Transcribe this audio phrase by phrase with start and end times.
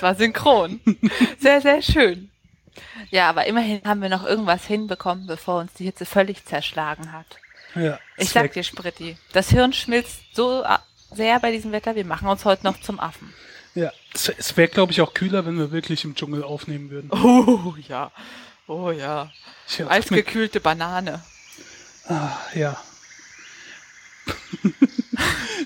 [0.00, 0.80] Das war synchron.
[1.40, 2.30] Sehr, sehr schön.
[3.10, 7.26] Ja, aber immerhin haben wir noch irgendwas hinbekommen, bevor uns die Hitze völlig zerschlagen hat.
[7.74, 10.82] Ja, Ich sag dir, Spritti, das Hirn schmilzt so a-
[11.12, 13.34] sehr bei diesem Wetter, wir machen uns heute noch zum Affen.
[13.74, 17.10] Ja, es, wäre, glaube ich, auch kühler, wenn wir wirklich im Dschungel aufnehmen würden.
[17.12, 18.10] Oh ja,
[18.68, 19.30] oh ja.
[19.78, 21.22] Mit, Eisgekühlte Banane.
[22.08, 22.80] ah, ja.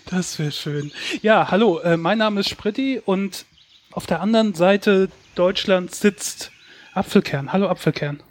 [0.07, 0.93] das wäre schön.
[1.23, 3.47] Ja, hallo, äh, mein Name ist Spritti und
[3.95, 6.51] auf der anderen Seite Deutschlands sitzt
[6.95, 7.53] Apfelkern.
[7.53, 8.23] Hallo Apfelkern.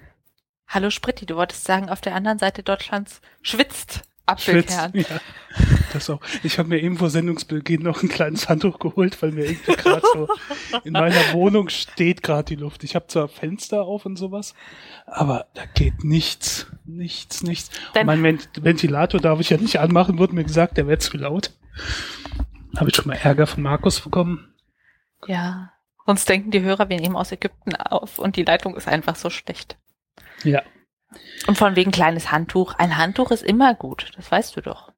[0.68, 4.92] Hallo Spritti, du wolltest sagen, auf der anderen Seite Deutschlands schwitzt Apfelkern.
[4.92, 5.10] Schwitzt.
[5.10, 5.20] Ja,
[5.92, 6.22] das auch.
[6.44, 10.02] Ich habe mir eben vor Sendungsbeginn noch ein kleines Handtuch geholt, weil mir irgendwie gerade
[10.14, 10.28] so
[10.86, 12.84] in meiner Wohnung steht gerade die Luft.
[12.86, 14.56] Ich habe zwar Fenster auf und sowas,
[15.06, 17.70] aber da geht nichts, nichts, nichts.
[17.94, 21.18] Dein- mein Vent Ventilator darf ich ja nicht anmachen, wurde mir gesagt, der wäre zu
[21.18, 21.52] laut.
[22.78, 24.53] Habe ich schon mal Ärger von Markus bekommen.
[25.28, 25.72] Ja.
[26.06, 29.30] Sonst denken die Hörer, wir nehmen aus Ägypten auf und die Leitung ist einfach so
[29.30, 29.78] schlecht.
[30.44, 30.62] Ja.
[31.48, 32.74] Und von wegen kleines Handtuch.
[32.76, 34.92] Ein Handtuch ist immer gut, das weißt du doch.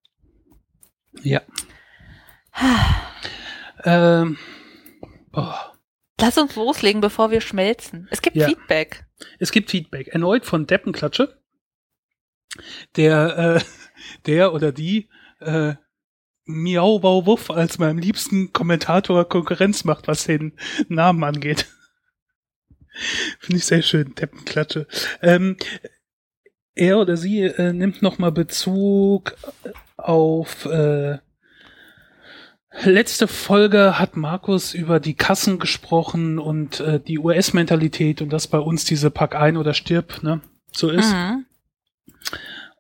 [1.22, 1.42] Ja.
[3.84, 4.38] ähm,
[5.34, 5.54] oh.
[6.20, 8.08] Lass uns loslegen, bevor wir schmelzen.
[8.10, 8.48] Es gibt Ja.
[8.48, 9.06] Feedback.
[9.40, 10.08] Es gibt Feedback.
[10.08, 11.40] Erneut von Deppenklatsche.
[12.96, 13.62] Der, äh,
[14.26, 15.10] der oder die,
[15.40, 15.76] äh,
[16.46, 20.54] Miau Wow Wuff als meinem liebsten Kommentator Konkurrenz macht, was den
[20.88, 21.68] Namen angeht.
[23.40, 24.88] Finde ich sehr schön, Deppenklatsche.
[25.22, 25.58] Ähm,
[26.76, 29.36] er oder sie äh, nimmt nochmal Bezug
[29.98, 31.18] auf äh,
[32.84, 38.60] letzte Folge hat Markus über die Kassen gesprochen und äh, die US-Mentalität und dass bei
[38.60, 40.42] uns diese Pack ein oder stirb, ne,
[40.72, 41.12] so ist.
[41.12, 41.46] Mhm.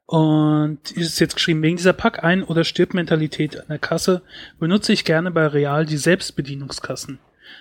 [0.08, 4.22] Und ist jetzt geschrieben, wegen dieser Pack ein oder stirb Mentalität an der Kasse
[4.60, 7.20] benutze ich gerne bei Real die Selbstbedienungskassen.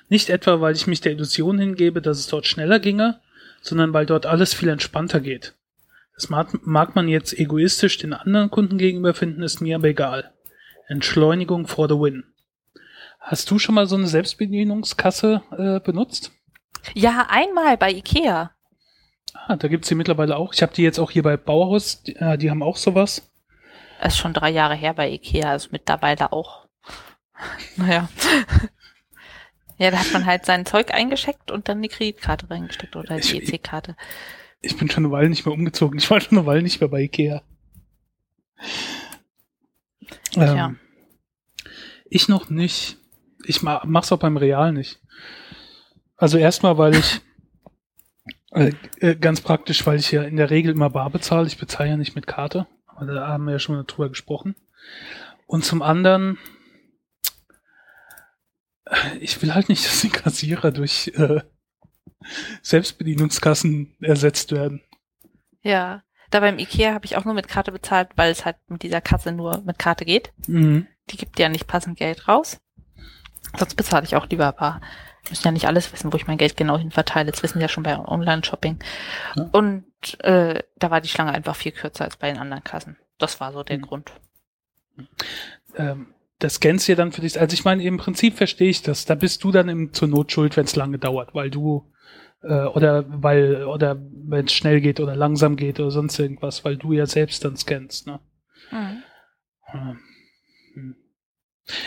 [0.09, 3.21] Nicht etwa, weil ich mich der Illusion hingebe, dass es dort schneller ginge,
[3.63, 5.55] sondern weil dort alles viel entspannter geht.
[6.15, 10.33] Das mag, mag man jetzt egoistisch den anderen Kunden gegenüber finden, ist mir aber egal.
[10.87, 12.25] Entschleunigung for the win.
[13.19, 16.31] Hast du schon mal so eine Selbstbedienungskasse äh, benutzt?
[16.93, 18.51] Ja, einmal bei Ikea.
[19.35, 20.55] Ah, da gibt's die mittlerweile auch.
[20.55, 23.31] Ich habe die jetzt auch hier bei Bauhaus, die, äh, die haben auch sowas.
[24.01, 26.67] Das ist schon drei Jahre her bei Ikea, also mittlerweile auch.
[27.77, 28.09] Naja.
[29.77, 33.43] Ja, da hat man halt sein Zeug eingesteckt und dann die Kreditkarte reingesteckt oder die
[33.43, 33.97] EC-Karte.
[34.61, 35.99] Ich bin schon eine Weile nicht mehr umgezogen.
[35.99, 37.43] Ich war schon eine Weile nicht mehr bei Ikea.
[40.31, 40.67] Tja.
[40.67, 40.79] Ähm,
[42.09, 42.99] ich noch nicht.
[43.45, 45.01] Ich ma mach's auch beim Real nicht.
[46.17, 47.21] Also erstmal, weil ich
[48.55, 51.47] äh, äh, ganz praktisch, weil ich ja in der Regel immer bar bezahle.
[51.47, 52.67] Ich bezahle ja nicht mit Karte.
[52.87, 54.55] Aber da haben wir ja schon mal drüber gesprochen.
[55.47, 56.39] Und zum anderen,
[58.85, 61.41] äh, ich will halt nicht, dass die Kassierer durch äh,
[62.63, 64.83] Selbstbedienungskassen ersetzt werden.
[65.63, 66.03] Ja.
[66.31, 69.01] Da beim Ikea habe ich auch nur mit Karte bezahlt, weil es halt mit dieser
[69.01, 70.33] Kasse nur mit Karte geht.
[70.49, 70.89] Mhm.
[71.11, 72.59] Die gibt ja nicht passend Geld raus.
[73.57, 74.81] Sonst bezahle ich auch lieber bar.
[75.31, 77.31] Müssen ja nicht alles wissen, wo ich mein Geld genau hin verteile.
[77.31, 78.79] Das wissen sie ja schon bei Online-Shopping.
[79.37, 79.49] Ja.
[79.53, 79.85] Und
[80.21, 82.97] äh, da war die Schlange einfach viel kürzer als bei den anderen Kassen.
[83.19, 83.83] Das war so der Mhm.
[83.83, 84.13] Grund.
[85.77, 86.09] ähm,
[86.39, 87.41] das scannst du dann für dich.
[87.41, 89.07] Also ich meine, im Prinzip verstehe ich das.
[89.07, 91.91] Da bist du dann im, zur Not schuld, wenn es lange dauert, weil du
[92.43, 93.97] äh, oder weil oder
[94.27, 97.57] wenn es schnell geht oder langsam geht oder sonst irgendwas, weil du ja selbst dann
[97.57, 98.07] scannst.
[98.07, 98.21] Ne?
[98.71, 99.03] Mhm.
[99.67, 99.99] Hm.
[100.75, 100.97] Hm.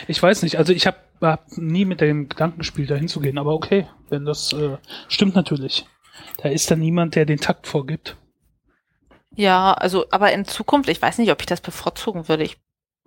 [0.08, 0.56] Ich weiß nicht.
[0.56, 3.38] Also ich habe hab nie mit dem Gedanken gespielt, da hinzugehen.
[3.38, 4.76] Aber okay, wenn das äh,
[5.08, 5.86] stimmt natürlich.
[6.38, 8.16] Da ist dann niemand, der den Takt vorgibt.
[9.34, 12.42] Ja, also, aber in Zukunft, ich weiß nicht, ob ich das bevorzugen würde.
[12.42, 12.58] Ich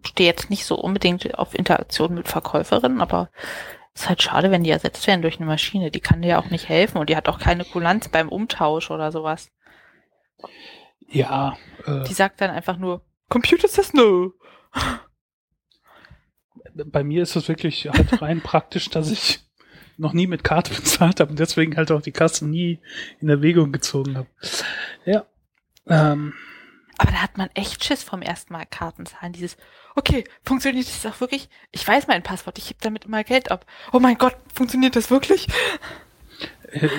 [0.06, 3.30] stehe jetzt nicht so unbedingt auf Interaktion mit Verkäuferinnen, aber
[3.94, 5.92] es ist halt schade, wenn die ersetzt werden durch eine Maschine.
[5.92, 8.90] Die kann dir ja auch nicht helfen und die hat auch keine Kulanz beim Umtausch
[8.92, 9.52] oder sowas.
[11.08, 11.58] Ja.
[11.86, 14.34] Äh, Die sagt dann einfach nur, Computer says no.
[16.74, 19.40] Bei mir ist es wirklich halt rein praktisch, dass ich
[19.98, 22.80] noch nie mit Karte bezahlt habe und deswegen halt auch die Kasse nie
[23.20, 24.28] in Erwägung gezogen habe.
[25.06, 25.26] Ja.
[25.88, 26.34] Ähm,
[26.98, 29.34] Aber da hat man echt Schiss vom ersten Mal Karten zahlen.
[29.34, 29.58] Dieses,
[29.96, 31.50] okay, funktioniert das auch wirklich?
[31.72, 33.66] Ich weiß mein Passwort, ich heb damit immer Geld ab.
[33.92, 35.48] Oh mein Gott, funktioniert das wirklich?
[36.72, 36.90] äh,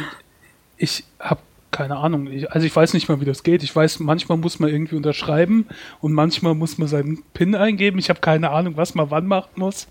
[0.76, 1.40] ich habe
[1.72, 2.28] keine Ahnung.
[2.28, 3.62] Ich, also ich weiß nicht mal, wie das geht.
[3.62, 5.66] Ich weiß, manchmal muss man irgendwie unterschreiben
[6.00, 7.98] und manchmal muss man seinen PIN eingeben.
[7.98, 9.88] Ich habe keine Ahnung, was man wann machen muss.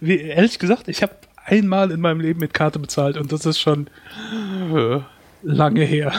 [0.00, 1.14] Wie, ehrlich gesagt, ich habe
[1.44, 3.88] einmal in meinem Leben mit Karte bezahlt und das ist schon
[4.74, 5.00] äh,
[5.42, 6.12] lange her.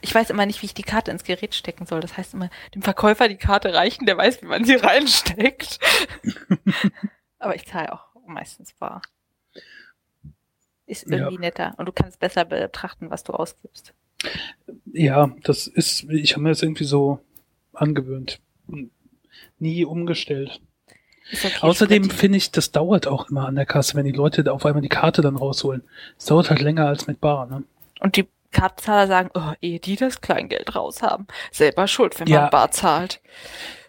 [0.00, 2.00] Ich weiß immer nicht, wie ich die Karte ins Gerät stecken soll.
[2.00, 5.78] Das heißt immer, dem Verkäufer die Karte reichen, der weiß, wie man sie reinsteckt.
[7.38, 9.02] Aber ich zahle auch meistens bar.
[10.86, 11.40] ist irgendwie ja.
[11.40, 13.94] netter und du kannst besser betrachten, was du ausgibst.
[14.92, 17.20] Ja, das ist, ich habe mir das irgendwie so
[17.72, 18.40] angewöhnt.
[19.58, 20.60] Nie umgestellt.
[21.32, 24.64] Okay, Außerdem finde ich, das dauert auch immer an der Kasse, wenn die Leute auf
[24.64, 25.82] einmal die Karte dann rausholen.
[26.18, 27.64] Es dauert halt länger als mit Bar, ne?
[28.00, 31.26] Und die Kartenzahler sagen, oh, ehe die das Kleingeld raus haben.
[31.50, 32.42] Selber schuld, wenn ja.
[32.42, 33.20] man bar zahlt.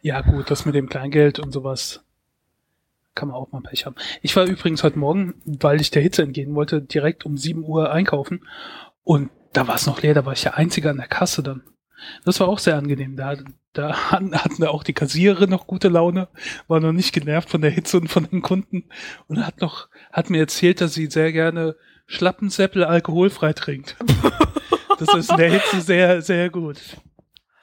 [0.02, 2.02] Ja, gut, das mit dem Kleingeld und sowas
[3.14, 3.96] kann man auch mal Pech haben.
[4.22, 7.92] Ich war übrigens heute Morgen, weil ich der Hitze entgehen wollte, direkt um 7 Uhr
[7.92, 8.48] einkaufen
[9.04, 11.64] und da war es noch leer, da war ich der Einzige an der Kasse dann.
[12.26, 13.16] Das war auch sehr angenehm.
[13.16, 13.36] Da,
[13.74, 16.28] da hatten, hatten auch die Kassiererin noch gute Laune,
[16.68, 18.86] war noch nicht genervt von der Hitze und von den Kunden
[19.28, 23.96] und hat noch, hat mir erzählt, dass sie sehr gerne Schlappensäppel alkoholfrei trinkt.
[25.00, 26.80] das ist in der Hitze sehr, sehr gut.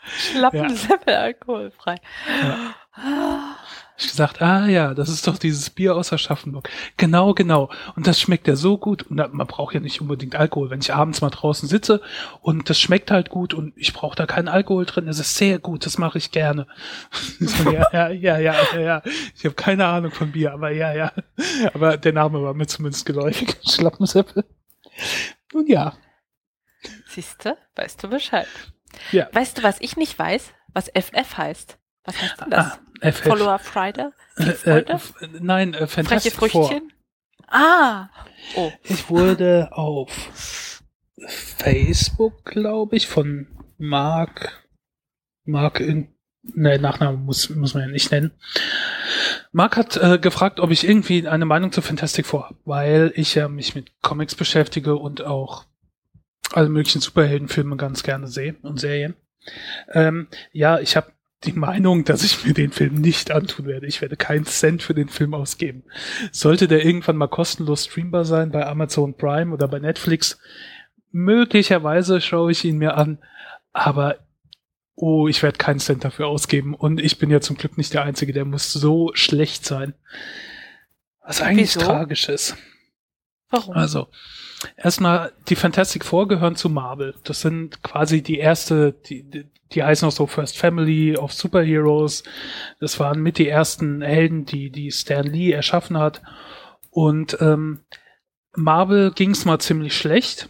[0.06, 1.20] Schlappensäppel ja.
[1.20, 1.96] alkoholfrei.
[2.42, 2.74] Ja
[3.96, 6.68] ich gesagt, ah ja, das ist doch dieses Bier aus Aschaffenburg.
[6.96, 7.70] Genau, genau.
[7.94, 9.04] Und das schmeckt ja so gut.
[9.04, 10.70] Und man braucht ja nicht unbedingt Alkohol.
[10.70, 12.00] Wenn ich abends mal draußen sitze
[12.40, 15.60] und das schmeckt halt gut und ich brauche da keinen Alkohol drin, das ist sehr
[15.60, 16.66] gut, das mache ich gerne.
[17.64, 19.02] ja, ja, ja, ja, ja, ja.
[19.36, 21.12] Ich habe keine Ahnung von Bier, aber ja, ja.
[21.72, 23.56] Aber der Name war mir zumindest geläufig.
[23.68, 24.44] Schlappenseppel.
[25.52, 25.94] Nun ja.
[27.06, 28.48] Siehste, weißt du Bescheid.
[29.12, 29.28] Ja.
[29.32, 30.52] Weißt du, was ich nicht weiß?
[30.72, 31.78] Was FF heißt?
[32.04, 32.72] Was heißt denn das?
[32.72, 32.78] Ah,
[33.12, 33.22] FF.
[33.22, 34.08] Follower Friday?
[34.36, 34.98] Äh, äh,
[35.40, 36.92] nein, äh, Fantastic Freche Früchtchen?
[37.48, 38.08] Ah!
[38.56, 38.72] Oh.
[38.82, 40.82] Ich wurde auf
[41.16, 43.46] Facebook, glaube ich, von
[43.78, 44.66] Mark,
[45.44, 46.08] Mark in,
[46.42, 48.32] ne, Nachnamen muss, muss man ja nicht nennen.
[49.52, 53.34] Mark hat äh, gefragt, ob ich irgendwie eine Meinung zu Fantastic Four habe, weil ich
[53.34, 55.64] ja mich mit Comics beschäftige und auch
[56.52, 59.14] alle möglichen Superheldenfilme ganz gerne sehe und Serien.
[59.92, 61.12] Ähm, ja, ich habe
[61.46, 63.86] die Meinung, dass ich mir den Film nicht antun werde.
[63.86, 65.84] Ich werde keinen Cent für den Film ausgeben.
[66.32, 70.38] Sollte der irgendwann mal kostenlos streambar sein bei Amazon Prime oder bei Netflix,
[71.12, 73.18] möglicherweise schaue ich ihn mir an,
[73.72, 74.18] aber
[74.96, 78.02] oh, ich werde keinen Cent dafür ausgeben und ich bin ja zum Glück nicht der
[78.02, 79.94] Einzige, der muss so schlecht sein.
[81.20, 81.86] Was eigentlich Wieso?
[81.86, 82.56] tragisch ist.
[83.50, 83.74] Warum?
[83.74, 84.08] Also,
[84.76, 87.14] erstmal, die Fantastic Four gehören zu Marvel.
[87.24, 92.22] Das sind quasi die erste, die, die, die heißen auch so First Family of Superheroes.
[92.80, 96.22] Das waren mit die ersten Helden, die, die Stan Lee erschaffen hat.
[96.90, 97.80] Und ähm,
[98.54, 100.48] Marvel ging's mal ziemlich schlecht.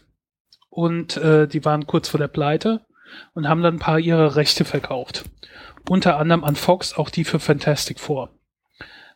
[0.69, 2.85] Und äh, die waren kurz vor der Pleite
[3.33, 5.25] und haben dann ein paar ihrer Rechte verkauft.
[5.89, 8.31] Unter anderem an Fox, auch die für Fantastic Four.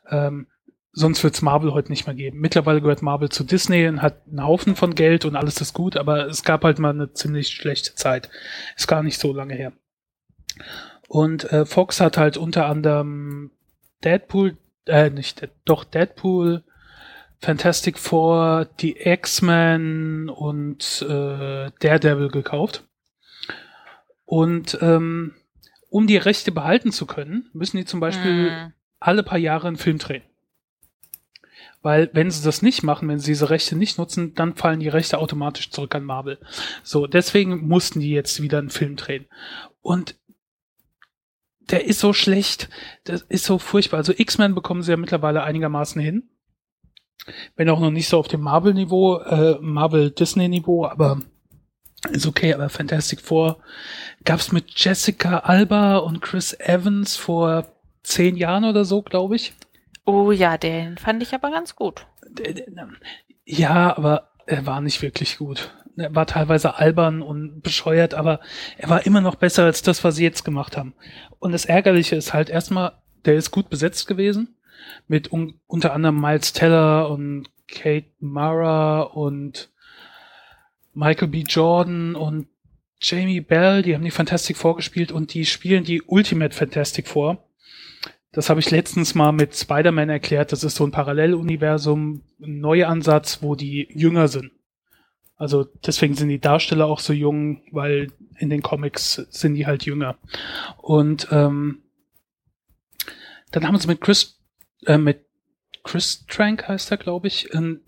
[0.09, 0.47] Ähm,
[0.93, 2.39] sonst wird's Marvel heute nicht mehr geben.
[2.39, 5.97] Mittlerweile gehört Marvel zu Disney und hat einen Haufen von Geld und alles ist gut,
[5.97, 8.31] aber es gab halt mal eine ziemlich schlechte Zeit.
[8.77, 9.73] Ist gar nicht so lange her.
[11.09, 13.51] Und äh, Fox hat halt unter anderem
[14.05, 14.57] Deadpool,
[14.87, 16.63] äh, nicht, doch Deadpool,
[17.41, 22.85] Fantastic Four, die X-Men und äh, Daredevil gekauft.
[24.25, 25.35] Und ähm,
[25.88, 28.73] um die Rechte behalten zu können, müssen die zum Beispiel mm.
[29.00, 30.23] alle paar Jahre einen Film drehen.
[31.81, 34.88] Weil wenn sie das nicht machen, wenn sie diese Rechte nicht nutzen, dann fallen die
[34.88, 36.38] Rechte automatisch zurück an Marvel.
[36.83, 39.27] So, deswegen mussten die jetzt wieder einen Film drehen.
[39.81, 40.17] Und
[41.71, 42.69] der ist so schlecht,
[43.05, 43.99] das ist so furchtbar.
[43.99, 46.29] Also X-Men bekommen sie ja mittlerweile einigermaßen hin.
[47.57, 51.21] Wenn auch noch nicht so auf dem Marvel-Niveau, äh, Marvel-Disney-Niveau, aber
[52.11, 53.59] ist okay, aber Fantastic Four
[54.25, 57.67] gab's mit Jessica Alba und Chris Evans vor
[58.03, 59.53] zehn Jahren oder so, glaube ich.
[60.05, 62.07] Oh ja, den fand ich aber ganz gut.
[63.45, 65.75] Ja, aber er war nicht wirklich gut.
[65.99, 68.40] Er war teilweise albern und bescheuert, aber
[68.76, 70.95] er war immer noch besser als das, was sie jetzt gemacht haben.
[71.38, 72.93] Und das Ärgerliche ist halt erstmal,
[73.25, 74.57] der ist gut besetzt gewesen.
[75.07, 79.71] Mit un unter anderem Miles Teller und Kate Mara und
[80.95, 81.45] Michael B.
[81.47, 82.47] Jordan und
[83.00, 87.45] Jamie Bell, die haben die Fantastic Four gespielt und die spielen die Ultimate Fantastic Four.
[88.33, 90.52] Das habe ich letztens mal mit Spider-Man erklärt.
[90.52, 94.52] Das ist so ein Paralleluniversum, ein Neuansatz, wo die jünger sind.
[95.38, 99.85] Also deswegen sind die Darsteller auch so jung, weil in den Comics sind die halt
[99.85, 100.18] jünger.
[100.78, 101.83] Und ähm,
[103.52, 104.40] dann haben sie mit Chris,
[104.85, 105.25] äh, mit
[105.85, 107.83] Chris Trank heißt er, glaube ich, einen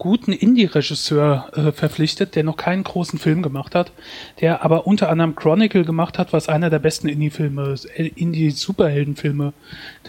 [0.00, 3.92] guten Indie-Regisseur äh, verpflichtet, der noch keinen großen Film gemacht hat,
[4.40, 9.52] der aber unter anderem Chronicle gemacht hat, was einer der besten Indie-Filme, äh, Indie-Superheldenfilme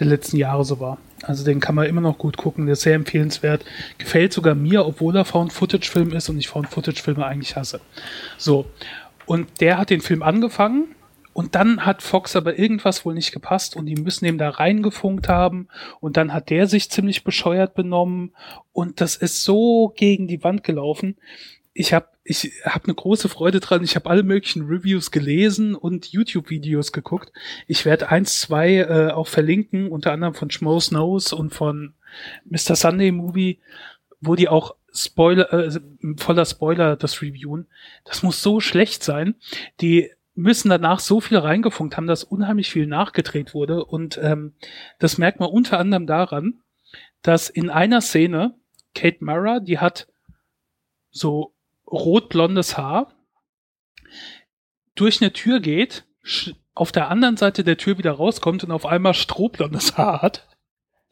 [0.00, 0.96] der letzten Jahre so war.
[1.22, 3.66] Also den kann man immer noch gut gucken, der ist sehr empfehlenswert.
[3.98, 7.80] Gefällt sogar mir, obwohl er Found-Footage-Film ist und ich Found-Footage-Filme eigentlich hasse.
[8.38, 8.64] So.
[9.26, 10.86] Und der hat den Film angefangen
[11.32, 15.28] Und dann hat Fox aber irgendwas wohl nicht gepasst und die müssen ihm da reingefunkt
[15.28, 15.68] haben
[16.00, 18.34] und dann hat der sich ziemlich bescheuert benommen
[18.72, 21.16] und das ist so gegen die Wand gelaufen.
[21.74, 23.82] Ich habe ich hab eine große Freude dran.
[23.82, 27.32] Ich habe alle möglichen Reviews gelesen und YouTube-Videos geguckt.
[27.66, 31.94] Ich werde eins, zwei äh, auch verlinken, unter anderem von Schmo Snows und von
[32.44, 32.76] Mr.
[32.76, 33.58] Sunday Movie,
[34.20, 35.80] wo die auch Spoiler, äh,
[36.18, 37.66] voller Spoiler das reviewen.
[38.04, 39.34] Das muss so schlecht sein.
[39.80, 43.84] Die müssen danach so viel reingefunkt haben, dass unheimlich viel nachgedreht wurde.
[43.84, 44.54] Und ähm,
[44.98, 46.60] das merkt man unter anderem daran,
[47.22, 48.54] dass in einer Szene
[48.94, 50.08] Kate Mara, die hat
[51.10, 51.54] so
[51.86, 53.14] rot-blondes Haar,
[54.94, 56.04] durch eine Tür geht,
[56.74, 60.48] auf der anderen Seite der Tür wieder rauskommt und auf einmal strohblondes Haar hat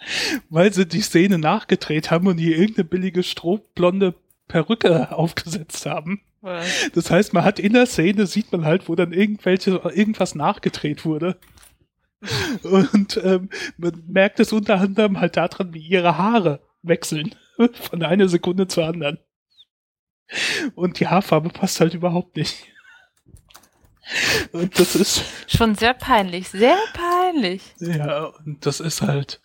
[0.50, 4.14] weil sie die Szene nachgedreht haben und hier irgendeine billige strohblonde
[4.48, 6.20] Perücke aufgesetzt haben.
[6.40, 6.90] Was?
[6.94, 11.04] Das heißt, man hat in der Szene, sieht man halt, wo dann irgendwelche, irgendwas nachgedreht
[11.04, 11.38] wurde.
[12.62, 17.34] Und ähm, man merkt es unter anderem halt daran, wie ihre Haare wechseln.
[17.90, 19.18] Von einer Sekunde zur anderen.
[20.74, 22.66] Und die Haarfarbe passt halt überhaupt nicht.
[24.52, 25.24] Und das ist.
[25.46, 27.62] Schon sehr peinlich, sehr peinlich.
[27.78, 29.40] Ja, und das ist halt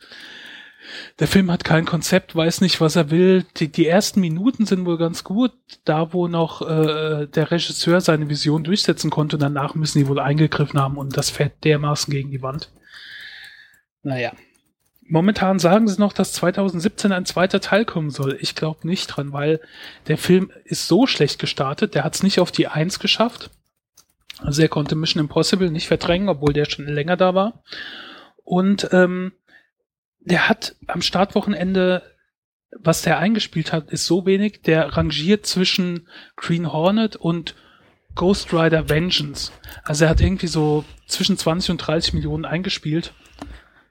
[1.19, 3.45] der Film hat kein Konzept, weiß nicht, was er will.
[3.57, 5.53] Die, die ersten Minuten sind wohl ganz gut,
[5.85, 9.37] da wo noch äh, der Regisseur seine Vision durchsetzen konnte.
[9.37, 12.69] Danach müssen die wohl eingegriffen haben und das fährt dermaßen gegen die Wand.
[14.03, 14.33] Naja.
[15.07, 18.37] Momentan sagen sie noch, dass 2017 ein zweiter Teil kommen soll.
[18.41, 19.61] Ich glaube nicht dran, weil
[20.07, 23.51] der Film ist so schlecht gestartet, der hat es nicht auf die Eins geschafft.
[24.39, 27.63] Also er konnte Mission Impossible nicht verdrängen, obwohl der schon länger da war.
[28.43, 29.31] Und ähm,
[30.25, 32.03] der hat am Startwochenende,
[32.77, 37.55] was der eingespielt hat, ist so wenig, der rangiert zwischen Green Hornet und
[38.15, 39.51] Ghost Rider Vengeance.
[39.83, 43.13] Also er hat irgendwie so zwischen 20 und 30 Millionen eingespielt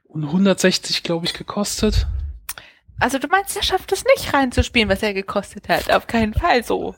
[0.03, 2.07] und 160, glaube ich, gekostet.
[2.99, 5.91] Also du meinst, er schafft es nicht reinzuspielen, was er gekostet hat?
[5.91, 6.95] Auf keinen Fall so.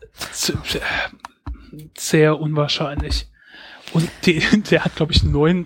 [1.97, 3.27] Sehr unwahrscheinlich.
[3.93, 4.39] Und die,
[4.69, 5.65] der hat, glaube ich, 9%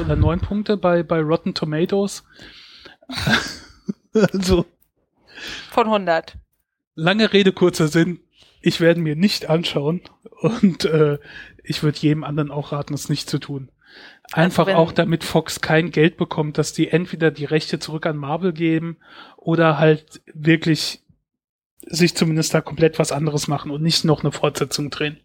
[0.00, 2.24] oder 9 Punkte bei, bei Rotten Tomatoes.
[4.32, 4.66] also.
[5.70, 6.36] Von 100.
[6.94, 8.20] Lange Rede, kurzer Sinn.
[8.60, 10.02] Ich werde mir nicht anschauen
[10.40, 11.18] und äh,
[11.62, 13.70] ich würde jedem anderen auch raten, es nicht zu tun.
[14.32, 18.16] Einfach also auch, damit Fox kein Geld bekommt, dass die entweder die Rechte zurück an
[18.16, 18.98] Marvel geben
[19.36, 21.02] oder halt wirklich
[21.86, 25.18] sich zumindest da komplett was anderes machen und nicht noch eine Fortsetzung drehen.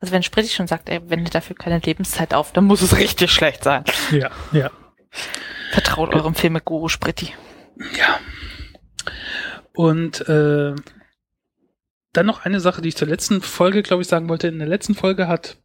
[0.00, 3.32] Also wenn Spritti schon sagt, ey, wende dafür keine Lebenszeit auf, dann muss es richtig
[3.32, 3.84] schlecht sein.
[4.12, 4.70] Ja, ja.
[5.78, 7.34] Vertraut eurem Filmeguru Spritti.
[7.96, 8.18] Ja.
[9.74, 10.74] Und äh,
[12.12, 14.48] dann noch eine Sache, die ich zur letzten Folge, glaube ich, sagen wollte.
[14.48, 15.56] In der letzten Folge hat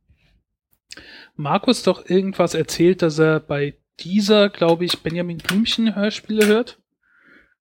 [1.35, 6.79] Markus doch irgendwas erzählt, dass er bei dieser, glaube ich, Benjamin Blümchen Hörspiele hört.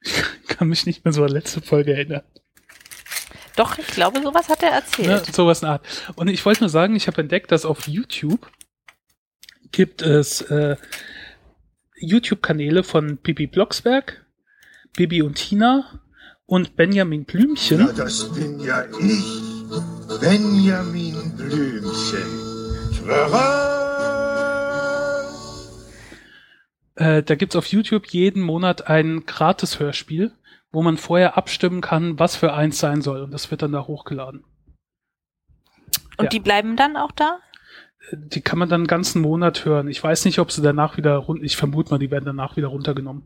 [0.03, 2.25] Ich kann mich nicht mehr so an letzte Folge erinnern.
[3.57, 5.27] Doch, ich glaube, sowas hat er erzählt.
[5.27, 5.87] Ja, sowas in Art.
[6.17, 8.51] Und ich wollte nur sagen, ich habe entdeckt, dass auf YouTube
[9.71, 10.77] gibt es äh,
[12.03, 14.27] YouTube-Kanäle von Bibi Blocksberg,
[14.97, 16.01] Bibi und Tina
[16.47, 17.81] und Benjamin Blümchen.
[17.81, 19.43] Ja, das bin ja ich,
[20.21, 22.53] Benjamin Blümchen.
[26.95, 30.33] Äh, da gibt's auf YouTube jeden Monat ein Gratis-Hörspiel,
[30.71, 33.23] wo man vorher abstimmen kann, was für eins sein soll.
[33.23, 34.45] Und das wird dann da hochgeladen.
[36.19, 36.29] Und ja.
[36.29, 37.39] die bleiben dann auch da?
[38.11, 39.89] Die kann man dann einen ganzen Monat hören.
[39.89, 42.69] Ich weiß nicht, ob sie danach wieder rund, ich vermute mal, die werden danach wieder
[42.69, 43.23] runtergenommen.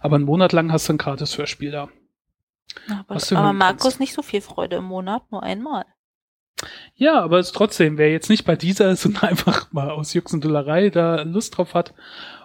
[0.00, 1.88] Aber einen Monat lang hast du ein gratis Hörspiel da.
[2.88, 4.00] Aber, aber Markus kannst.
[4.00, 5.84] nicht so viel Freude im Monat, nur einmal.
[6.94, 10.32] Ja, aber es trotzdem, wer jetzt nicht bei dieser ist und einfach mal aus Jux
[10.32, 11.94] und Dullerei da Lust drauf hat,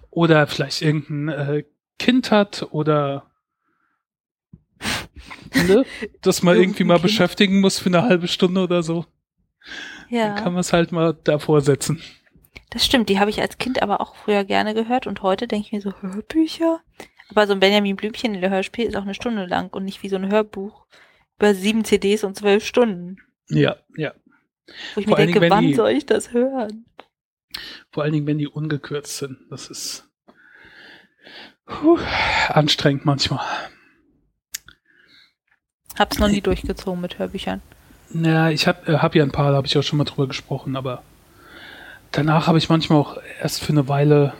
[0.09, 1.63] oder vielleicht irgendein äh,
[1.99, 3.29] Kind hat oder
[5.53, 5.85] ne,
[6.21, 9.05] das mal irgendwie mal beschäftigen muss für eine halbe Stunde oder so.
[10.09, 10.27] Ja.
[10.27, 12.01] Dann kann man es halt mal davor setzen.
[12.69, 15.67] Das stimmt, die habe ich als Kind aber auch früher gerne gehört und heute denke
[15.67, 16.81] ich mir so, Hörbücher?
[17.29, 20.03] Aber so ein Benjamin Blümchen in der Hörspiel ist auch eine Stunde lang und nicht
[20.03, 20.85] wie so ein Hörbuch
[21.37, 23.17] über sieben CDs und zwölf Stunden.
[23.49, 24.13] Ja, ja.
[24.93, 26.85] Wo ich vor mir denke, Dingen, wann die, soll ich das hören?
[27.91, 29.37] Vor allen Dingen, wenn die ungekürzt sind.
[29.49, 30.09] Das ist
[31.65, 31.99] puh,
[32.49, 33.45] anstrengend manchmal.
[35.97, 37.61] Hab's noch nie durchgezogen mit Hörbüchern.
[38.13, 40.27] Ja, ich habe äh, hab ja ein paar, da habe ich auch schon mal drüber
[40.27, 41.03] gesprochen, aber
[42.11, 44.33] danach habe ich manchmal auch erst für eine Weile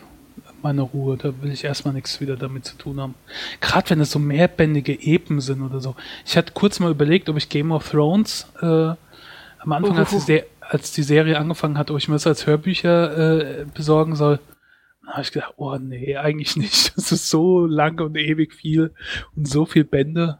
[0.65, 1.15] meine Ruhe.
[1.15, 3.13] Da will ich erstmal nichts wieder damit zu tun haben.
[3.62, 5.95] Gerade wenn es so mehrbändige Epen sind oder so.
[6.25, 10.43] Ich hatte kurz mal überlegt, ob ich Game of Thrones äh, am Anfang, als die,
[10.62, 14.39] als die Serie angefangen hat, ob ich mir das als Hörbücher äh, besorgen soll,
[15.07, 16.93] habe ich gedacht, oh nee, eigentlich nicht.
[16.95, 18.93] Das ist so lang und ewig viel
[19.36, 20.39] und so viel Bände.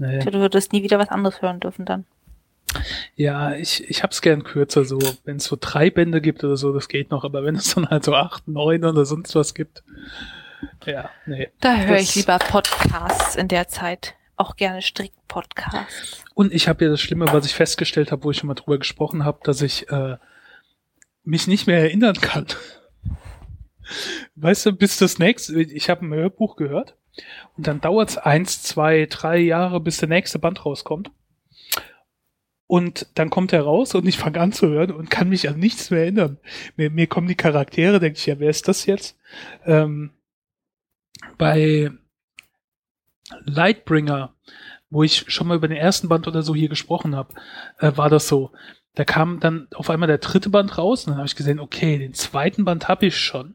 [0.00, 0.18] Nee.
[0.20, 2.06] Du würdest nie wieder was anderes hören dürfen dann.
[3.16, 6.72] Ja, ich, ich hab's gern kürzer, so, wenn es so drei Bände gibt oder so,
[6.72, 9.82] das geht noch, aber wenn es dann halt so acht, neun oder sonst was gibt,
[10.86, 11.50] ja, nee.
[11.60, 14.14] Da höre ich lieber Podcasts in der Zeit.
[14.36, 16.24] Auch gerne Strick-Podcasts.
[16.32, 18.78] Und ich habe ja das Schlimme, was ich festgestellt habe, wo ich schon mal drüber
[18.78, 20.16] gesprochen habe, dass ich äh,
[21.24, 22.46] mich nicht mehr erinnern kann.
[24.36, 26.96] Weißt du, bis das nächste, ich habe ein Hörbuch gehört
[27.56, 31.10] und dann dauert es eins, zwei, drei Jahre, bis der nächste Band rauskommt.
[32.66, 35.58] Und dann kommt er raus und ich fange an zu hören und kann mich an
[35.58, 36.38] nichts mehr erinnern.
[36.76, 39.18] Mir, mir kommen die Charaktere, denke ich, ja, wer ist das jetzt?
[39.66, 40.12] Ähm,
[41.36, 41.90] bei
[43.44, 44.34] Lightbringer,
[44.88, 47.34] wo ich schon mal über den ersten Band oder so hier gesprochen habe,
[47.78, 48.52] äh, war das so.
[48.94, 51.98] Da kam dann auf einmal der dritte Band raus und dann habe ich gesehen, okay,
[51.98, 53.54] den zweiten Band habe ich schon.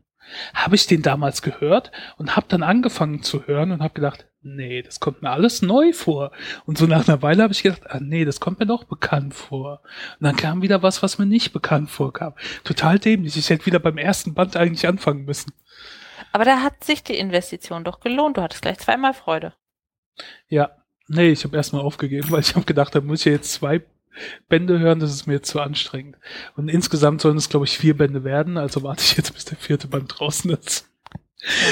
[0.53, 4.82] Habe ich den damals gehört und habe dann angefangen zu hören und habe gedacht, nee,
[4.82, 6.32] das kommt mir alles neu vor.
[6.65, 9.34] Und so nach einer Weile habe ich gedacht, ah nee, das kommt mir doch bekannt
[9.34, 9.82] vor.
[10.20, 12.34] Und dann kam wieder was, was mir nicht bekannt vorkam.
[12.63, 13.38] Total dämlich.
[13.38, 15.51] Ich hätte wieder beim ersten Band eigentlich anfangen müssen.
[16.32, 18.38] Aber da hat sich die Investition doch gelohnt.
[18.38, 19.53] Du hattest gleich zweimal Freude.
[20.48, 20.72] Ja,
[21.08, 23.84] nee, ich habe erstmal aufgegeben, weil ich habe gedacht, da muss ich jetzt zwei
[24.48, 26.18] Bände hören, das ist mir jetzt zu anstrengend.
[26.56, 29.58] Und insgesamt sollen es, glaube ich, vier Bände werden, also warte ich jetzt, bis der
[29.58, 30.90] vierte Band draußen ist.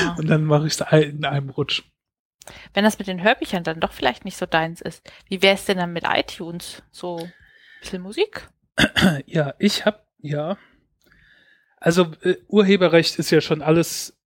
[0.02, 0.16] Ja.
[0.18, 1.84] Und dann mache ich es in einem Rutsch.
[2.74, 5.66] Wenn das mit den Hörbüchern dann doch vielleicht nicht so deins ist, wie wäre es
[5.66, 6.84] denn dann mit iTunes?
[6.92, 7.34] So ein
[7.82, 8.50] bisschen Musik?
[9.26, 10.58] Ja, ich habe, ja.
[11.78, 14.18] Also äh, Urheberrecht ist ja schon alles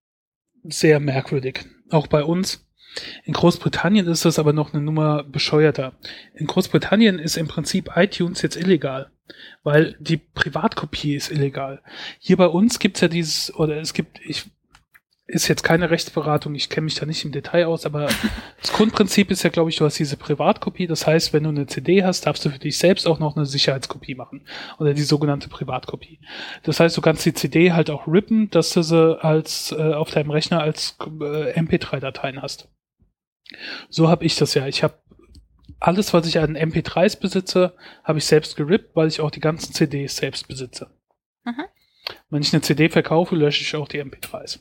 [0.64, 1.66] sehr merkwürdig.
[1.90, 2.67] Auch bei uns.
[3.24, 5.94] In Großbritannien ist das aber noch eine Nummer bescheuerter.
[6.36, 9.10] In Großbritannien ist im Prinzip iTunes jetzt illegal,
[9.64, 11.82] weil die Privatkopie ist illegal.
[12.20, 14.46] Hier bei uns gibt's ja dieses, oder es gibt, ich
[15.28, 18.08] ist jetzt keine Rechtsberatung, ich kenne mich da nicht im Detail aus, aber
[18.62, 20.88] das Grundprinzip ist ja, glaube ich, du hast diese Privatkopie.
[20.88, 23.46] Das heißt, wenn du eine CD hast, darfst du für dich selbst auch noch eine
[23.46, 24.48] Sicherheitskopie machen.
[24.80, 26.20] Oder die sogenannte Privatkopie.
[26.64, 30.12] Das heißt, du kannst die CD halt auch rippen, dass du sie als äh, auf
[30.12, 32.70] deinem Rechner als äh, MP3-Dateien hast.
[33.90, 34.68] So habe ich das ja.
[34.68, 35.02] Ich habe
[35.80, 39.74] alles, was ich an MP3s besitze, habe ich selbst gerippt, weil ich auch die ganzen
[39.74, 40.90] CDs selbst besitze.
[41.44, 41.66] Mhm.
[42.30, 44.60] Wenn ich eine CD verkaufe, lösche ich auch die MP3s.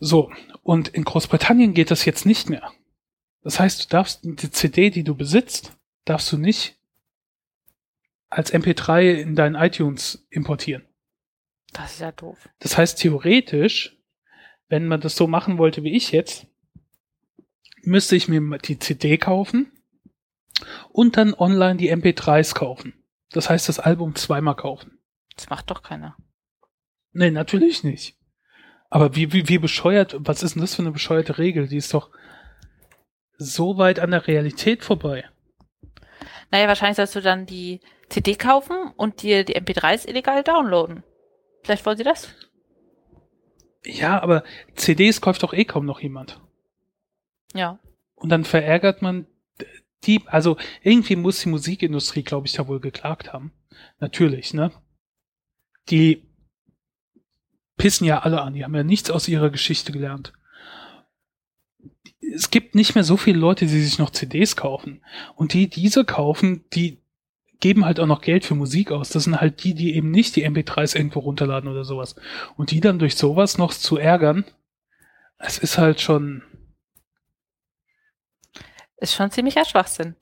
[0.00, 0.32] So,
[0.62, 2.72] und in Großbritannien geht das jetzt nicht mehr.
[3.42, 6.76] Das heißt, du darfst die CD, die du besitzt, darfst du nicht
[8.28, 10.86] als MP3 in deinen iTunes importieren.
[11.72, 12.48] Das ist ja doof.
[12.58, 13.96] Das heißt, theoretisch,
[14.68, 16.46] wenn man das so machen wollte wie ich jetzt,
[17.82, 19.72] müsste ich mir die CD kaufen
[20.90, 22.94] und dann online die MP3s kaufen.
[23.30, 24.98] Das heißt, das Album zweimal kaufen.
[25.36, 26.16] Das macht doch keiner.
[27.12, 28.16] Nee, natürlich nicht.
[28.90, 31.66] Aber wie, wie, wie bescheuert, was ist denn das für eine bescheuerte Regel?
[31.66, 32.10] Die ist doch
[33.38, 35.24] so weit an der Realität vorbei.
[36.50, 41.02] Naja, wahrscheinlich sollst du dann die CD kaufen und dir die MP3s illegal downloaden.
[41.62, 42.28] Vielleicht wollen sie das?
[43.84, 46.40] Ja, aber CDs kauft doch eh kaum noch jemand.
[47.54, 47.78] Ja.
[48.14, 49.26] Und dann verärgert man
[50.04, 53.52] die, also irgendwie muss die Musikindustrie, glaube ich, da wohl geklagt haben.
[54.00, 54.72] Natürlich, ne?
[55.90, 56.22] Die
[57.76, 58.54] pissen ja alle an.
[58.54, 60.32] Die haben ja nichts aus ihrer Geschichte gelernt.
[62.20, 65.02] Es gibt nicht mehr so viele Leute, die sich noch CDs kaufen.
[65.34, 67.02] Und die diese kaufen, die
[67.60, 69.10] geben halt auch noch Geld für Musik aus.
[69.10, 72.16] Das sind halt die, die eben nicht die MP3s irgendwo runterladen oder sowas.
[72.56, 74.44] Und die dann durch sowas noch zu ärgern,
[75.38, 76.42] es ist halt schon.
[79.02, 80.14] Ist schon ziemlicher Schwachsinn.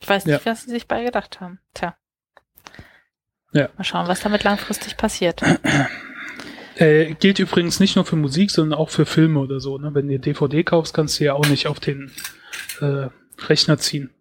[0.00, 0.50] Ich weiß nicht, ja.
[0.52, 1.58] was sie sich bei gedacht haben.
[1.74, 1.96] Tja.
[3.52, 3.70] Ja.
[3.76, 5.42] Mal schauen, was damit langfristig passiert.
[6.76, 9.78] Äh, gilt übrigens nicht nur für Musik, sondern auch für Filme oder so.
[9.78, 9.94] Ne?
[9.94, 12.10] Wenn du DVD kaufst, kannst du ja auch nicht auf den
[12.80, 13.10] äh,
[13.46, 14.12] Rechner ziehen.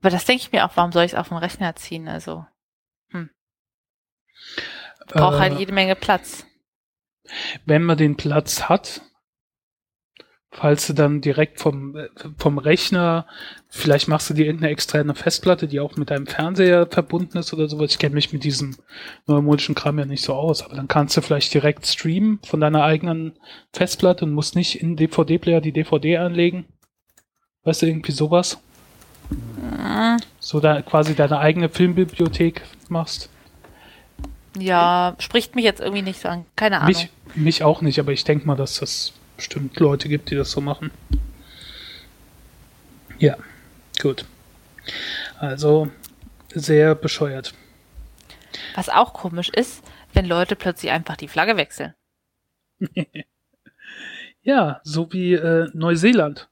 [0.00, 2.08] Aber das denke ich mir auch, warum soll ich es auf den Rechner ziehen?
[2.08, 2.44] Also,
[3.08, 3.30] hm.
[5.06, 6.44] Braucht halt äh, halt jede Menge Platz.
[7.64, 9.00] Wenn man den Platz hat,
[10.56, 11.96] falls du dann direkt vom,
[12.38, 13.26] vom Rechner,
[13.68, 17.68] vielleicht machst du dir irgendeine externe Festplatte, die auch mit deinem Fernseher verbunden ist oder
[17.68, 17.90] sowas.
[17.90, 18.76] Ich kenne mich mit diesem
[19.26, 22.82] neumodischen Kram ja nicht so aus, aber dann kannst du vielleicht direkt streamen von deiner
[22.84, 23.34] eigenen
[23.72, 26.64] Festplatte und musst nicht in DVD-Player die DVD anlegen.
[27.64, 28.58] Weißt du, irgendwie sowas?
[30.40, 33.28] So da quasi deine eigene Filmbibliothek machst.
[34.58, 36.46] Ja, spricht mich jetzt irgendwie nicht so an.
[36.56, 36.88] Keine Ahnung.
[36.88, 40.50] Mich, mich auch nicht, aber ich denke mal, dass das bestimmt Leute gibt, die das
[40.50, 40.90] so machen.
[43.18, 43.36] Ja,
[44.00, 44.24] gut.
[45.38, 45.88] Also
[46.54, 47.54] sehr bescheuert.
[48.74, 51.94] Was auch komisch ist, wenn Leute plötzlich einfach die Flagge wechseln.
[54.46, 56.48] Ja, so wie äh, Neuseeland.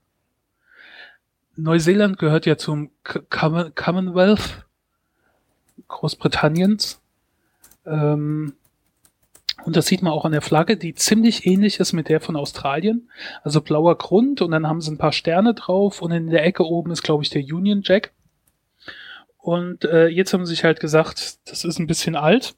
[1.55, 2.91] Neuseeland gehört ja zum
[3.31, 4.67] Commonwealth
[5.87, 7.01] Großbritanniens.
[7.87, 8.57] Ähm,
[9.65, 12.37] und das sieht man auch an der Flagge, die ziemlich ähnlich ist mit der von
[12.37, 13.09] Australien.
[13.43, 16.65] Also blauer Grund und dann haben sie ein paar Sterne drauf und in der Ecke
[16.65, 18.13] oben ist, glaube ich, der Union Jack.
[19.39, 22.55] Und äh, jetzt haben sie sich halt gesagt, das ist ein bisschen alt.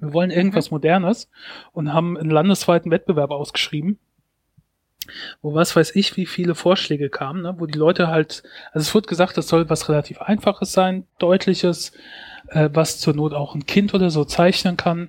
[0.00, 0.76] Wir wollen irgendwas mhm.
[0.76, 1.28] Modernes
[1.72, 3.98] und haben einen landesweiten Wettbewerb ausgeschrieben.
[5.40, 7.56] Wo was weiß ich, wie viele Vorschläge kamen, ne?
[7.58, 11.92] wo die Leute halt, also es wurde gesagt, das soll was relativ Einfaches sein, Deutliches,
[12.48, 15.08] äh, was zur Not auch ein Kind oder so zeichnen kann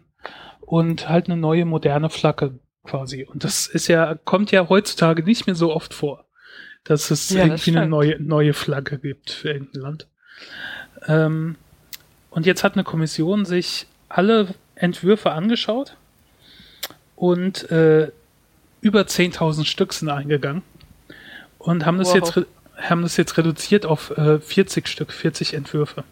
[0.73, 3.27] und halt eine neue moderne Flagge quasi.
[3.31, 6.25] Und das ist ja, kommt ja heutzutage nicht mehr so oft vor,
[6.83, 10.07] dass es ja, irgendwie eine neue, neue Flagge gibt für irgendein Land.
[11.05, 11.57] Ähm,
[12.31, 15.95] und jetzt hat eine Kommission sich alle Entwürfe angeschaut
[17.15, 18.11] und äh,
[18.81, 20.63] über 10.000 Stück sind eingegangen
[21.59, 22.15] und haben das wow.
[22.15, 26.03] jetzt haben das jetzt reduziert auf äh, 40 Stück, 40 Entwürfe.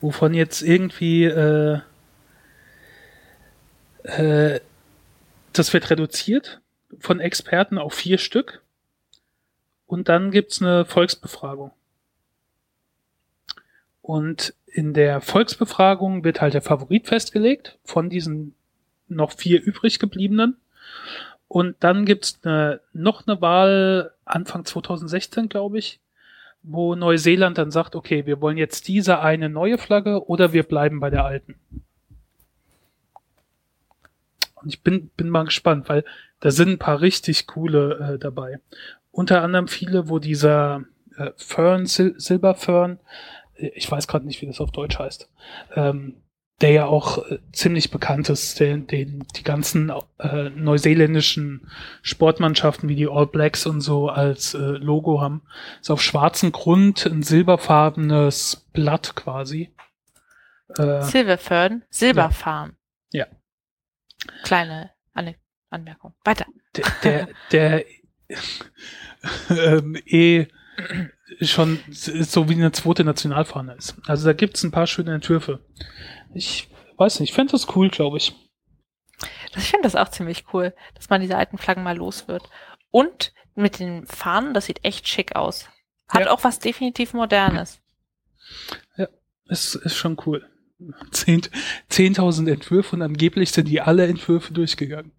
[0.00, 1.80] Wovon jetzt irgendwie äh,
[4.06, 4.60] äh,
[5.52, 6.60] das wird reduziert
[6.98, 8.62] von Experten auf vier Stück.
[9.86, 11.70] Und dann gibt's eine Volksbefragung.
[14.02, 18.54] Und in der Volksbefragung wird halt der Favorit festgelegt von diesen
[19.08, 20.56] noch vier übrig gebliebenen.
[21.48, 26.00] Und dann gibt's eine, noch eine Wahl Anfang 2016, glaube ich,
[26.62, 30.98] wo Neuseeland dann sagt, okay, wir wollen jetzt diese eine neue Flagge oder wir bleiben
[30.98, 31.54] bei der alten.
[34.66, 36.04] Und ich bin, bin mal gespannt, weil
[36.40, 38.58] da sind ein paar richtig coole äh, dabei.
[39.12, 40.82] Unter anderem viele, wo dieser
[41.16, 42.98] äh, Fern, Sil Silberfern,
[43.54, 45.30] äh, ich weiß gerade nicht, wie das auf Deutsch heißt,
[45.76, 46.16] ähm,
[46.60, 51.70] der ja auch äh, ziemlich bekannt ist, den, den die ganzen äh, neuseeländischen
[52.02, 55.42] Sportmannschaften wie die All Blacks und so als äh, Logo haben.
[55.80, 59.70] Ist auf schwarzem Grund ein silberfarbenes Blatt quasi.
[60.76, 62.74] Äh, Silverfern, Silberfarm.
[63.12, 63.26] Ja.
[64.42, 65.34] Kleine An
[65.70, 66.14] Anmerkung.
[66.24, 66.46] Weiter.
[66.74, 67.84] Der, der, der
[69.50, 70.46] ähm, eh
[71.40, 73.96] schon so wie eine zweite Nationalfahne ist.
[74.06, 75.64] Also da gibt's ein paar schöne Entwürfe.
[76.34, 78.34] Ich weiß nicht, ich fände das cool, glaube ich.
[79.56, 82.48] Ich finde das auch ziemlich cool, dass man diese alten Flaggen mal los wird.
[82.90, 85.68] Und mit den Fahnen, das sieht echt schick aus.
[86.08, 86.30] Hat ja.
[86.30, 87.80] auch was definitiv Modernes.
[88.96, 89.08] Ja,
[89.46, 90.46] ist, ist schon cool.
[90.80, 95.12] 10.000 Entwürfe und angeblich sind die alle Entwürfe durchgegangen.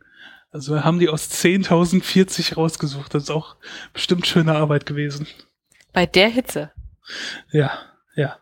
[0.52, 3.14] Also haben die aus 10.000 40 rausgesucht.
[3.14, 3.58] Das ist auch
[3.94, 5.28] bestimmt schöne Arbeit gewesen.
[5.94, 6.72] Bei der Hitze.
[7.52, 7.72] Ja,
[8.16, 8.38] ja.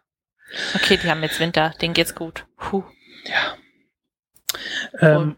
[0.76, 2.46] Okay, die haben jetzt Winter, denen geht's gut.
[2.58, 2.84] Puh.
[3.26, 3.58] Ja.
[5.00, 5.36] Ähm,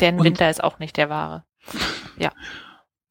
[0.00, 1.44] Deren Winter ist auch nicht der wahre.
[2.20, 2.32] Ja.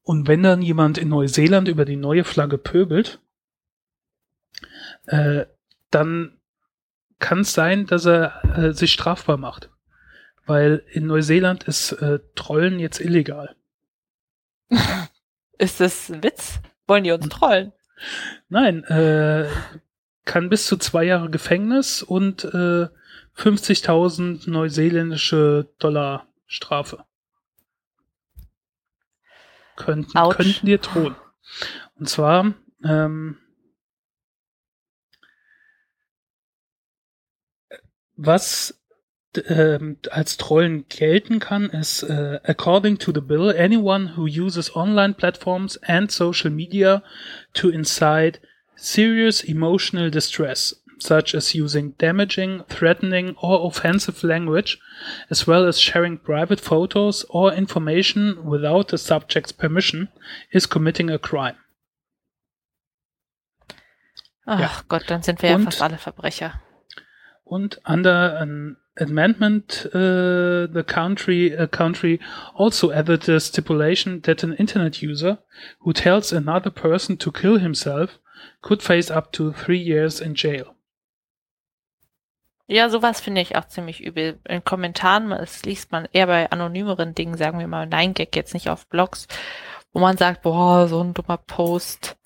[0.02, 3.22] Und wenn dann jemand in Neuseeland über die neue Flagge pöbelt,
[5.06, 5.46] äh,
[5.90, 6.37] dann
[7.18, 9.70] kann es sein, dass er äh, sich strafbar macht.
[10.46, 13.54] Weil in Neuseeland ist äh, Trollen jetzt illegal.
[15.58, 16.60] ist das ein Witz?
[16.86, 17.72] Wollen die uns trollen?
[18.48, 19.48] Nein, äh,
[20.24, 22.88] kann bis zu zwei Jahre Gefängnis und äh,
[23.36, 27.04] 50.000 neuseeländische Dollar Strafe.
[29.76, 31.14] Könnten, könnten dir drohen.
[31.94, 32.54] Und zwar,
[32.84, 33.38] ähm,
[38.18, 38.74] was
[39.46, 45.14] ähm, als Trollen gelten kann, ist äh, according to the bill, anyone who uses online
[45.14, 47.02] platforms and social media
[47.54, 48.40] to incite
[48.74, 54.80] serious emotional distress, such as using damaging, threatening, or offensive language,
[55.30, 60.08] as well as sharing private photos or information without the subject's permission,
[60.52, 61.56] is committing a crime.
[64.44, 64.70] Ach ja.
[64.88, 66.60] Gott, dann sind wir und, ja fast alle Verbrecher.
[67.48, 72.20] Und under an amendment, uh, the country uh, country
[72.54, 75.38] also added a stipulation that an internet user
[75.80, 78.18] who tells another person to kill himself
[78.60, 80.74] could face up to three years in jail.
[82.66, 84.38] Ja, sowas finde ich auch ziemlich übel.
[84.46, 88.68] In Kommentaren, das liest man eher bei anonymeren Dingen, sagen wir mal Nein-Gag, jetzt nicht
[88.68, 89.26] auf Blogs,
[89.94, 92.18] wo man sagt, boah, so ein dummer Post,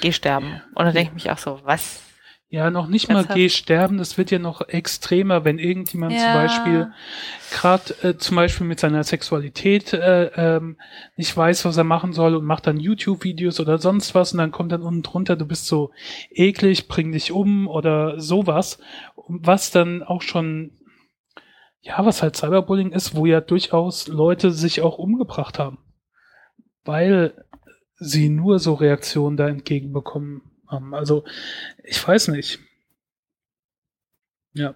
[0.00, 0.62] geh sterben.
[0.74, 2.00] Und dann denke ich mich auch so, was?
[2.52, 6.34] Ja, noch nicht mal geh sterben, das wird ja noch extremer, wenn irgendjemand zum Ja.
[6.34, 6.92] Beispiel
[7.50, 10.76] gerade äh, zum Beispiel mit seiner Sexualität äh, ähm,
[11.16, 14.50] nicht weiß, was er machen soll und macht dann YouTube-Videos oder sonst was und dann
[14.50, 15.92] kommt dann unten drunter, du bist so
[16.30, 18.78] eklig, bring dich um oder sowas,
[19.28, 20.72] was dann auch schon
[21.80, 25.78] ja, was halt Cyberbullying ist, wo ja durchaus Leute sich auch umgebracht haben,
[26.84, 27.32] weil
[27.96, 30.94] sie nur so Reaktionen da entgegenbekommen haben.
[30.94, 31.24] Also
[31.84, 32.58] ich weiß nicht.
[34.54, 34.74] Ja.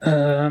[0.00, 0.50] Äh,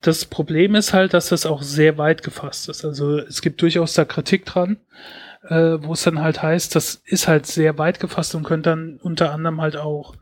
[0.00, 2.84] das Problem ist halt, dass das auch sehr weit gefasst ist.
[2.84, 4.78] Also es gibt durchaus da Kritik dran,
[5.42, 8.98] äh, wo es dann halt heißt, das ist halt sehr weit gefasst und könnte dann
[9.02, 10.14] unter anderem halt auch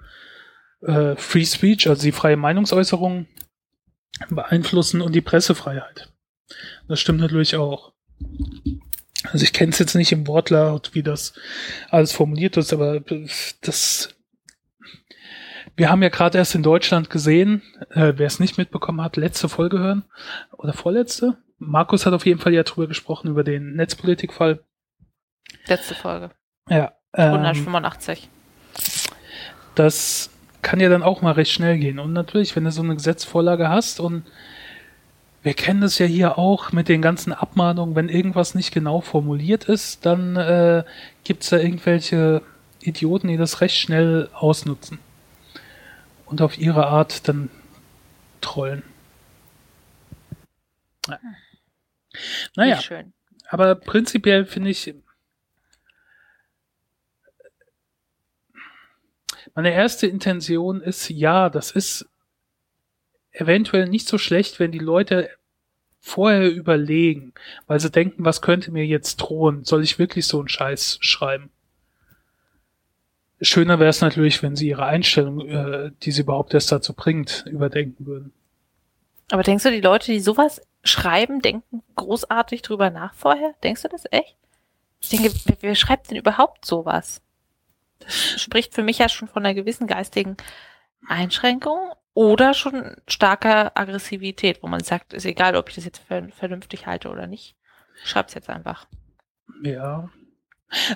[0.82, 3.26] äh, Free Speech, also die freie Meinungsäußerung
[4.30, 6.12] beeinflussen und die Pressefreiheit.
[6.88, 7.92] Das stimmt natürlich auch.
[9.32, 11.34] Also ich kenne es jetzt nicht im Wortlaut, wie das
[11.90, 13.00] alles formuliert ist, aber
[13.60, 14.14] das
[15.78, 19.48] wir haben ja gerade erst in Deutschland gesehen, äh, wer es nicht mitbekommen hat, letzte
[19.48, 20.04] Folge hören
[20.56, 21.36] oder vorletzte.
[21.58, 24.60] Markus hat auf jeden Fall ja drüber gesprochen über den Netzpolitikfall.
[25.66, 26.30] Letzte Folge.
[26.68, 28.28] Ja, ähm, 185.
[29.76, 30.30] das
[30.62, 32.00] kann ja dann auch mal recht schnell gehen.
[32.00, 34.24] Und natürlich, wenn du so eine Gesetzvorlage hast und
[35.48, 39.64] wir kennen das ja hier auch mit den ganzen Abmahnungen, wenn irgendwas nicht genau formuliert
[39.64, 40.84] ist, dann äh,
[41.24, 42.42] gibt es da irgendwelche
[42.82, 44.98] Idioten, die das recht schnell ausnutzen
[46.26, 47.48] und auf ihre Art dann
[48.42, 48.82] trollen.
[51.08, 51.18] Ja.
[52.54, 52.80] Naja,
[53.48, 54.94] aber prinzipiell finde ich,
[59.54, 62.06] meine erste Intention ist, ja, das ist
[63.30, 65.30] eventuell nicht so schlecht, wenn die Leute
[66.08, 67.32] vorher überlegen,
[67.66, 69.64] weil sie denken, was könnte mir jetzt drohen?
[69.64, 71.50] Soll ich wirklich so einen Scheiß schreiben?
[73.40, 77.44] Schöner wäre es natürlich, wenn sie ihre Einstellung, äh, die sie überhaupt erst dazu bringt,
[77.46, 78.32] überdenken würden.
[79.30, 83.54] Aber denkst du, die Leute, die sowas schreiben, denken großartig drüber nach vorher?
[83.62, 84.36] Denkst du das echt?
[85.00, 87.20] Ich denke, wer, schreibt denn überhaupt sowas?
[88.00, 90.36] Das spricht für mich ja schon von einer gewissen geistigen
[91.06, 96.02] Einschränkung oder schon starker Aggressivität, wo man sagt, ist egal, ob ich das jetzt
[96.34, 97.54] vernünftig halte oder nicht.
[98.02, 98.88] Schreib's jetzt einfach.
[99.62, 100.10] Ja.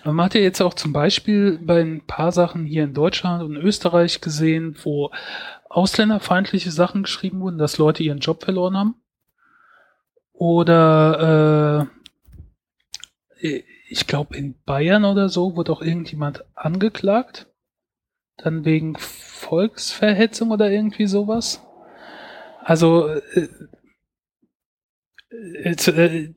[0.02, 3.54] Man hat ja jetzt auch zum Beispiel bei ein paar Sachen hier in Deutschland und
[3.54, 5.12] Österreich gesehen, wo
[5.68, 8.94] ausländerfeindliche Sachen geschrieben wurden, dass Leute ihren Job verloren haben.
[10.32, 11.88] Oder
[13.38, 17.46] äh, ich glaube in Bayern oder so wurde auch irgendjemand angeklagt.
[18.42, 21.64] Dann wegen Volksverhetzung oder irgendwie sowas.
[22.60, 23.48] Also äh,
[25.32, 26.34] äh,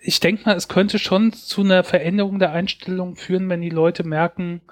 [0.00, 4.04] ich denke mal, es könnte schon zu einer Veränderung der Einstellung führen, wenn die Leute
[4.04, 4.62] merken,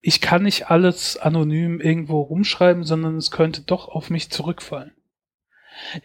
[0.00, 4.92] ich kann nicht alles anonym irgendwo rumschreiben, sondern es könnte doch auf mich zurückfallen.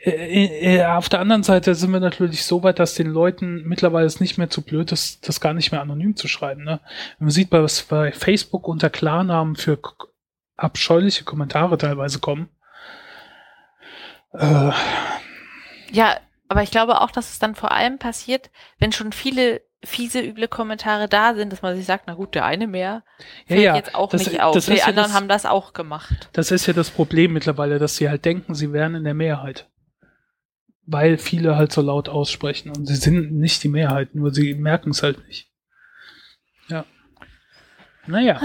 [0.03, 4.05] Äh, äh, auf der anderen Seite sind wir natürlich so weit, dass den Leuten mittlerweile
[4.05, 6.63] es nicht mehr zu blöd ist, das gar nicht mehr anonym zu schreiben.
[6.63, 6.79] Ne?
[7.19, 9.79] Man sieht, was bei Facebook unter Klarnamen für
[10.57, 12.49] abscheuliche Kommentare teilweise kommen.
[14.33, 14.71] Äh,
[15.91, 20.21] Ja, aber ich glaube auch, dass es dann vor allem passiert, wenn schon viele fiese,
[20.21, 23.61] üble Kommentare da sind, dass man sich sagt, na gut, der eine mehr Ja, fällt
[23.61, 24.57] ja, jetzt auch das- nicht auf.
[24.65, 26.29] Die ja anderen das- haben das auch gemacht.
[26.33, 29.67] Das ist ja das Problem mittlerweile, dass sie halt denken, sie wären in der Mehrheit.
[30.85, 34.89] Weil viele halt so laut aussprechen und sie sind nicht die Mehrheit, nur sie merken
[34.91, 35.49] es halt nicht.
[36.67, 36.85] Ja.
[38.07, 38.39] Naja.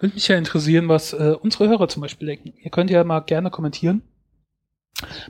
[0.00, 2.52] Würde mich ja interessieren, was äh, unsere Hörer zum Beispiel denken.
[2.62, 4.02] Ihr könnt ja mal gerne kommentieren.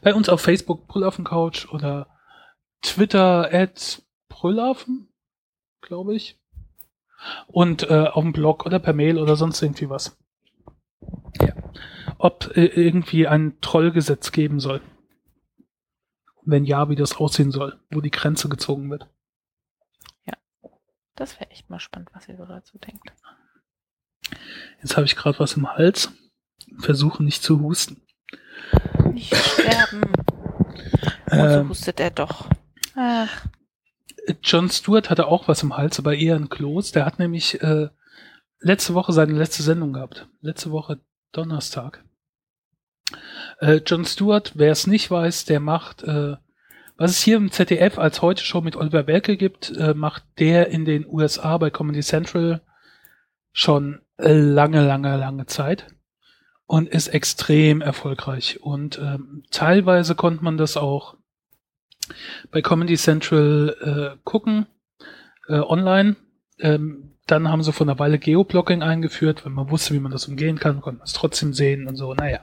[0.02, 2.06] Bei uns auf Facebook Brüllaffen-Couch oder
[2.82, 5.08] Twitter at Brüllaffen,
[5.80, 6.40] glaube ich.
[7.46, 10.16] Und äh, auf dem Blog oder per Mail oder sonst irgendwie was.
[11.40, 11.54] Ja.
[12.18, 14.80] Ob äh, irgendwie ein Trollgesetz geben soll.
[16.44, 19.08] Wenn ja, wie das aussehen soll, wo die Grenze gezogen wird.
[21.18, 23.12] Das wäre echt mal spannend, was ihr so dazu denkt.
[24.80, 26.12] Jetzt habe ich gerade was im Hals.
[26.78, 28.00] Versuche nicht zu husten.
[29.12, 30.02] Nicht sterben.
[30.02, 32.48] Und so Ähm, hustet er doch.
[32.94, 33.47] Ach,
[34.42, 36.92] John Stewart hatte auch was im Hals, aber eher ein Kloß.
[36.92, 37.88] Der hat nämlich äh,
[38.60, 40.28] letzte Woche seine letzte Sendung gehabt.
[40.40, 41.00] Letzte Woche
[41.32, 42.04] Donnerstag.
[43.60, 46.36] Äh, John Stewart, wer es nicht weiß, der macht, äh,
[46.96, 50.68] was es hier im ZDF als heute Show mit Oliver Welke gibt, äh, macht der
[50.68, 52.60] in den USA bei Comedy Central
[53.52, 55.86] schon lange, lange, lange Zeit
[56.66, 58.60] und ist extrem erfolgreich.
[58.60, 61.16] Und ähm, teilweise konnte man das auch
[62.50, 64.66] bei Comedy Central äh, gucken,
[65.48, 66.16] äh, online.
[66.58, 70.26] Ähm, dann haben sie vor einer Weile Geoblocking eingeführt, weil man wusste, wie man das
[70.28, 72.14] umgehen kann, konnte man es trotzdem sehen und so.
[72.14, 72.40] Naja.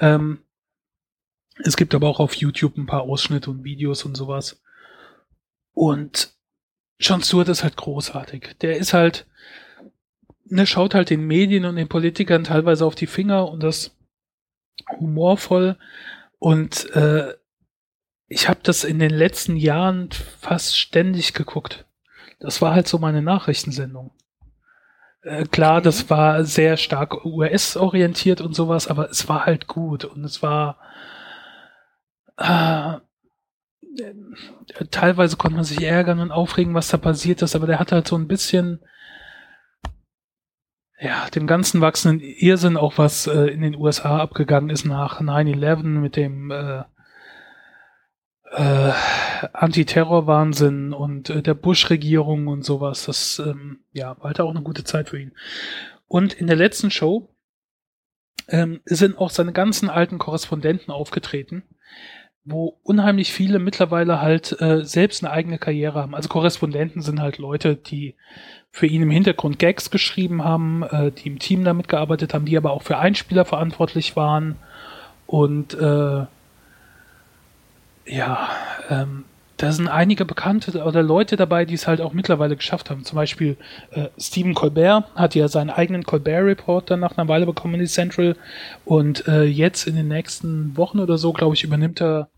[0.00, 0.40] Ähm,
[1.64, 4.60] es gibt aber auch auf YouTube ein paar Ausschnitte und Videos und sowas.
[5.72, 6.34] Und
[6.98, 8.56] John Stewart ist halt großartig.
[8.60, 9.26] Der ist halt,
[10.44, 13.96] ne, schaut halt den Medien und den Politikern teilweise auf die Finger und das
[15.00, 15.78] humorvoll.
[16.38, 17.34] Und äh,
[18.32, 20.08] ich habe das in den letzten Jahren
[20.40, 21.84] fast ständig geguckt.
[22.40, 24.10] Das war halt so meine Nachrichtensendung.
[25.22, 30.24] Äh, klar, das war sehr stark US-orientiert und sowas, aber es war halt gut und
[30.24, 30.78] es war
[32.38, 32.94] äh,
[34.90, 38.08] teilweise konnte man sich ärgern und aufregen, was da passiert ist, aber der hat halt
[38.08, 38.80] so ein bisschen
[40.98, 45.82] ja, dem ganzen wachsenden Irrsinn auch was äh, in den USA abgegangen ist nach 9-11
[45.82, 46.84] mit dem äh,
[48.52, 48.92] äh,
[49.52, 53.06] Antiterror-Wahnsinn und äh, der Bush-Regierung und sowas.
[53.06, 55.32] Das ähm, ja, war halt auch eine gute Zeit für ihn.
[56.06, 57.28] Und in der letzten Show
[58.48, 61.62] ähm, sind auch seine ganzen alten Korrespondenten aufgetreten,
[62.44, 66.14] wo unheimlich viele mittlerweile halt äh, selbst eine eigene Karriere haben.
[66.14, 68.16] Also Korrespondenten sind halt Leute, die
[68.70, 72.56] für ihn im Hintergrund Gags geschrieben haben, äh, die im Team damit gearbeitet haben, die
[72.56, 74.56] aber auch für Einspieler verantwortlich waren
[75.26, 76.26] und äh,
[78.06, 78.50] ja,
[78.88, 79.24] ähm,
[79.56, 83.04] da sind einige bekannte oder Leute dabei, die es halt auch mittlerweile geschafft haben.
[83.04, 83.56] Zum Beispiel
[83.92, 87.80] äh, Stephen Colbert hat ja seinen eigenen Colbert Report dann nach einer Weile bekommen in
[87.80, 88.36] die Central
[88.84, 92.28] und äh, jetzt in den nächsten Wochen oder so, glaube ich, übernimmt er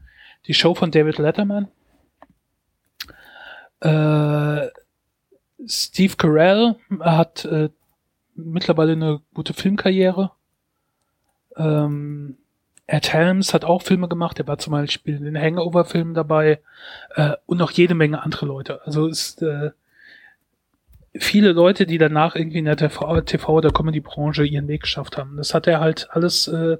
[0.47, 1.69] die Show von David Letterman.
[3.81, 4.69] Äh,
[5.67, 7.71] Steve Carell hat äh,
[8.35, 10.33] mittlerweile eine gute Filmkarriere.
[11.57, 12.37] Ähm,
[12.87, 16.61] Ed Helms hat auch Filme gemacht, der war zum Beispiel in den Hangover-Filmen dabei
[17.15, 18.83] äh, und noch jede Menge andere Leute.
[18.85, 19.71] Also ist äh,
[21.15, 25.37] viele Leute, die danach irgendwie in der TV, TV oder Comedy-Branche ihren Weg geschafft haben.
[25.39, 26.77] Das hat er halt alles äh,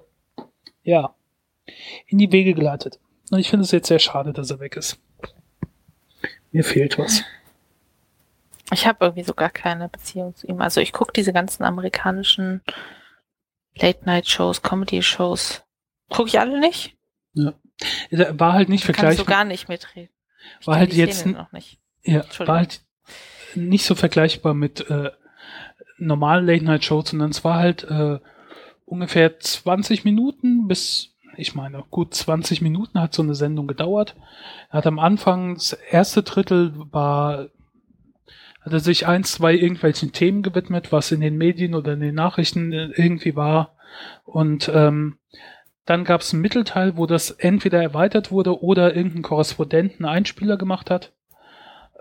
[0.83, 1.15] ja
[2.07, 2.99] in die Wege geleitet.
[3.31, 4.99] Und ich finde es jetzt sehr schade, dass er weg ist.
[6.53, 7.23] Mir fehlt was.
[8.73, 10.61] Ich habe irgendwie so gar keine Beziehung zu ihm.
[10.61, 12.63] Also ich gucke diese ganzen amerikanischen
[13.77, 15.64] Late-Night-Shows, Comedy-Shows
[16.15, 16.97] Gucke ich alle nicht?
[17.33, 17.55] Ja.
[18.11, 19.17] War halt nicht vergleichbar.
[19.17, 20.11] Kannst du gar nicht mitreden.
[20.61, 21.81] Ich war halt jetzt noch nicht.
[22.03, 22.83] Ja, war halt
[23.55, 25.11] nicht so vergleichbar mit äh,
[25.99, 28.19] normalen Late-Night-Shows, sondern es war halt äh,
[28.85, 34.15] ungefähr 20 Minuten bis, ich meine, gut 20 Minuten hat so eine Sendung gedauert.
[34.71, 37.49] Er hat am Anfang, das erste Drittel war,
[38.61, 42.15] hat er sich ein, zwei irgendwelchen Themen gewidmet, was in den Medien oder in den
[42.15, 43.77] Nachrichten irgendwie war.
[44.25, 45.19] Und ähm,
[45.87, 50.91] dann gab es einen Mittelteil, wo das entweder erweitert wurde oder irgendein Korrespondenten Einspieler gemacht
[50.91, 51.13] hat.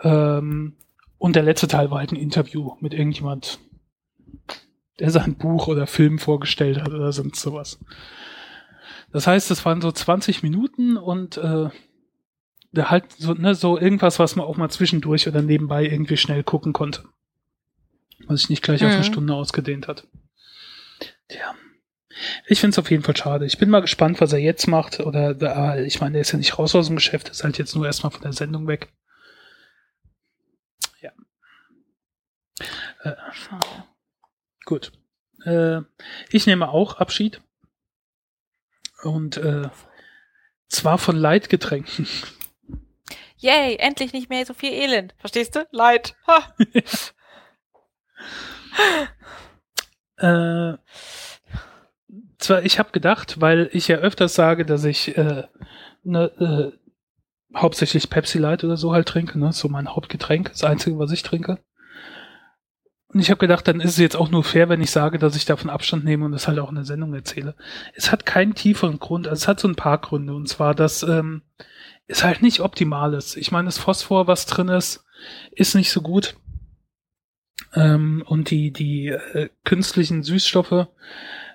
[0.01, 0.77] Ähm,
[1.17, 3.59] und der letzte Teil war halt ein Interview mit irgendjemand,
[4.99, 7.79] der sein Buch oder Film vorgestellt hat oder sonst sowas.
[9.11, 11.69] Das heißt, es waren so 20 Minuten und äh,
[12.75, 16.73] halt so, ne, so irgendwas, was man auch mal zwischendurch oder nebenbei irgendwie schnell gucken
[16.73, 17.03] konnte.
[18.27, 18.87] Was sich nicht gleich mhm.
[18.87, 19.11] auf eine mhm.
[19.11, 20.07] Stunde ausgedehnt hat.
[21.27, 21.53] Tja.
[22.47, 23.45] Ich finde es auf jeden Fall schade.
[23.45, 24.99] Ich bin mal gespannt, was er jetzt macht.
[24.99, 27.75] Oder äh, ich meine, er ist ja nicht raus aus dem Geschäft, ist halt jetzt
[27.75, 28.91] nur erstmal von der Sendung weg.
[31.01, 31.11] Ja.
[33.03, 33.15] Äh.
[34.65, 34.91] Gut.
[35.45, 35.81] Äh,
[36.29, 37.41] ich nehme auch Abschied.
[39.03, 39.69] Und äh,
[40.69, 42.07] zwar von Leitgetränken.
[43.37, 45.13] Yay, endlich nicht mehr so viel Elend.
[45.17, 45.67] Verstehst du?
[45.71, 46.15] Leid.
[50.17, 50.77] Äh,
[52.43, 55.43] zwar, ich habe gedacht, weil ich ja öfters sage, dass ich äh,
[56.03, 59.53] ne, äh, hauptsächlich Pepsi Light oder so halt trinke, ne?
[59.53, 61.59] So mein Hauptgetränk, das einzige, was ich trinke.
[63.07, 65.35] Und ich habe gedacht, dann ist es jetzt auch nur fair, wenn ich sage, dass
[65.35, 67.55] ich davon Abstand nehme und das halt auch in der Sendung erzähle.
[67.93, 70.33] Es hat keinen tieferen Grund, also es hat so ein paar Gründe.
[70.33, 71.43] Und zwar, dass ähm,
[72.07, 73.37] es halt nicht optimal ist.
[73.37, 75.05] Ich meine, das Phosphor, was drin ist,
[75.51, 76.35] ist nicht so gut.
[77.75, 80.87] Ähm, und die, die äh, künstlichen Süßstoffe,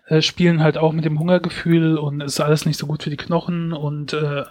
[0.09, 3.16] äh, spielen halt auch mit dem Hungergefühl und ist alles nicht so gut für die
[3.16, 4.44] Knochen und äh,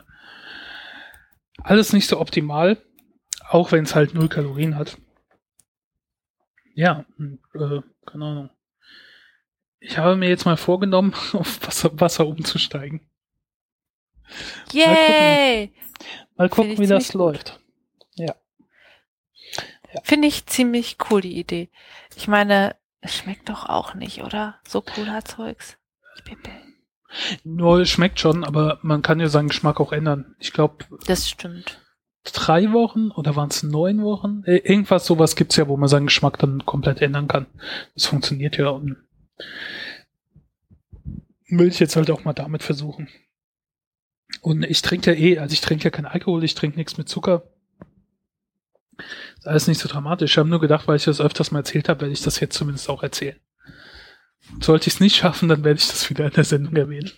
[1.64, 2.78] alles nicht so optimal,
[3.49, 4.97] auch wenn es halt null Kalorien hat.
[6.76, 7.05] Ja,
[7.55, 8.49] äh, keine Ahnung.
[9.80, 13.01] Ich habe mir jetzt mal vorgenommen, auf Wasser, Wasser umzusteigen.
[14.74, 15.72] Yay!
[16.36, 17.60] Mal gucken, mal gucken wie das läuft.
[18.16, 18.36] Ja.
[19.93, 20.01] ja.
[20.03, 21.70] Finde ich ziemlich cool, die Idee.
[22.16, 24.60] Ich meine, es schmeckt doch auch nicht, oder?
[24.68, 25.78] So Cola-Zeugs.
[27.43, 30.36] Nur es schmeckt schon, aber man kann ja seinen Geschmack auch ändern.
[30.39, 30.86] Ich glaube.
[31.06, 31.82] Das stimmt.
[32.24, 34.43] drei Wochen oder waren es neun Wochen?
[34.45, 37.45] Äh, irgendwas sowas gibt's ja, wo man seinen Geschmack dann komplett ändern kann.
[37.95, 38.98] Das funktioniert ja und
[41.50, 43.08] will ich jetzt halt auch mal damit versuchen.
[44.41, 47.08] Und ich trinke ja eh, also ich trinke ja keinen Alkohol, ich trinke nichts mit
[47.08, 47.43] Zucker.
[49.38, 50.32] Ist alles nicht so dramatisch.
[50.32, 52.58] Ich habe nur gedacht, weil ich das öfters mal erzählt habe, werde ich das jetzt
[52.58, 53.39] zumindest auch erzählen.
[54.60, 57.12] Sollte ich es nicht schaffen, dann werde ich das wieder in der Sendung erwähnen.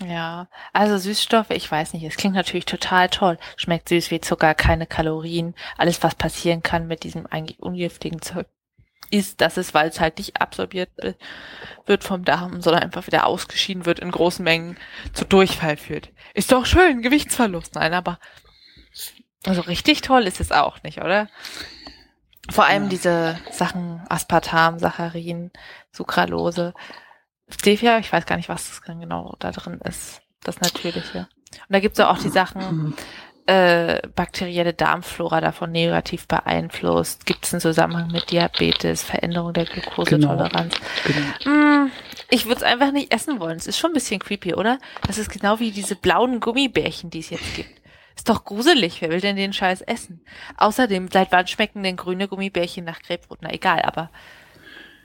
[0.00, 3.36] Ja, also Süßstoffe, ich weiß nicht, es klingt natürlich total toll.
[3.56, 5.54] Schmeckt süß wie Zucker, keine Kalorien.
[5.76, 8.46] Alles, was passieren kann mit diesem eigentlich ungiftigen Zeug,
[9.10, 10.90] ist, dass es, weil es halt nicht absorbiert
[11.86, 14.76] wird vom Darm, sondern einfach wieder ausgeschieden wird in großen Mengen,
[15.14, 16.10] zu Durchfall führt.
[16.32, 17.74] Ist doch schön, Gewichtsverlust.
[17.74, 18.20] Nein, aber
[19.46, 21.28] also richtig toll ist es auch nicht, oder?
[22.50, 22.88] Vor allem ja.
[22.88, 25.50] diese Sachen Aspartam, Saccharin,
[25.92, 26.74] Sucralose,
[27.48, 30.22] Stevia, ich weiß gar nicht, was das genau da drin ist.
[30.42, 31.28] Das Natürliche.
[31.50, 32.94] Und da gibt es auch die Sachen,
[33.48, 37.24] äh, bakterielle Darmflora davon negativ beeinflusst?
[37.24, 40.74] Gibt es einen Zusammenhang mit Diabetes, Veränderung der Glukosetoleranz?
[41.04, 41.18] Genau.
[41.42, 41.56] genau.
[41.56, 41.90] Mm,
[42.28, 43.56] ich würde es einfach nicht essen wollen.
[43.56, 44.78] Es ist schon ein bisschen creepy, oder?
[45.06, 47.70] Das ist genau wie diese blauen Gummibärchen, die es jetzt gibt.
[48.18, 49.00] Ist doch gruselig.
[49.00, 50.20] Wer will denn den Scheiß essen?
[50.56, 53.38] Außerdem, seit wann schmecken denn grüne Gummibärchen nach Grapefruit?
[53.42, 54.10] Na egal, aber.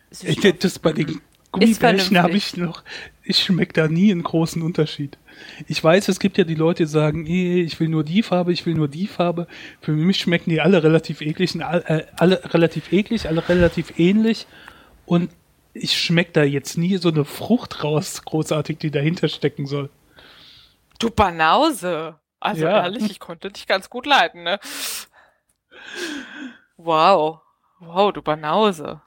[0.10, 2.84] Das bei den Gummibärchen habe ich noch.
[3.22, 5.20] Ich schmecke da nie einen großen Unterschied.
[5.68, 8.66] Ich weiß, es gibt ja die Leute, die sagen, ich will nur die Farbe, ich
[8.66, 9.46] will nur die Farbe.
[9.80, 14.48] Für mich schmecken die alle relativ eklig, äh, alle relativ eklig, alle relativ ähnlich.
[15.06, 15.30] Und
[15.76, 19.92] ich schmecke da jetzt nie so eine Frucht raus, großartig, die dahinter stecken soll.
[20.98, 22.16] Du Banause.
[22.44, 22.84] Also ja.
[22.84, 24.60] ehrlich, ich konnte dich ganz gut leiten, ne?
[26.76, 27.40] Wow.
[27.80, 29.02] Wow, du Banause.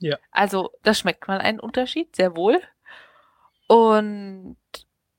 [0.00, 0.18] Ja.
[0.30, 2.60] Also, da schmeckt man einen Unterschied, sehr wohl.
[3.68, 4.58] Und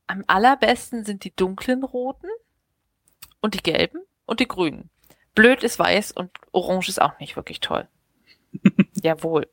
[0.06, 2.30] am allerbesten sind die dunklen roten
[3.42, 4.92] und die gelben und die grünen.
[5.34, 7.88] Blöd ist weiß und orange ist auch nicht wirklich toll.
[9.02, 9.50] Jawohl.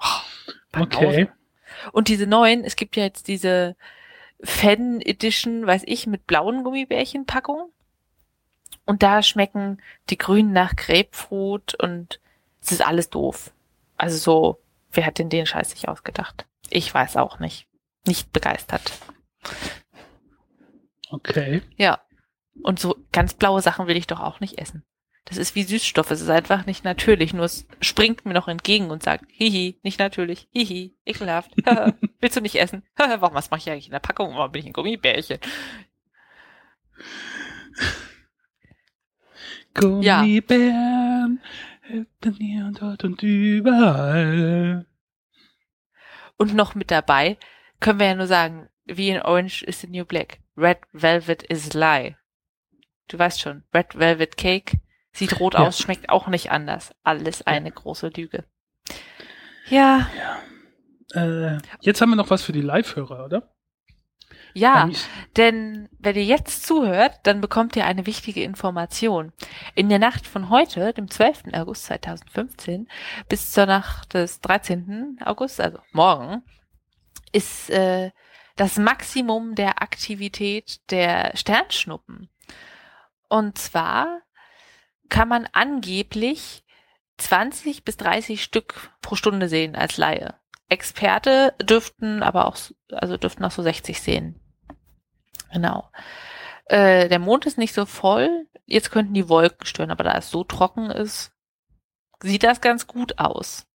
[0.00, 1.28] Oh, okay.
[1.92, 3.76] Und diese neuen, es gibt ja jetzt diese
[4.42, 7.70] Fan Edition, weiß ich, mit blauen Gummibärchen Packung.
[8.84, 12.20] Und da schmecken die grünen nach Grapefruit und
[12.60, 13.52] es ist alles doof.
[13.96, 14.60] Also so,
[14.92, 16.46] wer hat denn den Scheiß sich ausgedacht?
[16.70, 17.66] Ich weiß auch nicht.
[18.06, 18.92] Nicht begeistert.
[21.10, 21.62] Okay.
[21.76, 22.00] Ja.
[22.62, 24.84] Und so ganz blaue Sachen will ich doch auch nicht essen.
[25.26, 26.10] Das ist wie Süßstoff.
[26.12, 27.34] Es ist einfach nicht natürlich.
[27.34, 31.50] Nur es springt mir noch entgegen und sagt, hihi, nicht natürlich, hihi, ekelhaft.
[32.20, 32.84] Willst du nicht essen?
[32.96, 34.36] Warum, was mache ich eigentlich in der Packung?
[34.36, 35.38] Warum bin ich ein Gummibärchen?
[39.74, 41.42] Gummibären
[41.92, 42.04] ja.
[42.38, 44.86] hier und dort und überall.
[46.36, 47.36] Und noch mit dabei
[47.80, 50.38] können wir ja nur sagen, wie in Orange is the New Black.
[50.56, 52.16] Red Velvet is lie.
[53.08, 54.78] Du weißt schon, Red Velvet Cake
[55.16, 55.60] sieht rot ja.
[55.60, 56.94] aus, schmeckt auch nicht anders.
[57.02, 57.74] Alles eine ja.
[57.74, 58.44] große Lüge.
[59.68, 60.08] Ja.
[61.14, 61.54] ja.
[61.54, 63.56] Äh, jetzt haben wir noch was für die Live-Hörer, oder?
[64.54, 64.88] Ja,
[65.36, 69.32] denn wenn ihr jetzt zuhört, dann bekommt ihr eine wichtige Information.
[69.74, 71.52] In der Nacht von heute, dem 12.
[71.52, 72.88] August 2015,
[73.28, 75.18] bis zur Nacht des 13.
[75.22, 76.42] August, also morgen,
[77.32, 78.12] ist äh,
[78.56, 82.30] das Maximum der Aktivität der Sternschnuppen.
[83.28, 84.22] Und zwar
[85.08, 86.64] kann man angeblich
[87.18, 90.34] 20 bis 30 Stück pro Stunde sehen als Laie.
[90.68, 92.56] Experte dürften aber auch,
[92.90, 94.40] also dürften auch so 60 sehen.
[95.52, 95.88] Genau.
[96.66, 98.46] Äh, der Mond ist nicht so voll.
[98.66, 101.32] Jetzt könnten die Wolken stören, aber da es so trocken ist,
[102.20, 103.66] sieht das ganz gut aus.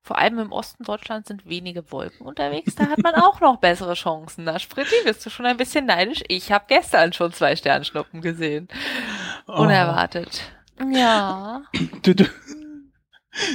[0.00, 2.76] Vor allem im Osten Deutschlands sind wenige Wolken unterwegs.
[2.76, 4.44] Da hat man auch noch bessere Chancen.
[4.44, 6.22] Na, Spritti, bist du schon ein bisschen neidisch?
[6.28, 8.68] Ich habe gestern schon zwei Sternschnuppen gesehen.
[9.46, 9.62] Oh.
[9.62, 10.42] Unerwartet.
[10.92, 11.62] Ja.
[12.02, 12.30] Du, du, ja.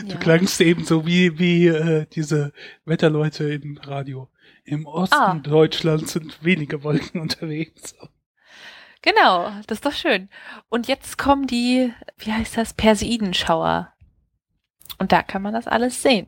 [0.08, 2.54] du klangst eben so wie, wie äh, diese
[2.86, 4.30] Wetterleute im Radio.
[4.64, 5.36] Im Osten ah.
[5.36, 7.96] Deutschlands sind wenige Wolken unterwegs.
[9.02, 10.30] Genau, das ist doch schön.
[10.70, 13.92] Und jetzt kommen die, wie heißt das, Perseidenschauer.
[15.00, 16.28] Und da kann man das alles sehen.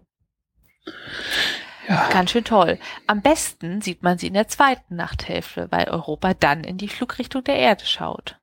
[1.87, 2.09] Ja.
[2.09, 2.79] Ganz schön toll.
[3.07, 7.43] Am besten sieht man sie in der zweiten Nachthälfte, weil Europa dann in die Flugrichtung
[7.43, 8.39] der Erde schaut.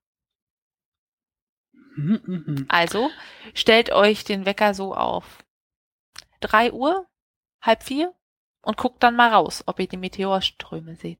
[1.96, 2.64] Mhm, mhm.
[2.68, 3.10] Also
[3.54, 5.44] stellt euch den Wecker so auf.
[6.40, 7.06] Drei Uhr,
[7.60, 8.14] halb vier
[8.62, 11.18] und guckt dann mal raus, ob ihr die Meteorströme seht.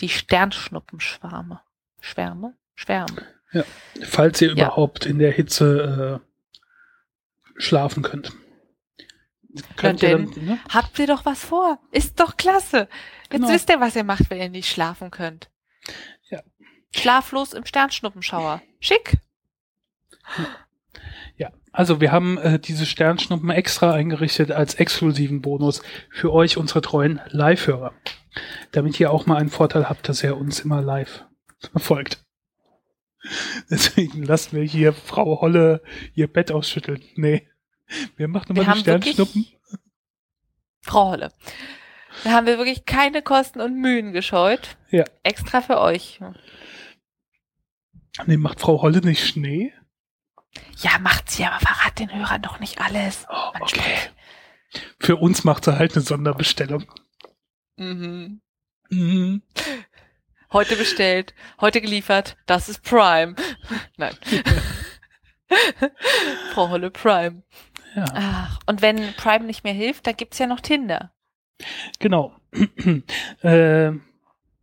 [0.00, 1.60] Die Sternschnuppenschwärme.
[2.00, 2.56] Schwärme?
[2.74, 3.26] Schwärme.
[3.52, 3.64] Ja,
[4.02, 4.54] falls ihr ja.
[4.54, 8.32] überhaupt in der Hitze äh, schlafen könnt.
[9.76, 10.58] Könnt ihr dann, ne?
[10.70, 11.78] habt ihr doch was vor.
[11.90, 12.88] Ist doch klasse.
[13.24, 13.48] Jetzt genau.
[13.48, 15.50] wisst ihr, was ihr macht, wenn ihr nicht schlafen könnt.
[16.30, 16.42] Ja.
[16.94, 18.62] Schlaflos im Sternschnuppenschauer.
[18.80, 19.18] Schick.
[21.36, 26.82] Ja, also wir haben äh, diese Sternschnuppen extra eingerichtet als exklusiven Bonus für euch, unsere
[26.82, 27.92] treuen Live-Hörer.
[28.72, 31.24] Damit ihr auch mal einen Vorteil habt, dass ihr uns immer live
[31.76, 32.24] folgt.
[33.70, 35.82] Deswegen lassen wir hier Frau Holle
[36.14, 37.02] ihr Bett ausschütteln.
[37.14, 37.48] Nee.
[38.16, 39.46] Wir machen Wir immer die Sternschnuppen.
[40.82, 41.32] Frau Holle.
[42.24, 44.76] Da haben wir wirklich keine Kosten und Mühen gescheut.
[44.90, 45.04] Ja.
[45.22, 46.20] Extra für euch.
[48.26, 49.72] Nee, macht Frau Holle nicht Schnee?
[50.78, 53.26] Ja, macht sie, aber verrat den Hörern doch nicht alles.
[53.30, 53.96] Oh, okay.
[55.00, 56.84] Für uns macht sie halt eine Sonderbestellung.
[57.76, 58.40] Mhm.
[58.90, 59.42] Mhm.
[60.52, 63.34] Heute bestellt, heute geliefert, das ist Prime.
[63.96, 64.14] Nein.
[66.52, 67.42] Frau Holle Prime.
[67.94, 71.12] Ja, Ach, und wenn Prime nicht mehr hilft, dann gibt's ja noch Tinder.
[71.98, 72.34] genau.
[73.42, 73.90] äh,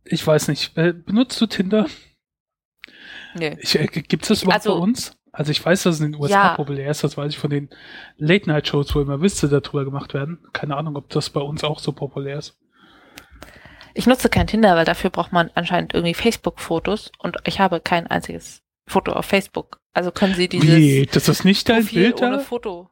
[0.04, 0.76] ich weiß nicht.
[0.76, 1.86] Äh, benutzt du Tinder?
[3.34, 3.54] Nö.
[3.60, 5.16] Ich, äh, Gibt es das überhaupt Also- bei uns?
[5.32, 6.54] Also ich weiß, dass es in den USA Ja.
[6.54, 7.04] populär ist.
[7.04, 7.70] Das weiß ich von den
[8.18, 10.38] Late-Night-Shows, wo immer Witze darüber gemacht werden.
[10.52, 12.58] Keine Ahnung, ob das bei uns auch so populär ist.
[13.94, 18.06] Ich nutze kein Tinder, weil dafür braucht man anscheinend irgendwie Facebook-Fotos und ich habe kein
[18.06, 19.80] einziges Foto auf Facebook.
[19.92, 21.06] Also können Sie dieses Wie?
[21.10, 22.38] Das ist nicht dein Profil Bild ohne da?
[22.38, 22.90] Foto.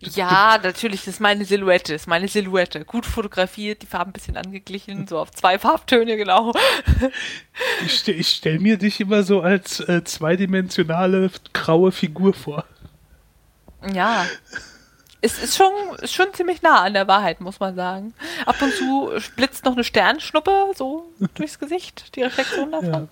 [0.00, 2.84] Ja, natürlich, das ist meine Silhouette, das ist meine Silhouette.
[2.84, 6.52] Gut fotografiert, die Farben ein bisschen angeglichen, so auf zwei Farbtöne genau.
[7.84, 12.64] Ich, ste ich stelle mir dich immer so als äh, zweidimensionale graue Figur vor.
[13.92, 14.26] Ja.
[15.24, 15.72] Es ist schon,
[16.02, 18.12] ist schon ziemlich nah an der Wahrheit, muss man sagen.
[18.44, 22.90] Ab und zu blitzt noch eine Sternschnuppe so durchs Gesicht, die Reflexion davon.
[22.92, 23.08] Ja.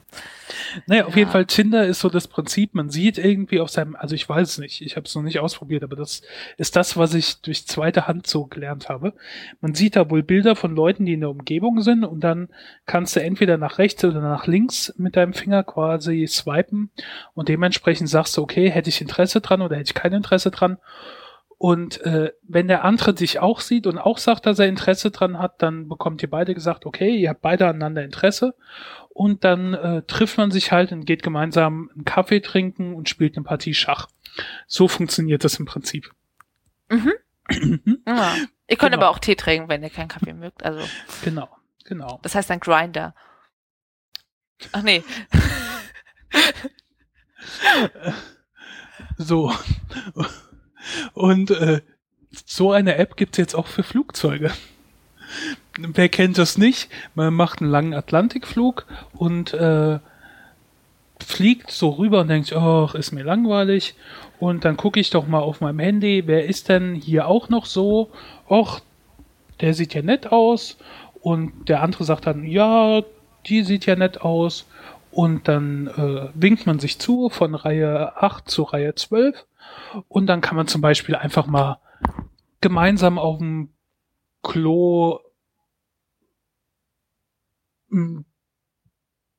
[0.86, 1.20] Naja, auf Ja.
[1.20, 4.46] jeden Fall Tinder ist so das Prinzip, man sieht irgendwie auf seinem, also ich weiß
[4.46, 6.20] es nicht, ich habe es noch nicht ausprobiert, aber das
[6.58, 9.14] ist das, was ich durch zweite Hand so gelernt habe.
[9.62, 12.50] Man sieht da wohl Bilder von Leuten, die in der Umgebung sind und dann
[12.84, 16.90] kannst du entweder nach rechts oder nach links mit deinem Finger quasi swipen
[17.32, 20.76] und dementsprechend sagst du, okay, hätte ich Interesse dran oder hätte ich kein Interesse dran.
[21.62, 25.38] Und äh, wenn der andere dich auch sieht und auch sagt, dass er Interesse dran
[25.38, 28.56] hat, dann bekommt ihr beide gesagt, okay, ihr habt beide aneinander Interesse.
[29.10, 33.36] Und dann äh, trifft man sich halt und geht gemeinsam einen Kaffee trinken und spielt
[33.36, 34.08] eine Partie Schach.
[34.66, 36.10] So funktioniert das im Prinzip.
[36.88, 37.12] Mhm.
[38.08, 38.34] Ja.
[38.66, 39.04] Ihr könnt Genau.
[39.04, 40.64] aber auch Tee trinken, wenn ihr keinen Kaffee mögt.
[40.64, 40.84] Also,
[41.22, 41.48] Genau,
[41.84, 42.18] genau.
[42.24, 43.14] das heißt ein Grinder.
[44.72, 45.04] Ach nee.
[49.16, 49.52] So.
[51.14, 51.80] Und äh,
[52.46, 54.52] so eine App gibt's jetzt auch für Flugzeuge.
[55.78, 56.90] Wer kennt das nicht?
[57.14, 59.98] Man macht einen langen Atlantikflug und äh,
[61.22, 63.94] fliegt so rüber und denkt, ach, ist mir langweilig.
[64.38, 67.66] Und dann gucke ich doch mal auf meinem Handy, wer ist denn hier auch noch
[67.66, 68.10] so?
[68.48, 68.80] Och,
[69.60, 70.76] der sieht ja nett aus.
[71.20, 73.02] Und der andere sagt dann, ja,
[73.46, 74.66] die sieht ja nett aus.
[75.10, 79.44] Und dann äh, winkt man sich zu von Reihe 8 zu Reihe 12.
[80.08, 81.80] Und dann kann man zum Beispiel einfach mal
[82.60, 83.72] gemeinsam auf dem
[84.42, 85.20] Klo
[87.90, 88.24] ein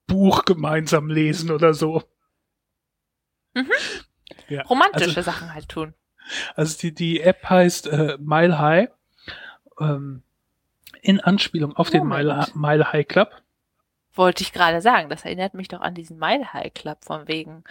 [0.07, 2.03] Buch gemeinsam lesen oder so.
[3.53, 3.71] Mhm.
[4.49, 5.93] Ja, Romantische also, Sachen halt tun.
[6.55, 8.89] also die, die App heißt äh, Mile High.
[9.79, 10.23] Ähm,
[11.01, 12.25] in Anspielung auf den Moment.
[12.25, 13.42] Mile, Mile High Club.
[14.15, 15.09] Wollte ich gerade sagen.
[15.09, 17.63] Das erinnert mich doch an diesen Mile High Club von wegen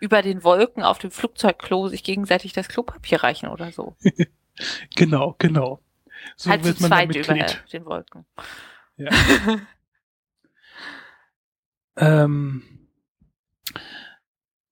[0.00, 3.96] über den Wolken auf dem Flugzeugklo sich gegenseitig das Klopapier reichen oder so.
[4.96, 5.80] Genau, genau.
[6.34, 7.34] So halt wird man zweit über
[7.72, 8.24] den Wolken.
[8.96, 9.10] Ja.
[12.24, 12.77] ähm,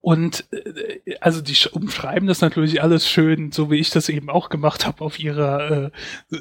[0.07, 4.31] und äh, also die sch- umschreiben das natürlich alles schön, so wie ich das eben
[4.31, 5.91] auch gemacht habe auf ihrer äh,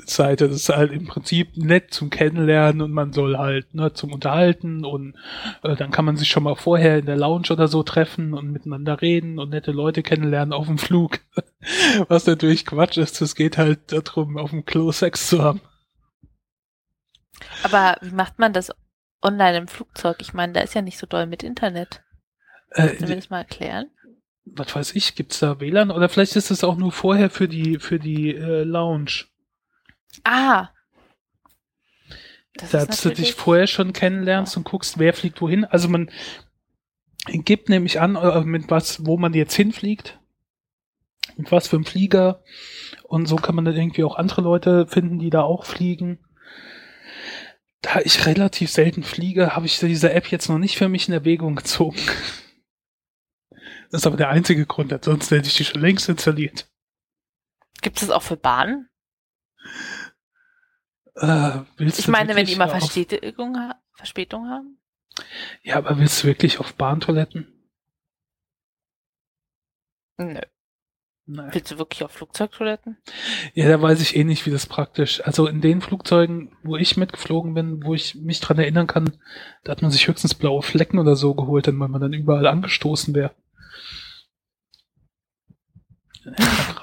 [0.05, 0.47] Seite.
[0.47, 4.86] Das ist halt im Prinzip nett zum Kennenlernen und man soll halt ne, zum Unterhalten
[4.86, 5.16] und
[5.63, 8.51] äh, dann kann man sich schon mal vorher in der Lounge oder so treffen und
[8.51, 11.18] miteinander reden und nette Leute kennenlernen auf dem Flug.
[12.07, 15.61] Was natürlich Quatsch ist, es geht halt darum, auf dem Klo Sex zu haben.
[17.63, 18.72] Aber wie macht man das
[19.24, 20.18] online im Flugzeug?
[20.20, 22.04] Ich meine, da ist ja nicht so doll mit Internet.
[22.76, 23.88] Äh, Können wir das mal erklären?
[24.45, 27.80] was weiß ich, gibt's da WLAN oder vielleicht ist es auch nur vorher für die
[27.80, 29.26] für die äh, Lounge,
[30.23, 30.69] Ah.
[32.53, 35.65] Das dass du dich vorher schon kennenlernst und guckst, wer fliegt wohin.
[35.65, 36.09] Also man
[37.28, 40.19] gibt nämlich an, äh, mit was, wo man jetzt hinfliegt,
[41.36, 42.43] mit was für einem Flieger
[43.03, 46.19] und so kann man dann irgendwie auch andere Leute finden, die da auch fliegen.
[47.82, 51.13] Da ich relativ selten fliege, habe ich diese App jetzt noch nicht für mich in
[51.13, 51.97] Erwägung gezogen.
[53.95, 56.69] Das ist aber der einzige Grund, ansonsten hätte ich die schon längst installiert.
[57.81, 58.89] Gibt es das auch für Bahnen?
[61.15, 64.81] Äh, Ich meine, wenn die immer Verspätung, ha Verspätung haben?
[65.63, 67.47] Ja, aber willst du wirklich auf Bahntoiletten?
[70.17, 70.41] Nö.
[71.25, 71.53] Nein.
[71.53, 72.97] Willst du wirklich auf Flugzeugtoiletten?
[73.53, 75.21] Ja, da weiß ich eh nicht, wie das praktisch.
[75.23, 79.17] Also in den Flugzeugen, wo ich mitgeflogen bin, wo ich mich dran erinnern kann,
[79.63, 83.15] da hat man sich höchstens blaue Flecken oder so geholt, wenn man dann überall angestoßen
[83.15, 83.33] wäre.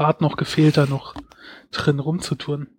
[0.02, 1.14] Gerade noch gefehlt, da noch
[1.70, 2.76] drin rumzutun.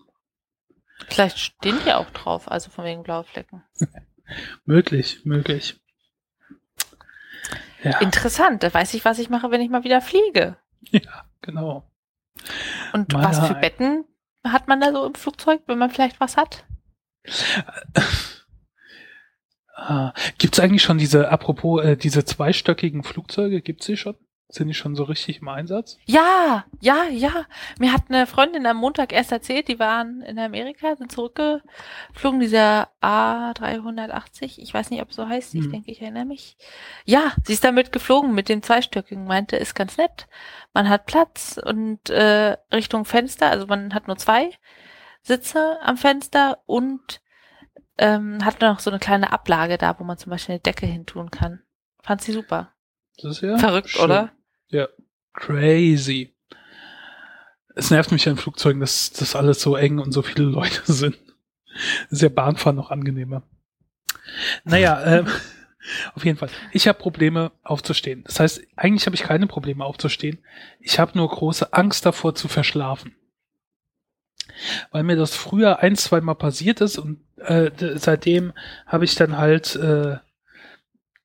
[1.07, 3.63] Vielleicht stehen die auch drauf, also von wegen blaue Flecken.
[4.65, 5.80] Möglich, möglich.
[7.82, 10.57] Ja, Interessant, da weiß ich, was ich mache, wenn ich mal wieder fliege.
[10.91, 11.89] ja genau.
[12.91, 14.03] Und Meine was für Betten
[14.45, 16.65] hat man da so im Flugzeug, wenn man vielleicht was hat?
[19.76, 24.15] Ah, gibt's eigentlich schon diese, apropos, äh, diese zweistöckigen Flugzeuge, gibt's die schon?
[24.54, 25.97] Sind die schon so richtig im Einsatz?
[26.06, 27.47] Ja, ja, ja.
[27.80, 32.89] Mir hat eine Freundin am Montag erst erzählt, die waren in Amerika, sind zurückgeflogen, dieser
[33.01, 34.60] A380.
[34.60, 35.56] Ich weiß nicht, ob es so heißt.
[35.56, 35.72] Ich Hm.
[35.72, 36.56] denke, ich erinnere mich.
[37.06, 40.28] Ja, sie ist damit geflogen mit dem zweistöckigen, meinte, ist ganz nett.
[40.74, 44.51] Man hat Platz und äh, Richtung Fenster, also man hat nur zwei
[45.24, 47.22] Sitze am Fenster und
[47.97, 51.32] ähm, hat noch so eine kleine Ablage da, wo man zum Beispiel eine Decke hintun
[51.32, 51.62] kann.
[52.01, 52.72] Fand sie super.
[53.22, 54.04] Das ist ja Verrückt, schön.
[54.06, 54.32] oder?
[54.74, 54.89] Ja.
[55.34, 56.34] Crazy.
[57.76, 61.17] Es nervt mich an Flugzeugen, dass das alles so eng und so viele Leute sind.
[62.09, 63.43] Das ist ja Bahnfahren noch angenehmer.
[64.63, 65.28] Naja, ähm,
[66.15, 66.49] auf jeden Fall.
[66.71, 68.24] Ich habe Probleme aufzustehen.
[68.26, 70.39] Das heißt, eigentlich habe ich keine Probleme aufzustehen.
[70.80, 73.15] Ich habe nur große Angst davor zu verschlafen.
[74.91, 78.53] Weil mir das früher ein, zwei Mal passiert ist und äh, seitdem
[78.86, 80.17] habe ich dann halt äh,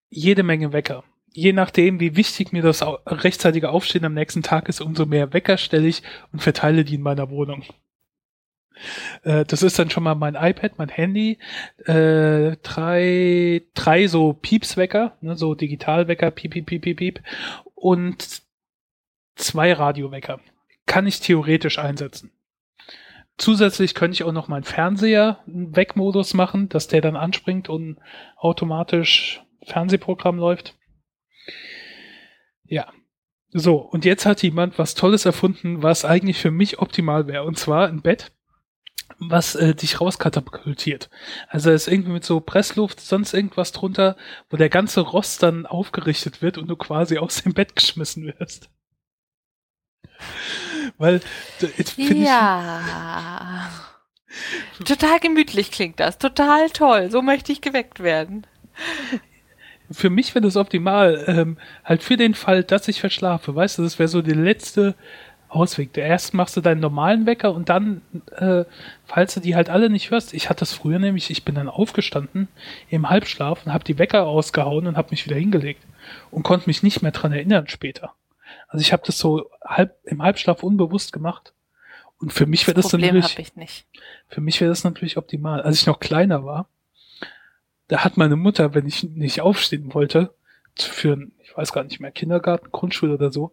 [0.08, 1.04] jede Menge Wecker.
[1.38, 5.56] Je nachdem, wie wichtig mir das rechtzeitige Aufstehen am nächsten Tag ist, umso mehr Wecker
[5.56, 7.62] stelle ich und verteile die in meiner Wohnung.
[9.22, 11.38] Äh, das ist dann schon mal mein iPad, mein Handy,
[11.84, 17.22] äh, drei, drei so Piepswecker, ne, so Digitalwecker, piep, piep, piep, piep, piep,
[17.76, 18.42] und
[19.36, 20.40] zwei Radiowecker.
[20.86, 22.32] Kann ich theoretisch einsetzen.
[23.36, 27.98] Zusätzlich könnte ich auch noch meinen Fernseher einen Wegmodus machen, dass der dann anspringt und
[28.36, 30.74] automatisch Fernsehprogramm läuft.
[32.68, 32.92] Ja.
[33.50, 37.44] So, und jetzt hat jemand was Tolles erfunden, was eigentlich für mich optimal wäre.
[37.44, 38.30] Und zwar ein Bett,
[39.18, 41.08] was äh, dich rauskatapultiert.
[41.48, 44.16] Also es ist irgendwie mit so Pressluft, sonst irgendwas drunter,
[44.50, 48.70] wo der ganze Rost dann aufgerichtet wird und du quasi aus dem Bett geschmissen wirst.
[50.98, 51.20] Weil,
[51.58, 53.70] finde ich, Ja.
[54.84, 56.18] Total gemütlich klingt das.
[56.18, 57.10] Total toll.
[57.10, 58.46] So möchte ich geweckt werden.
[59.90, 61.24] Für mich wäre das optimal.
[61.26, 63.54] Ähm, halt für den Fall, dass ich verschlafe.
[63.54, 64.94] Weißt du, das wäre so der letzte
[65.48, 65.96] Ausweg.
[65.96, 68.02] Erst machst du deinen normalen Wecker und dann,
[68.36, 68.64] äh,
[69.06, 70.34] falls du die halt alle nicht hörst.
[70.34, 72.48] Ich hatte das früher nämlich, ich bin dann aufgestanden
[72.90, 75.82] im Halbschlaf und habe die Wecker ausgehauen und habe mich wieder hingelegt
[76.30, 78.12] und konnte mich nicht mehr dran erinnern später.
[78.68, 81.54] Also ich habe das so halb im Halbschlaf unbewusst gemacht.
[82.18, 83.86] Und für mich wäre das, Problem natürlich, habe ich nicht.
[84.28, 85.62] für mich wäre das natürlich optimal.
[85.62, 86.68] Als ich noch kleiner war,
[87.88, 90.34] da hat meine Mutter, wenn ich nicht aufstehen wollte,
[90.76, 93.52] für einen, ich weiß gar nicht mehr, Kindergarten, Grundschule oder so,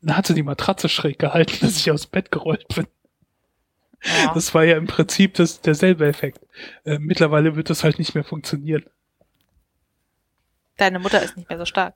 [0.00, 2.86] dann hat sie die Matratze schräg gehalten, dass ich aus dem Bett gerollt bin.
[4.04, 4.34] Ja.
[4.34, 6.40] Das war ja im Prinzip das, derselbe Effekt.
[6.84, 8.84] Äh, mittlerweile wird das halt nicht mehr funktionieren.
[10.76, 11.94] Deine Mutter ist nicht mehr so stark.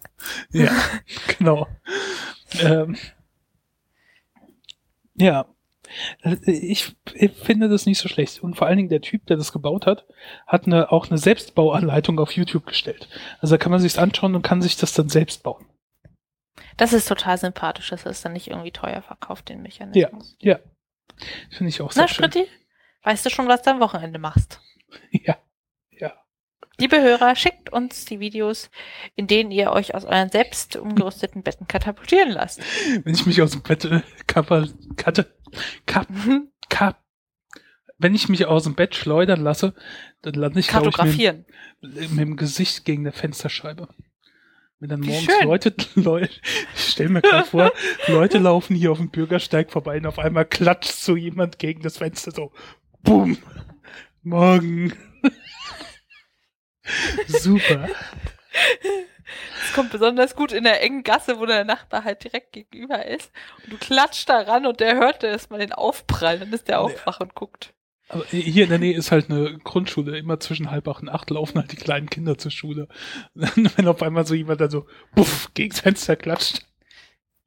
[0.53, 0.71] Ja,
[1.39, 1.67] genau.
[2.61, 2.97] Ähm,
[5.15, 5.47] ja,
[6.47, 8.43] ich, ich finde das nicht so schlecht.
[8.43, 10.07] Und vor allen Dingen der Typ, der das gebaut hat,
[10.47, 13.09] hat eine, auch eine Selbstbauanleitung auf YouTube gestellt.
[13.41, 15.67] Also da kann man sich's anschauen und kann sich das dann selbst bauen.
[16.77, 20.37] Das ist total sympathisch, dass es dann nicht irgendwie teuer verkauft, den Ja, Mechanismus.
[20.41, 20.59] ja.
[21.51, 22.31] Finde ich auch sehr Na, schön.
[22.31, 22.47] Spritti,
[23.03, 24.61] weißt du schon, was du am Wochenende machst?
[25.11, 25.37] Ja, ja.
[26.79, 28.71] Liebe Hörer, schickt uns die Videos,
[29.15, 32.61] in denen ihr euch aus euren selbst umgerüsteten Betten katapultieren lasst.
[33.03, 33.89] Wenn ich mich aus dem Bett
[34.27, 35.35] kapper, katte,
[35.87, 36.07] kap,
[36.69, 37.03] kap,
[37.99, 39.75] wenn ich mich aus dem Bett schleudern lasse,
[40.21, 41.47] dann lande ich, glaube ich, mit, Kartografieren.
[41.81, 43.89] mit dem Gesicht gegen eine Fensterscheibe.
[44.79, 45.43] Wenn dann morgens.
[45.45, 46.31] Leute, Leute,
[46.75, 47.73] ich stell mir gerade vor,
[48.07, 51.97] Leute laufen hier auf dem Bürgersteig vorbei und auf einmal klatscht so jemand gegen das
[51.97, 52.53] Fenster so,
[53.03, 53.39] boom,
[54.23, 54.93] morgen.
[57.27, 57.89] Super.
[59.65, 63.33] Es kommt besonders gut in der engen Gasse, wo der Nachbar halt direkt gegenüber ist.
[63.65, 66.39] Und du klatscht da ran und der hört erst mal den Aufprall.
[66.39, 67.75] Dann ist der auch wach und guckt.
[68.09, 70.17] Aber hier in der Nähe ist halt eine Grundschule.
[70.17, 72.89] Immer zwischen halb acht und acht laufen halt die kleinen Kinder zur Schule.
[73.35, 76.65] Wenn auf einmal so jemand dann so, puff, gegen das Fenster klatscht.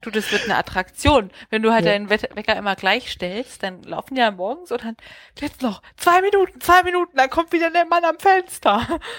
[0.01, 1.29] Du, das wird eine Attraktion.
[1.49, 1.91] Wenn du halt Ja.
[1.91, 4.95] deinen Wecker immer gleich stellst, dann laufen die ja morgens und dann
[5.39, 8.99] jetzt noch zwei Minuten, zwei Minuten, dann kommt wieder der Mann am Fenster.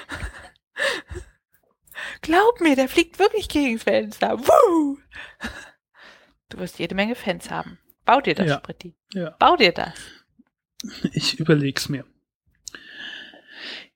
[2.22, 4.38] Glaub mir, der fliegt wirklich gegen Fenster.
[4.38, 4.98] Woo!
[6.48, 7.78] Du wirst jede Menge Fans haben.
[8.06, 8.56] Bau dir das, Ja.
[8.58, 8.96] Spritti.
[9.12, 9.30] Ja.
[9.38, 9.92] Bau dir das.
[11.12, 12.06] Ich überleg's mir.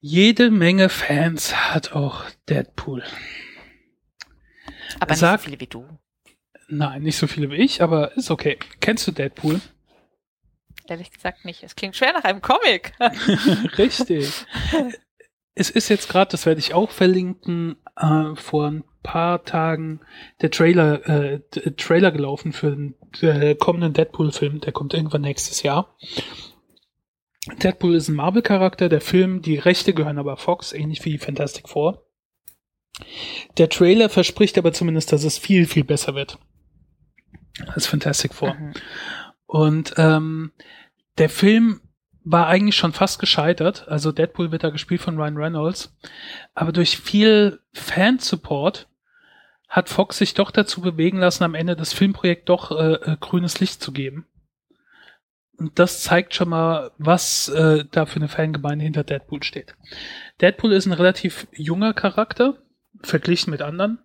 [0.00, 3.02] Jede Menge Fans hat auch Deadpool.
[5.00, 5.98] Aber Sag- nicht so viele wie du.
[6.68, 8.58] Nein, nicht so viele wie ich, aber ist okay.
[8.80, 9.60] Kennst du Deadpool?
[10.86, 11.62] Ehrlich gesagt nicht.
[11.62, 12.92] Es klingt schwer nach einem Comic.
[13.78, 14.30] Richtig.
[15.54, 20.00] Es ist jetzt gerade, das werde ich auch verlinken, äh, vor ein paar Tagen
[20.42, 21.40] der Trailer, äh,
[21.76, 24.60] Trailer gelaufen für den äh, kommenden Deadpool-Film.
[24.60, 25.96] Der kommt irgendwann nächstes Jahr.
[27.62, 28.88] Deadpool ist ein Marvel-Charakter.
[28.88, 32.06] Der Film, die Rechte gehören aber Fox, ähnlich wie Fantastic Four.
[33.58, 36.38] Der Trailer verspricht aber zumindest, dass es viel, viel besser wird
[37.66, 38.54] als Fantastic Four.
[38.54, 38.72] Mhm.
[39.46, 40.52] Und ähm,
[41.18, 41.80] der Film
[42.24, 43.86] war eigentlich schon fast gescheitert.
[43.88, 45.94] Also Deadpool wird da gespielt von Ryan Reynolds.
[46.54, 48.88] Aber durch viel Fansupport
[49.68, 53.60] hat Fox sich doch dazu bewegen lassen, am Ende das Filmprojekt doch äh, äh, grünes
[53.60, 54.26] Licht zu geben.
[55.56, 59.76] Und das zeigt schon mal, was äh, da für eine Fangemeinde hinter Deadpool steht.
[60.40, 62.56] Deadpool ist ein relativ junger Charakter,
[63.02, 63.98] verglichen mit anderen.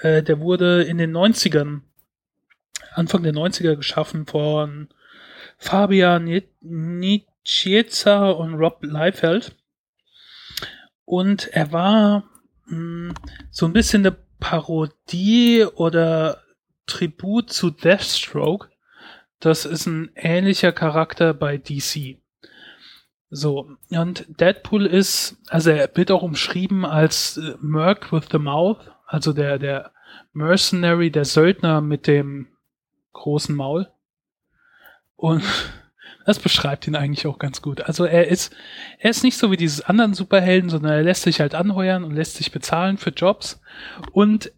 [0.00, 1.82] Äh, der wurde in den 90ern,
[2.94, 4.88] Anfang der 90er geschaffen von
[5.58, 9.56] Fabian Nicieza und Rob Liefeld.
[11.04, 12.24] Und er war
[12.66, 13.14] mh,
[13.50, 16.42] so ein bisschen eine Parodie oder
[16.86, 18.68] Tribut zu Deathstroke.
[19.38, 22.18] Das ist ein ähnlicher Charakter bei DC.
[23.30, 28.90] So, und Deadpool ist, also er wird auch umschrieben als äh, Merc with the Mouth,
[29.06, 29.92] also der, der
[30.32, 32.48] Mercenary, der Söldner mit dem
[33.12, 33.90] großen Maul.
[35.16, 35.42] Und
[36.26, 37.82] das beschreibt ihn eigentlich auch ganz gut.
[37.82, 38.54] Also er ist,
[38.98, 42.14] er ist nicht so wie diese anderen Superhelden, sondern er lässt sich halt anheuern und
[42.14, 43.60] lässt sich bezahlen für Jobs.
[44.12, 44.52] Und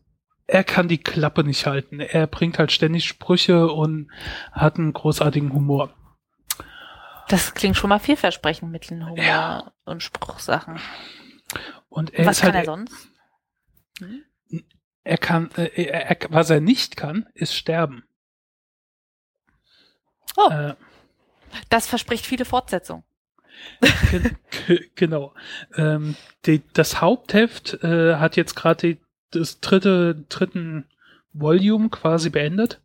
[0.47, 2.01] er kann die Klappe nicht halten.
[2.01, 4.11] Er bringt halt ständig Sprüche und
[4.53, 5.95] hat einen großartigen Humor.
[7.29, 9.73] Das klingt schon mal vielversprechend mit den Humor Ja.
[9.85, 10.79] und Spruchsachen.
[11.89, 13.09] Und er Was kann halt, er sonst?
[13.99, 14.25] Hm?
[15.05, 18.05] er kann, äh, er, er, was er nicht kann, ist sterben.
[20.37, 20.51] Oh.
[20.51, 20.75] Äh,
[21.69, 23.05] Das verspricht viele Fortsetzungen.
[24.11, 24.31] Ge-
[24.67, 25.33] ge- genau.
[25.77, 26.17] Ähm,
[26.47, 28.97] die, das Hauptheft äh, hat jetzt gerade
[29.31, 30.87] das dritte, dritten
[31.33, 32.81] Volume quasi beendet.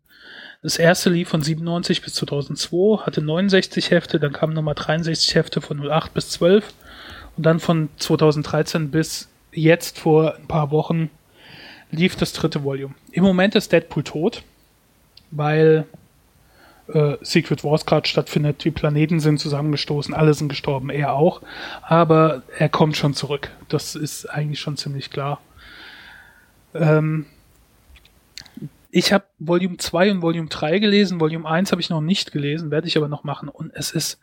[0.62, 5.62] Das erste lief von 97 bis 2002, hatte 69 Hefte, dann kamen nochmal 63 Hefte
[5.62, 6.74] von 08 bis 12
[7.38, 11.10] und dann von 2013 bis jetzt vor ein paar Wochen
[11.92, 12.96] lief das dritte Volume.
[13.12, 14.44] Im Moment ist Deadpool tot,
[15.32, 15.86] weil
[16.94, 18.64] äh, Secret Wars gerade stattfindet.
[18.64, 21.42] Die Planeten sind zusammengestoßen, alle sind gestorben, er auch.
[21.82, 23.52] Aber er kommt schon zurück.
[23.70, 25.42] Das ist eigentlich schon ziemlich klar.
[26.74, 27.26] Ähm,
[28.90, 31.20] ich habe Volume 2 und Volume 3 gelesen.
[31.20, 33.50] Volume 1 habe ich noch nicht gelesen, werde ich aber noch machen.
[33.50, 34.20] Und es ist,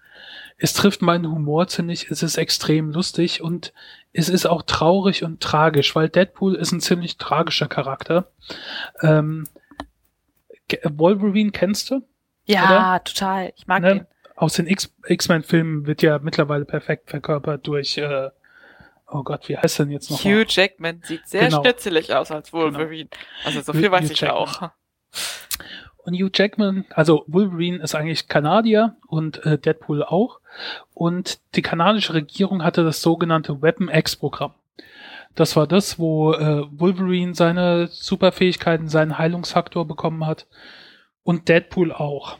[0.56, 3.72] es trifft meinen Humor ziemlich, es ist extrem lustig und
[4.12, 8.30] es ist auch traurig und tragisch, weil Deadpool ist ein ziemlich tragischer Charakter.
[9.02, 9.44] Ähm,
[10.84, 12.02] Wolverine kennst du?
[12.46, 13.52] Ja, total.
[13.56, 13.94] Ich mag Ne?
[13.94, 14.06] den.
[14.36, 18.30] aus den X-Men-Filmen wird ja mittlerweile perfekt verkörpert durch, äh,
[19.10, 20.22] oh Gott, wie heißt denn jetzt noch?
[20.24, 21.62] Hugh Jackman sieht sehr Genau.
[21.62, 23.08] schnitzelig aus als Wolverine.
[23.44, 24.36] Also so viel Hugh weiß ich Jackman.
[24.42, 24.70] auch.
[25.98, 30.40] Und Hugh Jackman, also Wolverine ist eigentlich Kanadier und äh, Deadpool auch.
[30.92, 34.52] Und die kanadische Regierung hatte das sogenannte Weapon X-Programm.
[35.34, 40.46] Das war das, wo äh, Wolverine seine Superfähigkeiten, seinen Heilungsfaktor bekommen hat.
[41.24, 42.38] Und Deadpool auch.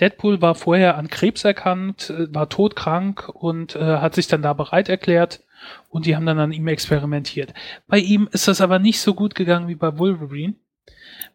[0.00, 4.52] Deadpool war vorher an Krebs erkannt, äh, war todkrank und äh, hat sich dann da
[4.52, 5.42] bereit erklärt
[5.88, 7.52] und die haben dann an ihm experimentiert.
[7.88, 10.54] Bei ihm ist das aber nicht so gut gegangen wie bei Wolverine.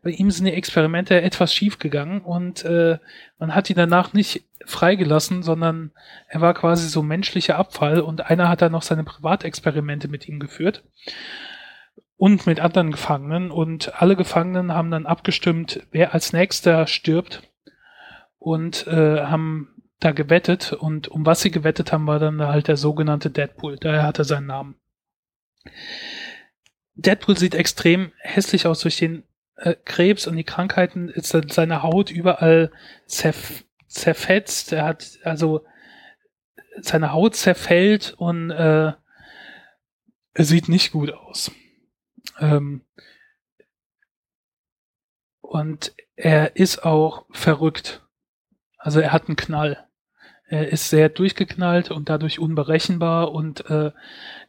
[0.02, 2.98] Bei ihm sind die Experimente etwas schief gegangen und äh,
[3.38, 5.92] man hat ihn danach nicht freigelassen, sondern
[6.30, 10.40] er war quasi so menschlicher Abfall und einer hat dann noch seine Privatexperimente mit ihm
[10.40, 10.84] geführt
[12.18, 17.44] und mit anderen Gefangenen und alle Gefangenen haben dann abgestimmt, wer als nächster stirbt
[18.38, 22.78] und äh, haben da gewettet und um was sie gewettet haben, war dann halt der
[22.78, 23.78] sogenannte Deadpool.
[23.78, 24.76] Daher hat er seinen Namen.
[26.96, 29.24] Deadpool sieht extrem hässlich aus durch den
[29.56, 31.10] äh, Krebs und die Krankheiten.
[31.10, 32.72] Ist seine Haut überall
[33.06, 34.74] zerf zerfetzt.
[34.74, 35.66] Er hat also
[36.82, 38.92] seine Haut zerfällt und äh,
[40.36, 41.52] er sieht nicht gut aus.
[42.40, 42.82] Ähm,
[45.42, 48.02] und er ist auch verrückt.
[48.78, 49.88] Also er hat einen Knall.
[50.48, 53.92] Er ist sehr durchgeknallt und dadurch unberechenbar und äh,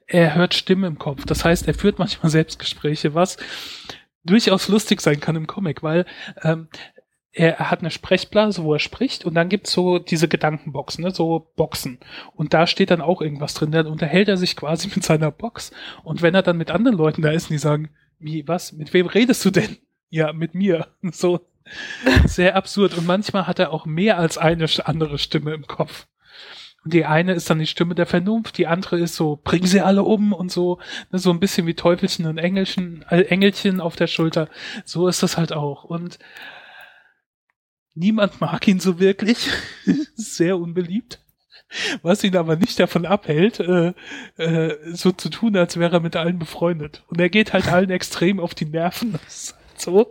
[0.07, 1.25] er hört Stimmen im Kopf.
[1.25, 3.37] Das heißt, er führt manchmal Selbstgespräche, was
[4.25, 6.07] durchaus lustig sein kann im Comic, weil
[6.43, 6.69] ähm,
[7.35, 11.51] er hat eine Sprechblase, wo er spricht und dann gibt's so diese Gedankenboxen, ne, so
[11.57, 11.99] Boxen.
[12.35, 13.73] Und da steht dann auch irgendwas drin.
[13.73, 15.73] Dann unterhält er sich quasi mit seiner Box.
[16.05, 19.07] Und wenn er dann mit anderen Leuten da ist die sagen, wie, was, mit wem
[19.07, 19.77] redest du denn?
[20.11, 20.87] Ja, mit mir.
[21.11, 21.41] So
[22.25, 22.97] sehr absurd.
[22.97, 26.07] Und manchmal hat er auch mehr als eine andere Stimme im Kopf.
[26.85, 29.81] Und die eine ist dann die Stimme der Vernunft, die andere ist so, bring sie
[29.81, 30.79] alle um und so,
[31.11, 34.49] ne, so ein bisschen wie Teufelchen und Engelchen, äh, Engelchen auf der Schulter.
[34.85, 35.83] So ist das halt auch.
[35.83, 36.19] Und
[37.95, 39.49] niemand mag ihn so wirklich.
[40.15, 41.21] Sehr unbeliebt.
[42.03, 43.95] Was ihn aber nicht davon abhält, äh,
[44.37, 47.03] äh, so zu tun, als wäre er mit allen befreundet.
[47.09, 49.13] Und er geht halt allen extrem auf die Nerven.
[49.13, 50.11] Das halt so.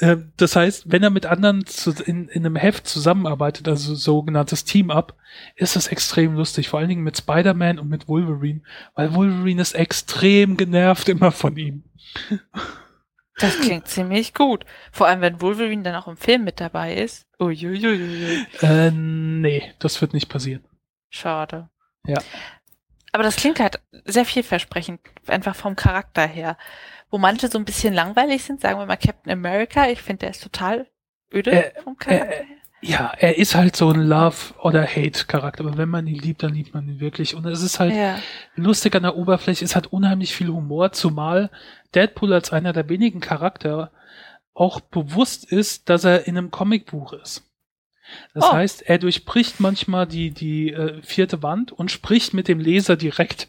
[0.00, 4.64] Ähm, das heißt, wenn er mit anderen zu, in, in einem Heft zusammenarbeitet, also sogenanntes
[4.64, 5.14] Team-Up,
[5.56, 6.68] ist das extrem lustig.
[6.68, 8.62] Vor allen Dingen mit Spider-Man und mit Wolverine,
[8.94, 11.84] weil Wolverine ist extrem genervt immer von ihm.
[13.42, 14.64] Das klingt ziemlich gut.
[14.90, 17.26] Vor allem, wenn Wolverine dann auch im Film mit dabei ist.
[17.38, 18.46] Uiuiui.
[18.62, 20.64] Äh, nee, das wird nicht passieren.
[21.10, 21.68] Schade.
[22.06, 22.18] Ja.
[23.12, 26.56] Aber das klingt halt sehr vielversprechend, einfach vom Charakter her
[27.12, 29.86] wo manche so ein bisschen langweilig sind, sagen wir mal Captain America.
[29.88, 30.88] Ich finde, der ist total
[31.32, 32.44] öde äh, vom Charakter äh,
[32.84, 36.52] Ja, er ist halt so ein Love- oder Hate-Charakter, aber wenn man ihn liebt, dann
[36.52, 37.36] liebt man ihn wirklich.
[37.36, 38.18] Und es ist halt ja.
[38.56, 41.50] lustig an der Oberfläche, es hat unheimlich viel Humor, zumal
[41.94, 43.92] Deadpool als einer der wenigen Charaktere
[44.52, 47.44] auch bewusst ist, dass er in einem Comicbuch ist.
[48.34, 48.52] Das Oh.
[48.52, 53.48] heißt, er durchbricht manchmal die, die äh, vierte Wand und spricht mit dem Leser direkt.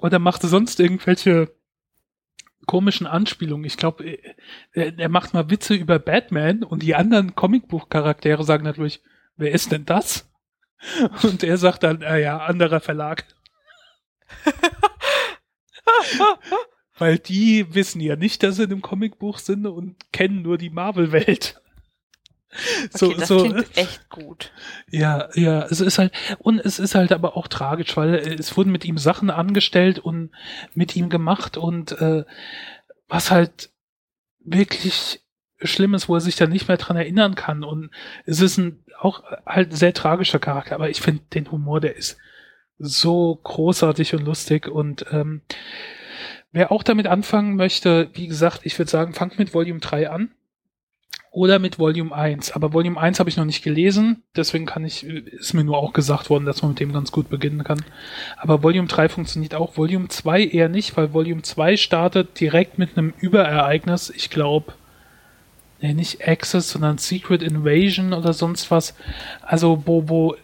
[0.00, 1.50] Oder macht sonst irgendwelche
[2.66, 3.64] komischen Anspielungen.
[3.64, 4.18] Ich glaube,
[4.72, 9.02] er, er macht mal Witze über Batman und die anderen Comicbuchcharaktere sagen natürlich,
[9.36, 10.28] wer ist denn das?
[11.22, 13.24] Und er sagt dann, ah ja, anderer Verlag.
[16.98, 20.70] Weil die wissen ja nicht, dass sie in einem Comicbuch sind und kennen nur die
[20.70, 21.60] Marvel-Welt.
[22.92, 24.52] Okay, das klingt echt gut.
[24.90, 28.72] Ja, ja, es ist halt, und es ist halt aber auch tragisch, weil es wurden
[28.72, 30.30] mit ihm Sachen angestellt und
[30.74, 32.24] mit ihm gemacht und äh,
[33.08, 33.70] was halt
[34.40, 35.20] wirklich
[35.60, 37.64] schlimm ist, wo er sich dann nicht mehr dran erinnern kann.
[37.64, 37.90] Und
[38.24, 42.16] es ist ein auch halt sehr tragischer Charakter, aber ich finde den Humor, der ist
[42.78, 45.42] so großartig und lustig und ähm,
[46.52, 50.30] wer auch damit anfangen möchte, wie gesagt, ich würde sagen, fangt mit Volume 3 an
[51.36, 52.52] oder mit Volume 1.
[52.52, 55.92] Aber Volume 1 habe ich noch nicht gelesen, deswegen kann ich, ist mir nur auch
[55.92, 57.84] gesagt worden, dass man mit dem ganz gut beginnen kann.
[58.38, 62.96] Aber Volume 3 funktioniert auch, Volume 2 eher nicht, weil Volume 2 startet direkt mit
[62.96, 64.72] einem Überereignis, ich glaube,
[65.82, 68.94] nee, nicht Access, sondern Secret Invasion oder sonst was.
[69.42, 70.36] Also, wo, wo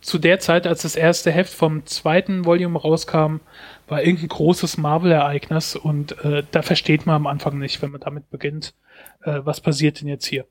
[0.00, 3.40] zu der Zeit, als das erste Heft vom zweiten Volume rauskam,
[3.88, 8.30] war irgendein großes Marvel-Ereignis und äh, da versteht man am Anfang nicht, wenn man damit
[8.30, 8.72] beginnt,
[9.22, 10.46] äh, was passiert denn jetzt hier.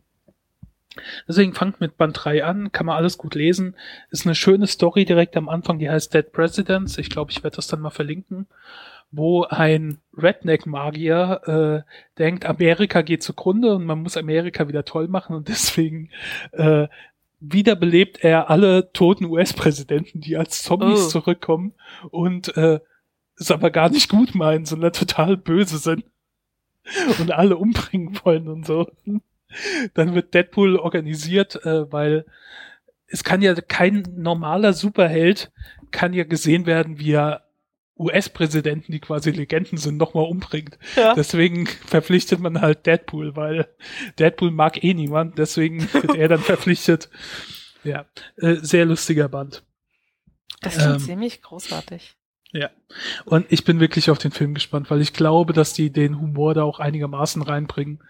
[1.27, 3.75] Deswegen fangt mit Band 3 an, kann man alles gut lesen.
[4.09, 6.97] Ist eine schöne Story direkt am Anfang, die heißt Dead Presidents.
[6.97, 8.47] Ich glaube, ich werde das dann mal verlinken,
[9.11, 15.35] wo ein Redneck-Magier äh, denkt, Amerika geht zugrunde und man muss Amerika wieder toll machen
[15.35, 16.09] und deswegen
[16.51, 16.87] äh,
[17.39, 21.09] wiederbelebt er alle toten US-Präsidenten, die als Zombies Oh.
[21.09, 21.73] zurückkommen
[22.09, 22.79] und äh,
[23.37, 26.03] es aber gar nicht gut meinen, sondern total böse sind
[27.19, 28.89] und alle umbringen wollen und so.
[29.93, 32.25] Dann wird Deadpool organisiert, äh, weil
[33.07, 35.51] es kann ja kein normaler Superheld
[35.91, 37.45] kann ja gesehen werden, wie er
[37.97, 40.77] US-Präsidenten, die quasi Legenden sind, nochmal umbringt.
[40.95, 41.13] Ja.
[41.15, 43.67] Deswegen verpflichtet man halt Deadpool, weil
[44.17, 47.09] Deadpool mag eh niemand, deswegen wird er dann verpflichtet.
[47.83, 48.05] Ja,
[48.37, 49.63] äh, sehr lustiger Band.
[50.61, 52.15] Das klingt Ähm, ziemlich großartig.
[52.51, 52.71] Ja.
[53.25, 56.55] Und ich bin wirklich auf den Film gespannt, weil ich glaube, dass die den Humor
[56.55, 58.03] da auch einigermaßen reinbringen,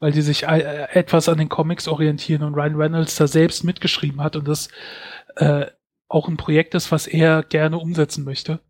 [0.00, 4.20] weil die sich äh, etwas an den Comics orientieren und Ryan Reynolds da selbst mitgeschrieben
[4.20, 4.68] hat und das
[5.36, 5.66] äh,
[6.08, 8.60] auch ein Projekt ist, was er gerne umsetzen möchte.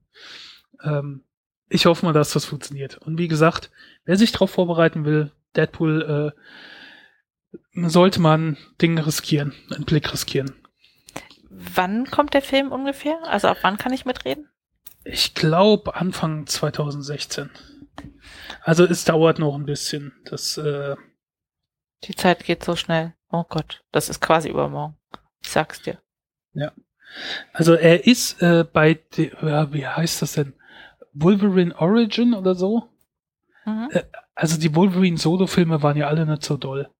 [0.82, 1.24] Ähm,
[1.70, 2.98] ich hoffe mal, dass das funktioniert.
[2.98, 3.70] Und wie gesagt,
[4.04, 10.54] wer sich darauf vorbereiten will, Deadpool, äh, sollte man Dinge riskieren, einen Blick riskieren.
[11.48, 13.16] Wann kommt der Film ungefähr?
[13.24, 14.48] Also ab wann kann ich mitreden?
[15.04, 17.50] Ich glaube Anfang 2016.
[18.62, 20.12] Also es dauert noch ein bisschen.
[20.24, 20.96] Das äh,
[22.04, 23.14] Die Zeit geht so schnell.
[23.30, 24.96] Oh Gott, das ist quasi übermorgen.
[25.42, 25.98] Ich sag's dir.
[27.52, 30.54] also er ist äh, bei de, ja, wie heißt das denn?
[31.12, 32.88] Wolverine Origin oder so?
[33.64, 33.88] Mhm.
[33.92, 34.02] Äh,
[34.34, 36.90] Also die Wolverine Solo Filme waren ja alle nicht so doll.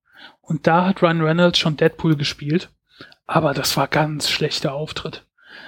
[0.41, 2.69] Und da hat Ryan Reynolds schon Deadpool gespielt.
[3.27, 5.25] aber das war ganz schlechter Auftritt.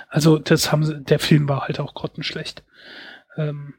[0.07, 2.63] Also das haben sie, der Film war halt auch grottenschlecht.
[3.35, 3.75] Ähm,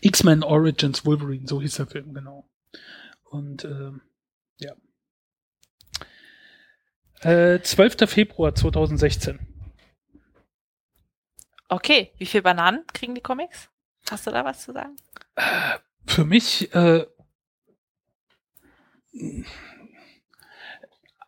[0.00, 2.48] X-Men Origins Wolverine, so hieß der Film, genau.
[3.24, 4.00] Und ähm,
[4.58, 4.74] ja.
[7.20, 8.10] Äh, 12.
[8.10, 9.38] Februar 2016.
[11.68, 13.70] Okay, wie viele Bananen kriegen die Comics?
[14.10, 14.96] Hast du da was zu sagen?
[15.36, 17.06] Äh, für mich äh,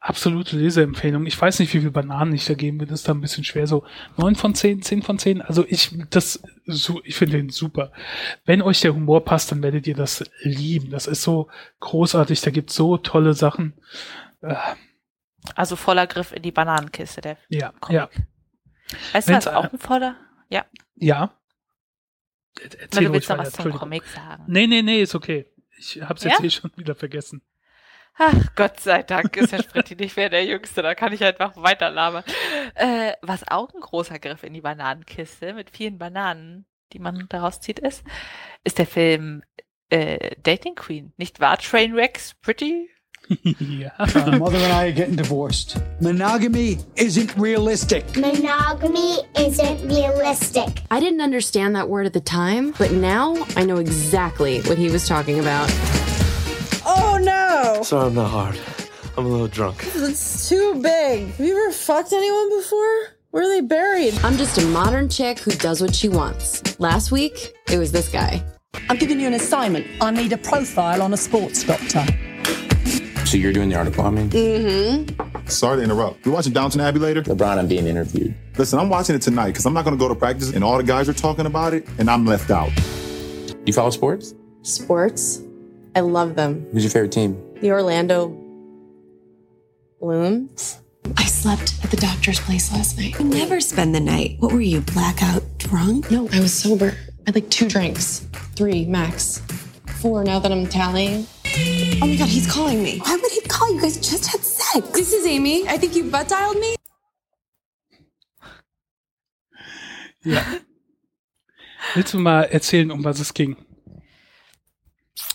[0.07, 1.25] absolute Leseempfehlung.
[1.27, 2.91] Ich weiß nicht, wie viele Bananen ich da geben würde.
[2.91, 3.67] Das ist da ein bisschen schwer.
[3.67, 3.85] So
[4.19, 5.41] neun von zehn, zehn von zehn.
[5.41, 7.91] Also ich, das, so, ich finde den super.
[8.45, 10.91] Wenn euch der Humor passt, dann werdet ihr das lieben.
[10.91, 11.49] Das ist so
[11.81, 12.41] großartig.
[12.43, 13.73] Da gibt so tolle Sachen.
[14.43, 14.55] Äh,
[15.55, 17.95] Also voller Griff in die Bananenkiste, der ja, Comic.
[17.97, 18.09] ja,
[19.13, 20.17] Weißt du, Wenn's, was auch ein voller?
[20.51, 21.35] Ja, ja.
[22.61, 23.73] Er- Na, Erzähl du willst noch was zum.
[23.73, 24.45] Comic sagen.
[24.47, 25.47] Nee, nee, nee, ist okay.
[25.79, 26.45] Ich hab's jetzt Ja?
[26.45, 27.41] eh schon wieder vergessen.
[28.17, 31.57] Ach, Gott sei Dank ist der Spritti nicht mehr der Jüngste, da kann ich einfach
[31.57, 32.23] weiter labern.
[32.75, 37.61] Äh, was auch ein großer Griff in die Bananenkiste mit vielen Bananen, die man daraus
[37.61, 38.05] zieht, ist,
[38.63, 39.43] ist der Film
[39.91, 41.13] äh, Dating Queen.
[41.17, 42.89] Nicht wahr, Trainwreck, Pretty?
[43.29, 43.91] ja.
[44.27, 45.79] My mother and I are getting divorced.
[46.01, 48.05] Monogamy isn't realistic.
[48.17, 50.83] Monogamy isn't realistic.
[50.91, 54.91] I didn't understand that word at the time, but now I know exactly what he
[54.91, 55.71] was talking about.
[56.97, 57.83] Oh no!
[57.83, 58.59] Sorry, I'm not hard.
[59.17, 59.79] I'm a little drunk.
[59.95, 61.29] It's too big.
[61.29, 62.97] Have you ever fucked anyone before?
[63.31, 64.15] Where are they buried?
[64.25, 66.79] I'm just a modern chick who does what she wants.
[66.79, 68.45] Last week, it was this guy.
[68.89, 69.87] I'm giving you an assignment.
[70.01, 72.05] I need a profile on a sports doctor.
[73.25, 74.29] So you're doing the article on me?
[74.29, 75.47] Mm-hmm.
[75.49, 76.25] Sorry to interrupt.
[76.25, 77.23] You watching Downton Abbey later?
[77.23, 78.35] LeBron, I'm being interviewed.
[78.57, 80.77] Listen, I'm watching it tonight because I'm not going to go to practice and all
[80.77, 82.71] the guys are talking about it and I'm left out.
[83.67, 84.35] You follow sports?
[84.63, 85.41] Sports?
[85.97, 86.67] I love them.
[86.73, 87.41] Who's your favorite team?
[87.61, 88.29] The Orlando
[90.01, 90.81] Blooms.
[91.17, 93.19] I slept at the doctor's place last night.
[93.19, 94.37] You never spend the night.
[94.41, 96.11] What were you, blackout drunk?
[96.11, 96.95] No, I was sober.
[96.97, 98.27] I had like two drinks.
[98.57, 99.41] Three, max.
[100.01, 101.27] Four now that I'm tallying.
[102.03, 102.99] Oh my god, he's calling me.
[102.99, 103.73] Why would he call?
[103.75, 104.89] You guys just had sex.
[104.91, 105.69] This is Amy.
[105.69, 106.75] I think you butt dialed me.
[110.25, 110.43] ja.
[111.95, 113.57] Willst du mal erzählen, um was es ging?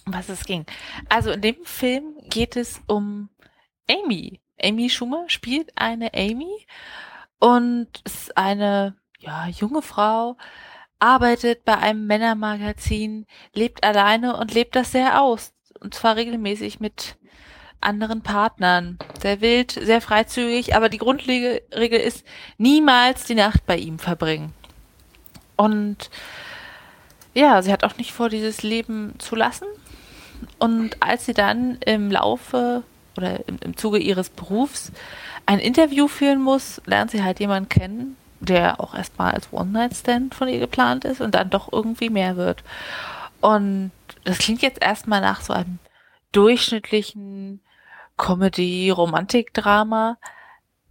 [0.10, 0.66] Um was es ging.
[1.08, 3.30] Also in dem Film geht es um
[3.90, 4.40] Amy.
[4.62, 6.66] Amy Schumer spielt eine Amy
[7.40, 10.38] und ist eine ja, junge Frau,
[11.00, 15.54] arbeitet bei einem Männermagazin, lebt alleine und lebt das sehr aus.
[15.80, 17.16] Und zwar regelmäßig mit
[17.80, 18.98] anderen Partnern.
[19.22, 21.62] Sehr wild, sehr freizügig, aber die Grundregel
[22.00, 22.26] ist,
[22.58, 24.54] niemals die Nacht bei ihm verbringen.
[25.56, 26.10] Und
[27.34, 29.66] ja, sie hat auch nicht vor, dieses Leben zu lassen.
[30.58, 32.84] Und als sie dann im Laufe
[33.18, 34.92] oder im, im Zuge ihres Berufs
[35.46, 40.48] ein Interview führen muss, lernt sie halt jemanden kennen, der auch erstmal als One-Night-Stand von
[40.48, 42.64] ihr geplant ist und dann doch irgendwie mehr wird.
[43.42, 43.92] Und
[44.24, 45.80] das klingt jetzt erstmal nach so einem
[46.32, 47.62] durchschnittlichen
[48.18, 50.18] Comedy-Romantik-Drama,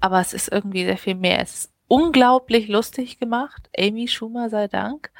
[0.00, 1.40] aber es ist irgendwie sehr viel mehr.
[1.40, 3.68] Es ist unglaublich lustig gemacht.
[3.76, 5.10] Amy Schumer sei Dank.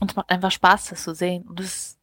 [0.00, 1.46] Und es macht einfach Spaß, das zu sehen.
[1.48, 1.98] Und es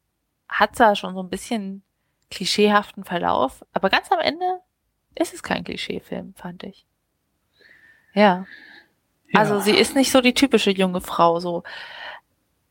[0.50, 1.84] hat zwar schon so ein bisschen
[2.30, 4.62] klischeehaften Verlauf, aber ganz am Ende
[5.16, 6.86] ist es kein Klischeefilm, fand ich.
[8.14, 8.46] Ja.
[9.30, 9.40] Ja.
[9.40, 11.64] Also sie ist nicht so die typische junge Frau, so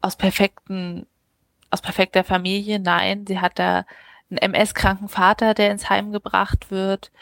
[0.00, 1.06] aus perfekten,
[1.70, 2.78] aus perfekter Familie.
[2.78, 3.84] Nein, sie hat da
[4.30, 7.12] einen MS-kranken Vater, der ins Heim gebracht wird.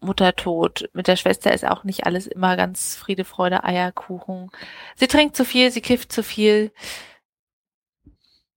[0.00, 0.88] Mutter tot.
[0.92, 4.50] Mit der Schwester ist auch nicht alles immer ganz Friede, Freude, Eierkuchen.
[4.96, 6.72] Sie trinkt zu viel, sie kifft zu viel.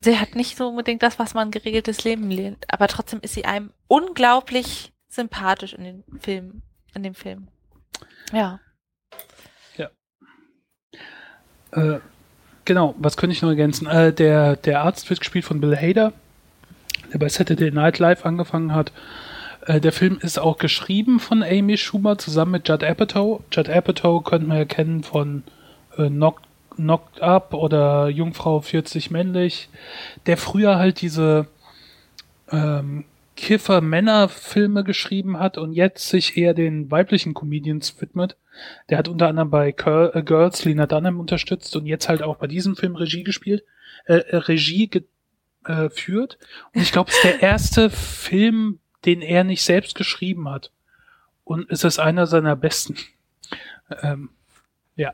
[0.06, 2.64] Sie hat nicht so unbedingt das, was man geregeltes Leben lernt.
[2.68, 6.62] Aber trotzdem ist sie einem unglaublich sympathisch in den Film,
[6.94, 7.48] in dem Film.
[8.32, 8.60] Ja.
[11.72, 12.00] Äh,
[12.66, 13.88] genau, was könnte ich noch ergänzen?
[13.88, 16.14] Äh, der, der Arzt wird gespielt von Bill Hader,
[17.12, 18.92] der bei Saturday Night Live angefangen hat.
[19.66, 23.42] Äh, der Film ist auch geschrieben von Amy Schumer zusammen mit Judd Apatow.
[23.52, 25.44] Judd Apatow könnte man ja kennen von
[25.98, 26.46] äh, Knocked,
[26.76, 29.70] Knocked Up oder Jungfrau 40 männlich,
[30.26, 31.48] der früher halt diese
[32.52, 33.06] ähm,
[33.36, 38.38] Kiffer-Männer-Filme geschrieben hat und jetzt sich eher den weiblichen Comedians widmet.
[38.90, 42.38] Der hat unter anderem bei Girl, äh, Girls Lena Dunham unterstützt und jetzt halt auch
[42.38, 43.64] bei diesem Film Regie gespielt,
[44.06, 45.04] äh, äh, Regie ge
[45.68, 45.90] äh.
[45.90, 50.72] Und ich glaube, es ist der erste Film, den er nicht selbst geschrieben hat.
[51.44, 52.96] Und es ist einer seiner besten.
[54.02, 54.30] Ähm,
[54.96, 55.14] ja.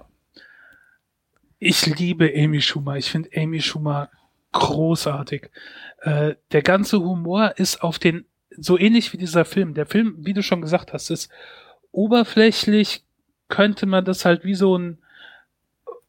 [1.63, 2.97] Ich liebe Amy Schumer.
[2.97, 4.09] Ich finde Amy Schumer
[4.51, 5.51] großartig.
[5.99, 9.75] Äh, der ganze Humor ist auf den, so ähnlich wie dieser Film.
[9.75, 11.29] Der Film, wie du schon gesagt hast, ist
[11.91, 13.05] oberflächlich
[13.47, 14.97] könnte man das halt wie so ein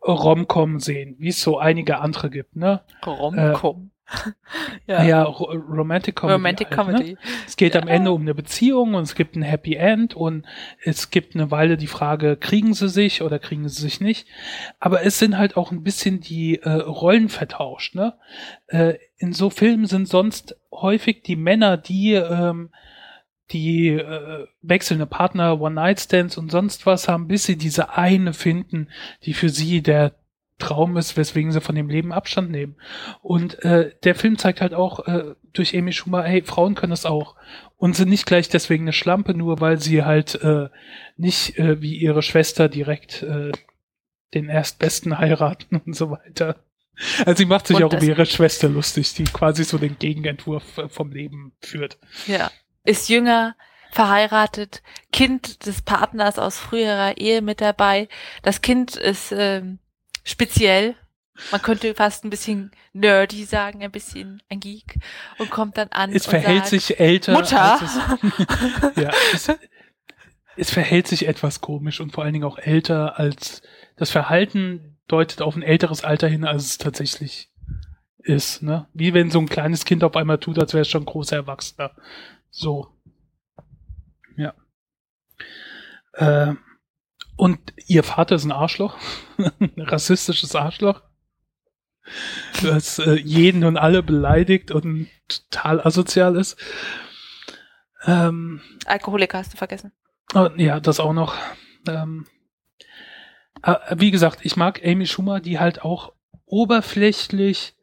[0.01, 2.81] Romcom sehen, wie es so einige andere gibt, ne?
[3.05, 3.91] Romcom.
[4.87, 6.33] ja, ja Ro Romantic Comedy.
[6.35, 7.13] Romantic halt, Comedy.
[7.13, 7.19] Ne?
[7.47, 7.83] Es geht Ja.
[7.83, 10.45] am Ende um eine Beziehung und es gibt ein Happy End und
[10.85, 14.27] es gibt eine Weile die Frage, kriegen sie sich oder kriegen sie sich nicht.
[14.79, 18.15] Aber es sind halt auch ein bisschen die äh, Rollen vertauscht, ne?
[18.69, 22.71] Äh, in so Filmen sind sonst häufig die Männer, die ähm,
[23.53, 28.89] die äh, wechselnde Partner, One-Night-Stands und sonst was haben, bis sie diese eine finden,
[29.25, 30.15] die für sie der
[30.63, 32.77] Traum ist, weswegen sie von dem Leben Abstand nehmen.
[33.21, 37.05] Und äh, der Film zeigt halt auch äh, durch Amy Schumer, hey, Frauen können das
[37.05, 37.37] auch
[37.77, 40.69] und sind nicht gleich deswegen eine Schlampe, nur weil sie halt äh,
[41.17, 43.53] nicht äh, wie ihre Schwester direkt äh,
[44.35, 46.65] den Erstbesten heiraten und so weiter.
[47.25, 50.79] Also sie macht sich Und auch über ihre Schwester lustig, die quasi so den Gegenentwurf
[50.79, 51.99] äh, vom Leben führt.
[52.27, 52.51] Ja.
[52.85, 53.55] Ist jünger,
[53.93, 54.83] verheiratet,
[55.13, 58.09] Kind des Partners aus früherer Ehe mit dabei.
[58.43, 59.79] Das Kind ist ähm,
[60.25, 60.95] speziell.
[61.51, 64.97] Man könnte fast ein bisschen nerdy sagen, ein bisschen ein Geek
[65.39, 66.13] und kommt dann an.
[66.13, 67.33] Es verhält sagt, sich älter.
[67.33, 67.81] Mutter.
[67.83, 69.51] Es, ja, es,
[70.57, 73.63] es verhält sich etwas komisch und vor allen Dingen auch älter als
[73.97, 77.51] das Verhalten deutet auf ein älteres Alter hin, als es tatsächlich
[78.19, 78.63] ist.
[78.63, 78.87] Ne?
[78.93, 81.37] Wie wenn so ein kleines Kind auf einmal tut, als wäre es schon ein großer
[81.37, 81.93] Erwachsener.
[82.51, 82.89] So.
[84.37, 84.55] Ja.
[86.15, 86.55] Äh,
[87.43, 88.97] und ihr Vater ist ein Arschloch.
[89.37, 91.03] ein rassistisches Arschloch.
[92.63, 96.57] Das äh, jeden und alle beleidigt und total asozial ist.
[98.05, 99.91] Ähm, Alkoholiker hast du vergessen.
[100.35, 101.35] Oh, ja, das auch noch.
[101.89, 102.29] Ähm,
[103.65, 106.13] äh, wie gesagt, ich mag Amy Schumer, die halt auch
[106.45, 107.75] oberflächlich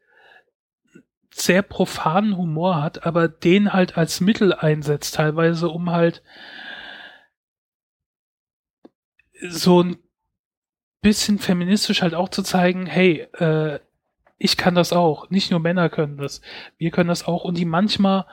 [1.32, 6.22] sehr profanen Humor hat, aber den halt als Mittel einsetzt, teilweise, um halt
[9.48, 9.96] so ein
[11.02, 13.80] bisschen feministisch halt auch zu zeigen, hey, äh,
[14.38, 15.30] ich kann das auch.
[15.30, 16.40] Nicht nur Männer können das.
[16.78, 17.44] Wir können das auch.
[17.44, 18.26] Und die manchmal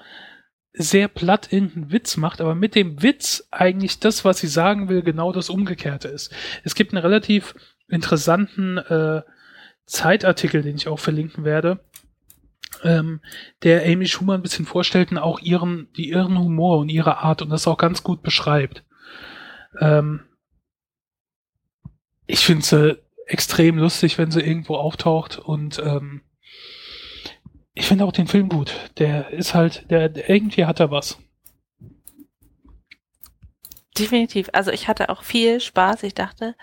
[0.73, 5.01] sehr platt irgendeinen Witz macht, aber mit dem Witz eigentlich das, was sie sagen will,
[5.01, 6.33] genau das Umgekehrte ist.
[6.63, 7.55] Es gibt einen relativ
[7.87, 9.21] interessanten äh,
[9.85, 11.79] Zeitartikel, den ich auch verlinken werde,
[12.83, 13.21] ähm,
[13.63, 17.41] der Amy Schumer ein bisschen vorstellt und auch ihren, die ihren Humor und ihre Art
[17.41, 18.83] und das auch ganz gut beschreibt.
[19.79, 20.26] Ähm,
[22.27, 26.21] ich finde sie extrem lustig, wenn sie irgendwo auftaucht und ähm,
[27.73, 28.73] ich finde auch den Film gut.
[28.97, 31.17] Der ist halt, der, der irgendwie hat er was.
[33.97, 34.49] Definitiv.
[34.53, 36.03] Also ich hatte auch viel Spaß.
[36.03, 36.55] Ich dachte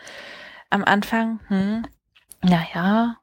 [0.70, 1.86] am Anfang, hm,
[2.42, 3.16] naja,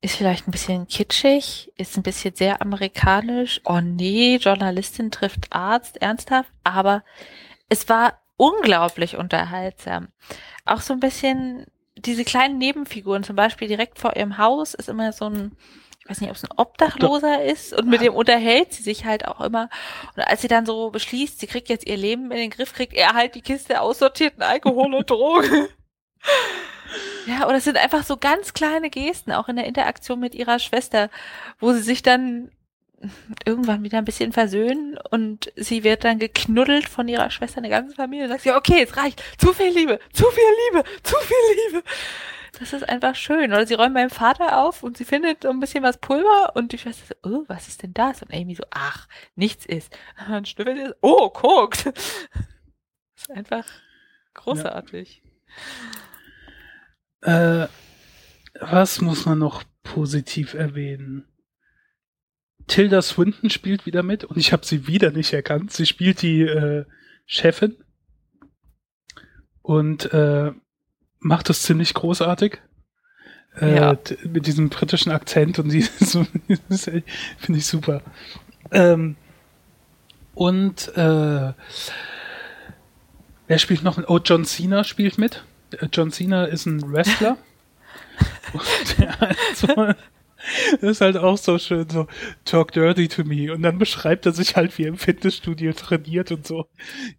[0.00, 3.60] ist vielleicht ein bisschen kitschig, ist ein bisschen sehr amerikanisch.
[3.64, 6.52] Oh nee, Journalistin trifft Arzt, ernsthaft.
[6.62, 7.02] Aber
[7.68, 10.08] es war unglaublich unterhaltsam.
[10.64, 11.66] Auch so ein bisschen
[12.06, 15.56] diese kleinen Nebenfiguren, zum Beispiel direkt vor ihrem Haus ist immer so ein,
[16.00, 19.26] ich weiß nicht, ob es ein Obdachloser ist und mit dem unterhält sie sich halt
[19.26, 19.70] auch immer.
[20.16, 22.94] Und als sie dann so beschließt, sie kriegt jetzt ihr Leben in den Griff, kriegt
[22.94, 25.68] er halt die Kiste aussortierten Alkohol und Drogen.
[27.26, 30.58] Ja, oder es sind einfach so ganz kleine Gesten, auch in der Interaktion mit ihrer
[30.58, 31.10] Schwester,
[31.58, 32.50] wo sie sich dann
[33.44, 37.94] irgendwann wieder ein bisschen versöhnen und sie wird dann geknuddelt von ihrer Schwester, eine ganze
[37.94, 41.66] Familie, und sagt sie, okay, es reicht, zu viel Liebe, zu viel Liebe, zu viel
[41.66, 41.84] Liebe.
[42.58, 43.52] Das ist einfach schön.
[43.52, 46.72] Oder sie räumen beim Vater auf und sie findet so ein bisschen was Pulver und
[46.72, 48.22] die Schwester so, oh, was ist denn das?
[48.22, 49.92] Und Amy so, ach, nichts ist.
[50.20, 51.86] Und dann schnüffelt sie, oh, guckt.
[51.86, 53.64] Das ist einfach
[54.34, 55.22] großartig.
[57.22, 57.66] Äh,
[58.60, 61.26] was muss man noch positiv erwähnen?
[62.66, 65.72] Tilda Swinton spielt wieder mit und ich habe sie wieder nicht erkannt.
[65.72, 66.84] Sie spielt die äh,
[67.26, 67.76] Chefin
[69.62, 70.52] und äh,
[71.20, 72.58] macht das ziemlich großartig.
[73.60, 73.98] Äh, Ja.
[74.24, 76.26] Mit diesem britischen Akzent und die so,
[76.68, 78.02] finde ich super.
[78.70, 79.16] Ähm,
[80.34, 81.52] und äh,
[83.46, 83.98] wer spielt noch?
[84.08, 85.44] Oh, John Cena spielt mit.
[85.72, 87.36] Äh, John Cena ist ein Wrestler.
[88.52, 89.94] und der halt so,
[90.80, 92.06] das ist halt auch so schön, so
[92.44, 93.52] talk dirty to me.
[93.52, 96.66] Und dann beschreibt er sich halt, wie er im Fitnessstudio trainiert und so.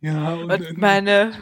[0.01, 1.33] Ja, und, Und meine,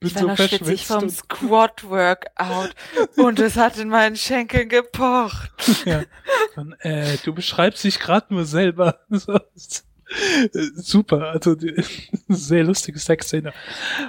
[0.00, 2.74] ich war noch schwitzig vom Squat-Workout
[3.16, 5.50] und es hat in meinen Schenkeln gepocht.
[5.84, 6.02] ja.
[6.56, 9.00] Und, äh, du beschreibst dich gerade nur selber.
[9.10, 9.38] So,
[10.76, 11.56] Super, also
[12.28, 13.52] sehr lustige Sexszene.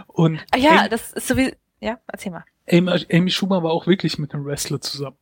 [0.08, 2.44] Und Ah ja, Amy, das ist so wie, ja, erzähl mal.
[2.70, 5.18] Amy, Amy Schumer war auch wirklich mit einem Wrestler zusammen.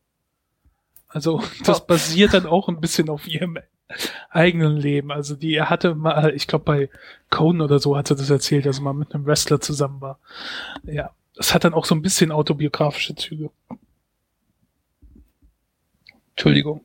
[1.14, 1.84] Also das Oh.
[1.86, 3.56] basiert dann auch ein bisschen auf ihrem
[4.30, 5.12] eigenen Leben.
[5.12, 6.90] Also die er hatte mal, ich glaube bei
[7.30, 10.18] Conan oder so hat er das erzählt, dass er mal mit einem Wrestler zusammen war.
[10.84, 13.50] Ja, das hat dann auch so ein bisschen autobiografische Züge.
[16.30, 16.80] Entschuldigung.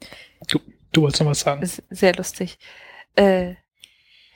[0.48, 0.60] Du,
[0.92, 1.66] du wolltest noch was sagen.
[1.90, 2.60] Sehr lustig.
[3.16, 3.56] Äh,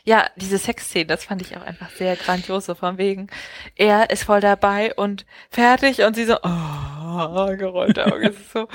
[0.04, 3.28] ja, diese Sexszene, das fand ich auch einfach sehr grandios, so von wegen,
[3.76, 8.68] er ist voll dabei und fertig und sie so, oh, gerollte Augen, ist so,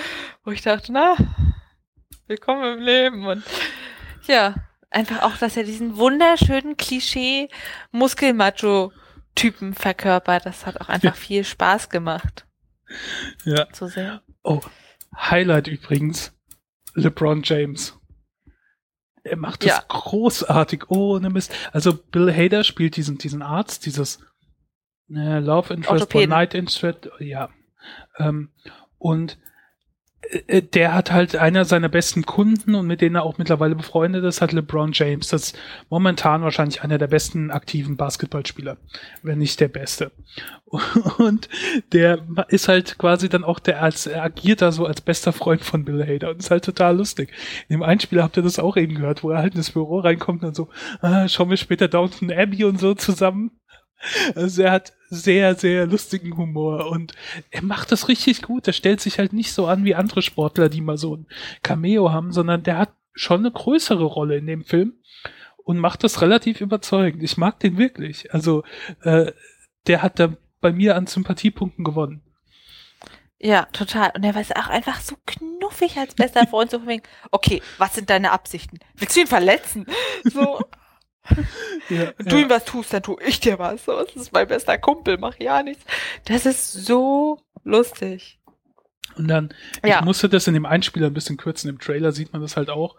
[0.45, 1.17] wo ich dachte, na,
[2.27, 3.43] willkommen im Leben und
[4.27, 4.55] ja,
[4.91, 7.49] einfach auch, dass er diesen wunderschönen Klischee
[7.93, 12.47] Muskelmacho-Typen verkörpert, das hat auch einfach viel Spaß gemacht.
[13.45, 13.71] Ja.
[13.71, 14.21] Zu sehen.
[14.43, 14.61] Oh,
[15.15, 16.33] Highlight übrigens,
[16.95, 17.99] LeBron James.
[19.29, 19.85] Er macht das Ja.
[19.89, 21.53] großartig, ohne Mist.
[21.73, 24.19] Also Bill Hader spielt diesen, diesen Arzt, dieses
[25.11, 26.31] äh, Love Interest Orthopäden.
[26.31, 27.49] Night Interest, ja.
[28.19, 28.51] Ähm,
[28.99, 29.39] und
[30.75, 34.41] der hat halt einer seiner besten Kunden und mit denen er auch mittlerweile befreundet ist,
[34.41, 35.29] hat LeBron James.
[35.29, 38.77] Das ist momentan wahrscheinlich einer der besten aktiven Basketballspieler,
[39.23, 40.11] wenn nicht der beste.
[41.19, 41.49] Und
[41.93, 45.65] der ist halt quasi dann auch der als er agiert da so als bester Freund
[45.65, 47.31] von Bill Hader und ist halt total lustig.
[47.69, 50.45] In dem Einspieler habt ihr das auch eben gehört, wo er halt ins Büro reinkommt
[50.45, 50.69] und so,
[51.01, 53.53] ah, schauen wir später Downton Abbey und so zusammen.
[54.35, 57.15] Also er hat sehr, sehr lustigen Humor und
[57.51, 58.66] er macht das richtig gut.
[58.66, 61.27] Er stellt sich halt nicht so an wie andere Sportler, die mal so ein
[61.62, 64.95] Cameo haben, sondern der hat schon eine größere Rolle in dem Film
[65.65, 67.23] und macht das relativ überzeugend.
[67.23, 68.33] Ich mag den wirklich.
[68.33, 68.62] Also
[69.03, 69.33] äh,
[69.87, 72.23] der hat da bei mir an Sympathiepunkten gewonnen.
[73.41, 74.11] Ja, total.
[74.16, 78.11] Und er war auch einfach so knuffig als bester Freund, so wegen, okay, was sind
[78.11, 78.81] deine Absichten?
[78.97, 79.87] Willst du ihn verletzen?
[80.25, 80.61] So,
[81.91, 82.43] Ja, du ja.
[82.43, 83.87] ihm was tust, dann tue ich dir was.
[83.87, 85.83] So, das ist mein bester Kumpel, mach ja nichts.
[86.27, 88.39] Das ist so lustig.
[89.17, 90.01] Und dann, Ja.
[90.01, 92.69] ich musste das in dem Einspieler ein bisschen kürzen, im Trailer sieht man das halt
[92.69, 92.97] auch,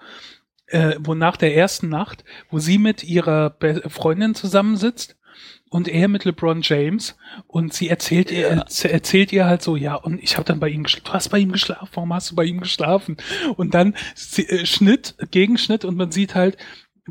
[0.67, 5.17] äh, wo nach der ersten Nacht, wo sie mit ihrer Be Freundin zusammensitzt
[5.69, 7.15] und er mit LeBron James
[7.47, 10.67] und sie erzählt ihr erz- erzählt ihr halt so ja und ich habe dann bei
[10.69, 13.17] ihm geschlafen du hast bei ihm geschlafen warum hast du bei ihm geschlafen
[13.55, 13.93] und dann
[14.37, 16.57] äh, Schnitt Gegenschnitt und man sieht halt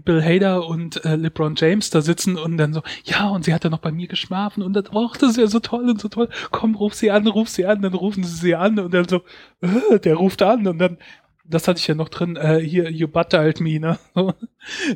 [0.03, 3.65] Bill Hader und äh, LeBron James da sitzen und dann so, ja, und sie hat
[3.65, 6.09] ja noch bei mir geschlafen und dann, oh, das ist ja so toll und so
[6.09, 6.29] toll.
[6.51, 9.23] Komm, ruf sie an, ruf sie an, dann rufen sie sie an und dann so,
[9.61, 10.99] äh, der ruft an und dann,
[11.45, 13.99] das hatte ich ja noch drin, äh, hier, you buttered me, ne?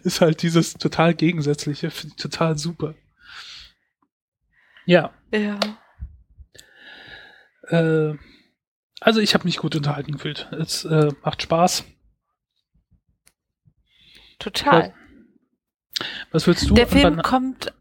[0.05, 2.95] Ist halt dieses total gegensätzliche, finde ich total super.
[4.85, 5.59] Ja, Ja.
[7.69, 8.15] äh,
[9.01, 10.49] also ich habe mich gut unterhalten gefühlt.
[10.53, 11.85] Es äh, macht Spaß.
[14.43, 14.95] Total.
[16.33, 16.75] Was willst du?
[16.75, 17.73] Der Film Bana- kommt.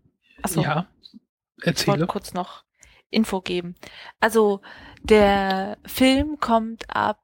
[0.44, 1.14] Achso, Ja, ich
[1.58, 2.08] wollte erzähle.
[2.08, 2.64] kurz noch
[3.10, 3.76] Info geben.
[4.20, 4.62] Also,
[5.04, 7.20] der Film kommt ab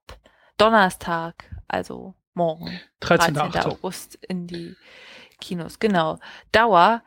[0.57, 3.35] Donnerstag, also morgen, 13.
[3.35, 3.59] 13.
[3.59, 3.69] Achte.
[3.71, 4.75] August in die
[5.39, 5.79] Kinos.
[5.79, 6.19] Genau.
[6.51, 7.03] Dauer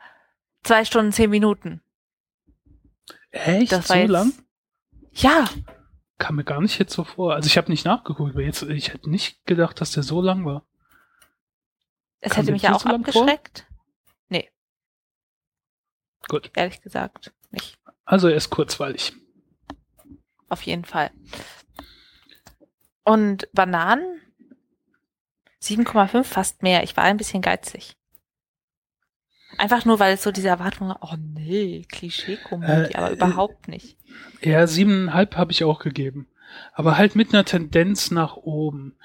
[0.63, 1.81] zwei Stunden, zehn Minuten.
[3.31, 3.71] Echt?
[3.71, 4.33] Das so jetzt- lang?
[5.13, 5.49] Ja,
[6.17, 7.33] Kam mir gar nicht jetzt so vor.
[7.33, 10.45] Also ich habe nicht nachgeguckt, aber jetzt, ich hätte nicht gedacht, dass der so lang
[10.45, 10.63] war.
[12.21, 13.23] Es hätte mich ja auch lang vor?
[13.23, 13.67] abgeschreckt.
[14.29, 14.49] Nee,
[16.27, 16.51] Gut.
[16.55, 17.77] ehrlich gesagt nicht.
[18.05, 19.13] Also er ist kurzweilig.
[20.49, 21.11] Auf jeden Fall.
[23.03, 24.21] Und Bananen?
[25.63, 26.83] 7,5, fast mehr.
[26.83, 27.93] Ich war ein bisschen geizig.
[29.57, 33.67] Einfach nur, weil es so diese Erwartung war, oh nee, Klischee-Komödie, Äh, aber äh, überhaupt
[33.67, 33.97] nicht.
[34.41, 36.27] Ja, siebeneinhalb habe ich auch gegeben.
[36.73, 38.95] Aber halt mit einer Tendenz nach oben.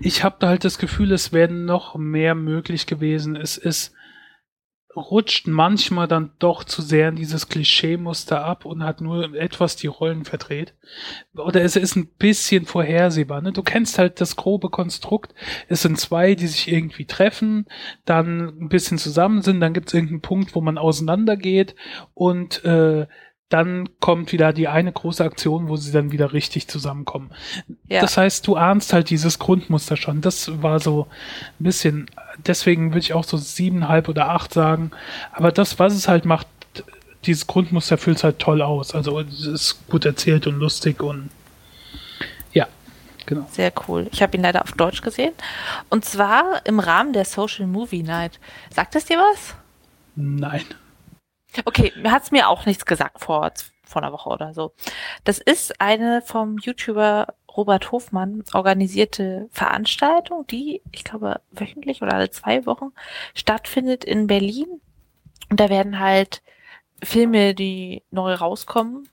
[0.00, 3.36] Ich habe da halt das Gefühl, es wäre noch mehr möglich gewesen.
[3.36, 3.94] Es ist
[4.96, 9.86] rutscht manchmal dann doch zu sehr in dieses Klischee-Muster ab und hat nur etwas die
[9.86, 10.74] Rollen verdreht.
[11.34, 13.40] Oder es ist ein bisschen vorhersehbar.
[13.40, 13.52] Ne?
[13.52, 15.34] Du kennst halt das grobe Konstrukt.
[15.68, 17.66] Es sind zwei, die sich irgendwie treffen,
[18.04, 21.74] dann ein bisschen zusammen sind, dann gibt es irgendeinen Punkt, wo man auseinandergeht
[22.14, 23.06] und äh,
[23.48, 27.30] dann kommt wieder die eine große Aktion, wo sie dann wieder richtig zusammenkommen.
[27.88, 28.00] Ja.
[28.00, 30.22] Das heißt, du ahnst halt dieses Grundmuster schon.
[30.22, 31.06] Das war so
[31.60, 32.10] ein bisschen,
[32.46, 34.90] deswegen würde ich auch so siebeneinhalb oder acht sagen.
[35.32, 36.46] Aber das, was es halt macht,
[37.26, 38.94] dieses Grundmuster füllt es halt toll aus.
[38.94, 41.30] Also es ist gut erzählt und lustig und
[42.52, 42.66] ja,
[43.26, 43.46] genau.
[43.52, 44.08] Sehr cool.
[44.10, 45.32] Ich habe ihn leider auf Deutsch gesehen.
[45.90, 48.40] Und zwar im Rahmen der Social Movie Night.
[48.74, 49.54] Sagt es dir was?
[50.16, 50.64] Nein.
[51.64, 53.52] Okay, mir hat's mir auch nichts gesagt vor,
[53.84, 54.72] vor einer Woche oder so.
[55.24, 62.30] Das ist eine vom YouTuber Robert Hofmann organisierte Veranstaltung, die, ich glaube, wöchentlich oder alle
[62.30, 62.92] zwei Wochen
[63.34, 64.80] stattfindet in Berlin.
[65.50, 66.42] Und da werden halt
[67.02, 69.08] Filme, die neu rauskommen,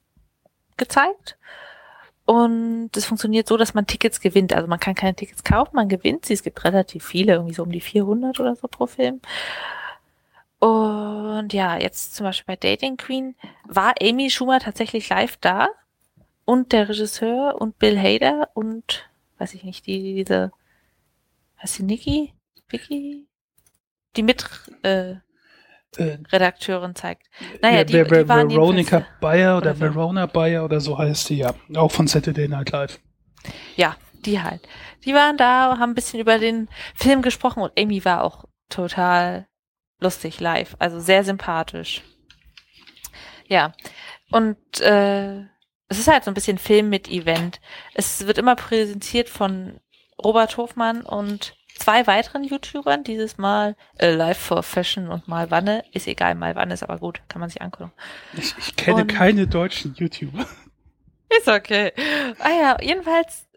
[0.78, 1.38] gezeigt.
[2.26, 4.54] Und es funktioniert so, dass man Tickets gewinnt.
[4.54, 6.34] Also man kann keine Tickets kaufen, man gewinnt sie.
[6.34, 9.22] Es gibt relativ viele, irgendwie so um die 400 oder so pro Film.
[10.62, 13.36] Und ja, jetzt zum Beispiel bei Dating Queen
[13.68, 15.70] war Amy Schumer tatsächlich live da
[16.46, 19.10] und der Regisseur und Bill Hader und
[19.40, 20.52] weiß ich nicht, die diese
[21.62, 22.34] heißt sie Nikki?
[22.70, 23.28] Vicky?
[24.16, 24.46] Die mit
[24.84, 25.16] äh,
[25.98, 27.28] Äh, Redakteurin zeigt.
[27.62, 30.80] Naja, ja, die, Ver- die waren Veronica jedenfalls, Bayer oder oder Ver- Verona Bayer oder
[30.80, 31.54] so heißt sie ja.
[31.76, 33.00] Auch von Saturday Night Live.
[33.76, 34.62] ja, die halt.
[35.06, 39.48] Die waren da, haben ein bisschen über den Film gesprochen und Amy war auch total
[40.02, 42.02] lustig live, also sehr sympathisch.
[43.48, 43.74] Ja,
[44.32, 45.42] und äh,
[45.88, 47.60] es ist halt so ein bisschen Film mit Event.
[47.94, 49.80] Es wird immer präsentiert von
[50.24, 55.84] Robert Hofmann und zwei weiteren YouTubern, dieses Mal äh, Live for Fashion und mal Wanne.
[55.92, 57.92] Ist egal, mal Wanne ist aber gut, kann man sich angucken.
[58.38, 60.46] Ich, ich kenne Und- keine deutschen YouTuber.
[61.38, 61.94] Ist okay.
[62.40, 63.48] Ah ja, jedenfalls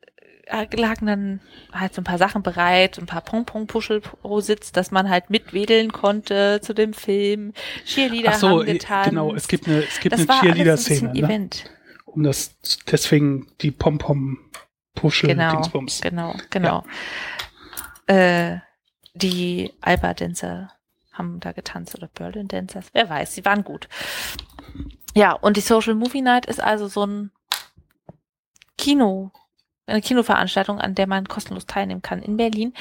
[0.47, 1.41] lagen dann
[1.73, 6.75] halt so ein paar Sachen bereit, ein paar Pong-Pong-Puschel-Sitz, dass man halt mitwedeln konnte zu
[6.75, 7.53] dem Film.
[7.85, 9.11] Cheerleader Ach so, haben getan.
[9.11, 11.09] genau, es gibt eine, es gibt Das eine ein Cheerleader-Szene.
[11.11, 11.27] bisschen Ne?
[11.27, 11.65] Event.
[12.05, 12.57] Um das,
[12.91, 16.01] deswegen die Pom-Pom-Puschel Genau, Dingsbums.
[16.01, 16.85] genau, genau.
[18.07, 18.59] Äh,
[19.15, 20.71] die Alba-Dancer
[21.13, 23.89] haben da getanzt oder Berlin Dancers, wer weiß, sie waren gut.
[25.15, 27.31] Ja, und die Social Movie Night ist also so ein
[28.77, 29.31] Kino,
[29.87, 32.75] eine Kinoveranstaltung, an der man kostenlos teilnehmen kann in Berlin.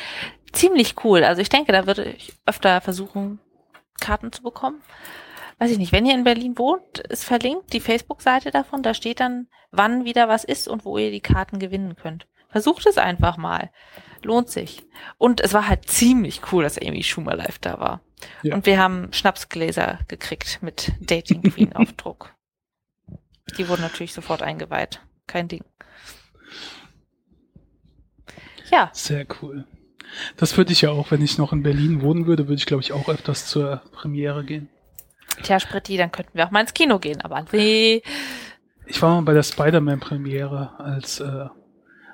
[0.51, 1.23] Ziemlich cool.
[1.23, 3.39] Also ich denke, da würde ich öfter versuchen,
[3.99, 4.81] Karten zu bekommen.
[5.59, 8.83] Weiß ich nicht, wenn ihr in Berlin wohnt, ist verlinkt die Facebook-Seite davon.
[8.83, 12.27] Da steht dann, wann wieder was ist und wo ihr die Karten gewinnen könnt.
[12.49, 13.71] Versucht es einfach mal.
[14.21, 14.83] Lohnt sich.
[15.17, 18.01] Und es war halt ziemlich cool, dass Amy Schumer live da war.
[18.41, 18.55] Ja.
[18.55, 22.33] Und wir haben Schnapsgläser gekriegt mit Dating Queen Aufdruck.
[23.57, 25.01] Die wurden natürlich sofort eingeweiht.
[25.27, 25.63] Kein Ding.
[28.73, 29.65] Ja, Sehr cool.
[30.35, 32.81] Das würde ich ja auch, wenn ich noch in Berlin wohnen würde, würde ich glaube
[32.81, 34.67] ich auch öfters zur Premiere gehen.
[35.43, 38.01] tja, Spritti, dann könnten wir auch mal ins Kino gehen, aber nee.
[38.87, 41.45] Ich war mal bei der Spider-Man-Premiere als, äh,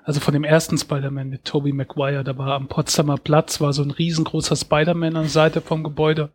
[0.03, 3.81] also von dem ersten Spider-Man mit Tobey Maguire, da war am Potsdamer Platz, war so
[3.81, 6.29] ein riesengroßer Spider-Man an der Seite vom Gebäude.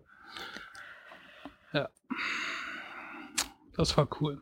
[1.75, 1.91] Ja.
[3.77, 4.41] Das war cool.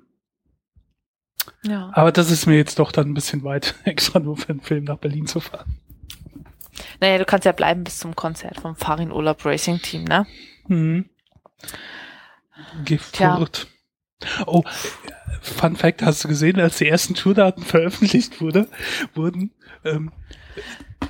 [1.62, 1.90] Ja.
[1.94, 4.84] Aber das ist mir jetzt doch dann ein bisschen weit, extra nur für einen Film
[4.84, 5.78] nach Berlin zu fahren.
[7.00, 10.26] Naja, du kannst ja bleiben bis zum Konzert vom Farin Urlaub Racing Team, ne?
[10.68, 11.08] Mhm.
[12.84, 13.66] Gefurt.
[14.46, 14.62] Oh,
[15.40, 18.68] Fun Fact, hast du gesehen, als die ersten Tourdaten veröffentlicht wurde,
[19.14, 19.50] wurden,
[19.84, 20.12] ähm,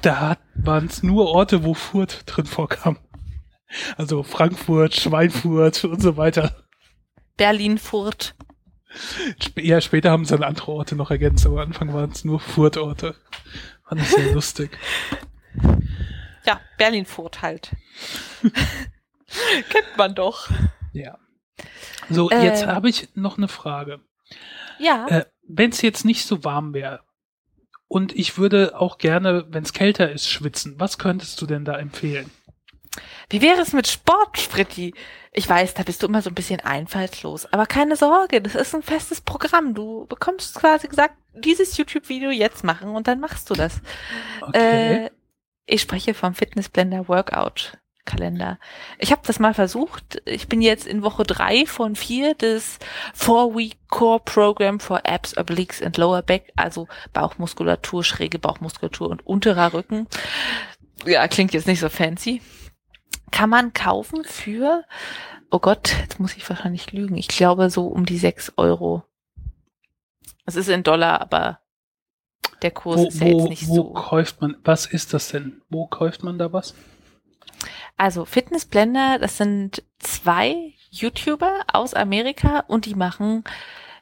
[0.00, 2.98] da waren es nur Orte, wo Furt drin vorkam.
[3.96, 6.64] Also Frankfurt, Schweinfurt und so weiter.
[7.36, 8.34] Berlin, Furt.
[8.34, 8.51] Sp
[9.58, 12.40] ja, später haben sie dann andere Orte noch ergänzt, aber am Anfang waren es nur
[12.40, 13.14] Furtorte.
[13.88, 14.70] Fand ich sehr lustig.
[16.44, 17.70] Ja, Berlin, Furt halt.
[18.42, 20.50] Kennt man doch.
[20.92, 21.16] Ja.
[22.10, 22.44] So, Äh.
[22.44, 24.00] jetzt habe ich noch eine Frage.
[24.80, 25.06] Ja.
[25.06, 27.00] Äh, wenn es jetzt nicht so warm wäre
[27.86, 31.78] und ich würde auch gerne, wenn es kälter ist, schwitzen, was könntest du denn da
[31.78, 32.28] empfehlen?
[33.30, 34.94] Wie wäre es mit Sport, Spritti?
[35.32, 37.50] Ich weiß, da bist du immer so ein bisschen einfallslos.
[37.52, 39.74] Aber keine Sorge, das ist ein festes Programm.
[39.74, 43.80] Du bekommst quasi gesagt, dieses YouTube-Video jetzt machen und dann machst du das.
[44.42, 45.06] Okay.
[45.06, 45.10] Äh,
[45.64, 48.58] ich spreche vom Fitnessblender Workout Kalender.
[48.98, 50.20] Ich habe das mal versucht.
[50.24, 52.78] Ich bin jetzt in Woche drei von vier des
[53.14, 59.72] Four-Week Core Program for Abs, Obliques and Lower Back, also Bauchmuskulatur, schräge Bauchmuskulatur und unterer
[59.72, 60.08] Rücken.
[61.06, 62.42] Ja, klingt jetzt nicht so fancy.
[63.32, 64.84] Kann man kaufen für,
[65.50, 67.16] oh Gott, jetzt muss ich wahrscheinlich lügen.
[67.16, 69.02] Ich glaube so um die sechs Euro.
[70.46, 71.58] Es ist in Dollar, aber
[72.62, 73.92] der Kurs Wo, ist ja jetzt wo, nicht wo so.
[73.92, 75.60] kauft man, was ist das denn?
[75.68, 76.74] Wo kauft man da was?
[77.96, 83.44] Also Fitnessblender, das sind zwei YouTuber aus Amerika und die machen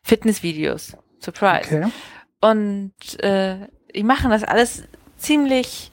[0.03, 0.97] Fitnessvideos.
[1.21, 1.77] Surprise.
[1.77, 1.93] Okay.
[2.41, 4.85] Und äh, die machen das alles
[5.17, 5.91] ziemlich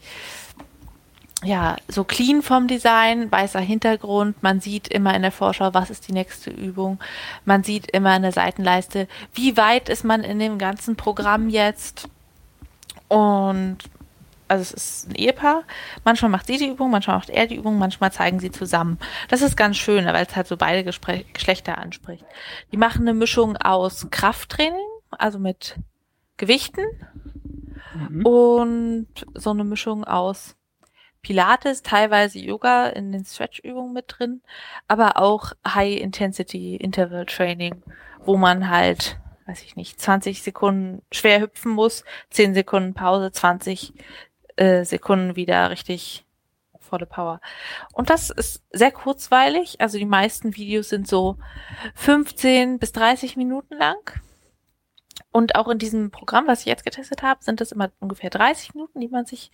[1.44, 6.08] ja, so clean vom Design, weißer Hintergrund, man sieht immer in der Vorschau, was ist
[6.08, 7.00] die nächste Übung,
[7.46, 12.10] man sieht immer in der Seitenleiste, wie weit ist man in dem ganzen Programm jetzt.
[13.08, 13.78] Und
[14.48, 15.64] also es ist ein Ehepaar,
[16.04, 18.98] manchmal macht sie die Übung, manchmal macht er die Übung, manchmal zeigen sie zusammen.
[19.28, 22.26] Das ist ganz schön, weil es halt so beide Gespräch Geschlechter anspricht.
[22.72, 25.76] Die machen eine Mischung aus Krafttraining, also mit
[26.38, 26.86] Gewichten
[28.24, 30.57] und so eine Mischung aus
[31.22, 34.42] Pilates, teilweise Yoga in den Stretch-Übungen mit drin,
[34.88, 37.82] aber auch High-Intensity Interval Training,
[38.26, 43.94] wo man halt weiß ich nicht, 20 Sekunden schwer hüpfen muss, 10 Sekunden Pause, 20
[44.58, 46.26] äh, Sekunden wieder richtig
[46.80, 47.42] volle Power.
[47.94, 49.80] Und das ist sehr kurzweilig.
[49.80, 51.38] Also die meisten Videos sind so
[51.96, 54.20] 15 bis 30 Minuten lang.
[55.32, 58.74] Und auch in diesem Programm, was ich jetzt getestet habe, sind das immer ungefähr 30
[58.74, 59.52] Minuten, die man sich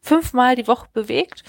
[0.00, 1.44] fünfmal die Woche bewegt.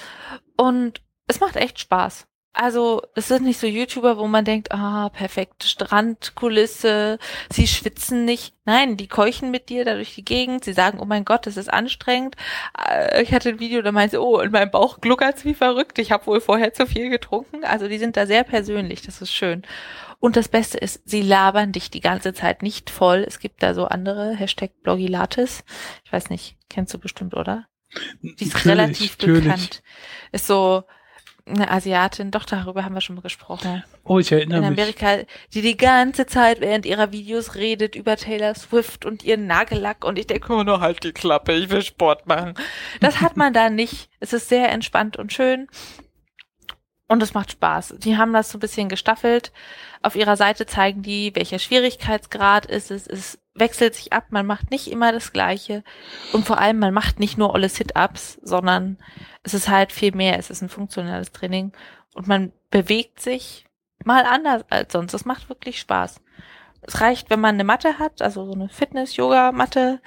[0.57, 2.27] Und es macht echt Spaß.
[2.51, 7.19] Also, es sind nicht so YouTuber, wo man denkt, ah, perfekte Strandkulisse,
[7.51, 8.55] sie schwitzen nicht.
[8.65, 11.57] Nein, die keuchen mit dir da durch die Gegend, sie sagen, oh mein Gott, das
[11.57, 12.35] ist anstrengend.
[12.77, 16.11] Äh, ich hatte ein Video, da meinte, oh, in meinem Bauch gluckert's wie verrückt, ich
[16.11, 17.63] habe wohl vorher zu viel getrunken.
[17.63, 19.61] Also, die sind da sehr persönlich, das ist schön.
[20.19, 23.23] Und das Beste ist, sie labern dich die ganze Zeit nicht voll.
[23.25, 25.63] Es gibt da so andere, Hashtag Blogilates.
[26.03, 27.68] Ich weiß nicht, kennst du bestimmt, oder?
[28.21, 29.43] Die ist Natürlich, relativ natürlich.
[29.43, 29.83] bekannt.
[30.31, 30.83] Ist so
[31.45, 33.83] eine Asiatin, doch darüber haben wir schon mal gesprochen.
[34.03, 34.79] Oh, ich erinnere In mich.
[34.79, 35.17] Amerika,
[35.53, 40.19] die die ganze Zeit während ihrer Videos redet über Taylor Swift und ihren Nagellack und
[40.19, 42.53] ich denke immer nur halt die Klappe, ich will Sport machen.
[42.99, 44.09] Das hat man da nicht.
[44.19, 45.67] Es ist sehr entspannt und schön.
[47.07, 47.95] Und es macht Spaß.
[47.97, 49.51] Die haben das so ein bisschen gestaffelt.
[50.03, 53.07] Auf ihrer Seite zeigen die, welcher Schwierigkeitsgrad ist es.
[53.07, 54.25] Es wechselt sich ab.
[54.29, 55.83] Man macht nicht immer das Gleiche.
[56.33, 58.97] Und vor allem, man macht nicht nur alle Sit-Ups, sondern
[59.43, 60.37] es ist halt viel mehr.
[60.37, 61.71] Es ist ein funktionelles Training.
[62.13, 63.65] Und man bewegt sich
[64.05, 65.13] mal anders als sonst.
[65.13, 66.21] Das macht wirklich Spaß.
[66.81, 70.01] Es reicht, wenn man eine Matte hat, also so eine Fitness-Yoga-Matte,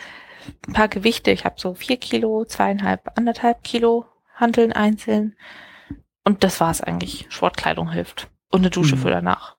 [0.67, 1.31] ein paar Gewichte.
[1.31, 5.37] Ich habe so vier Kilo, zweieinhalb, anderthalb Kilo Hanteln einzeln.
[6.25, 7.27] Und das war's eigentlich.
[7.29, 8.29] Sportkleidung hilft.
[8.51, 9.01] Und eine Dusche Mhm.
[9.01, 9.57] für danach.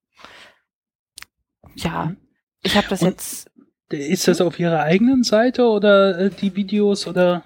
[1.76, 2.14] Ja,
[2.62, 3.50] ich habe das Und- jetzt.
[3.96, 7.44] Ist das auf ihrer eigenen Seite oder äh, die Videos oder?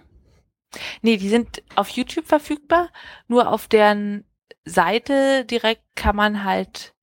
[1.02, 2.90] Nee, die sind auf YouTube verfügbar.
[3.28, 4.26] Nur auf deren
[4.66, 6.94] Seite direkt kann man halt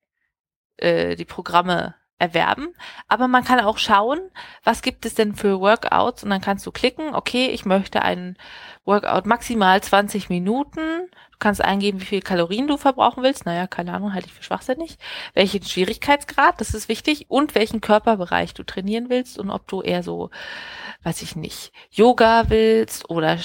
[0.76, 1.94] äh, die Programme
[2.24, 2.74] erwerben.
[3.08, 4.18] Aber man kann auch schauen,
[4.62, 8.36] was gibt es denn für Workouts und dann kannst du klicken, okay, ich möchte einen
[8.84, 10.78] Workout maximal 20 Minuten.
[11.32, 13.44] Du kannst eingeben, wie viel Kalorien du verbrauchen willst.
[13.44, 14.98] Naja, keine Ahnung, halte ich für schwachsinnig.
[15.34, 17.26] Welchen Schwierigkeitsgrad, das ist wichtig.
[17.28, 20.30] Und welchen Körperbereich du trainieren willst und ob du eher so,
[21.02, 23.38] weiß ich nicht, Yoga willst oder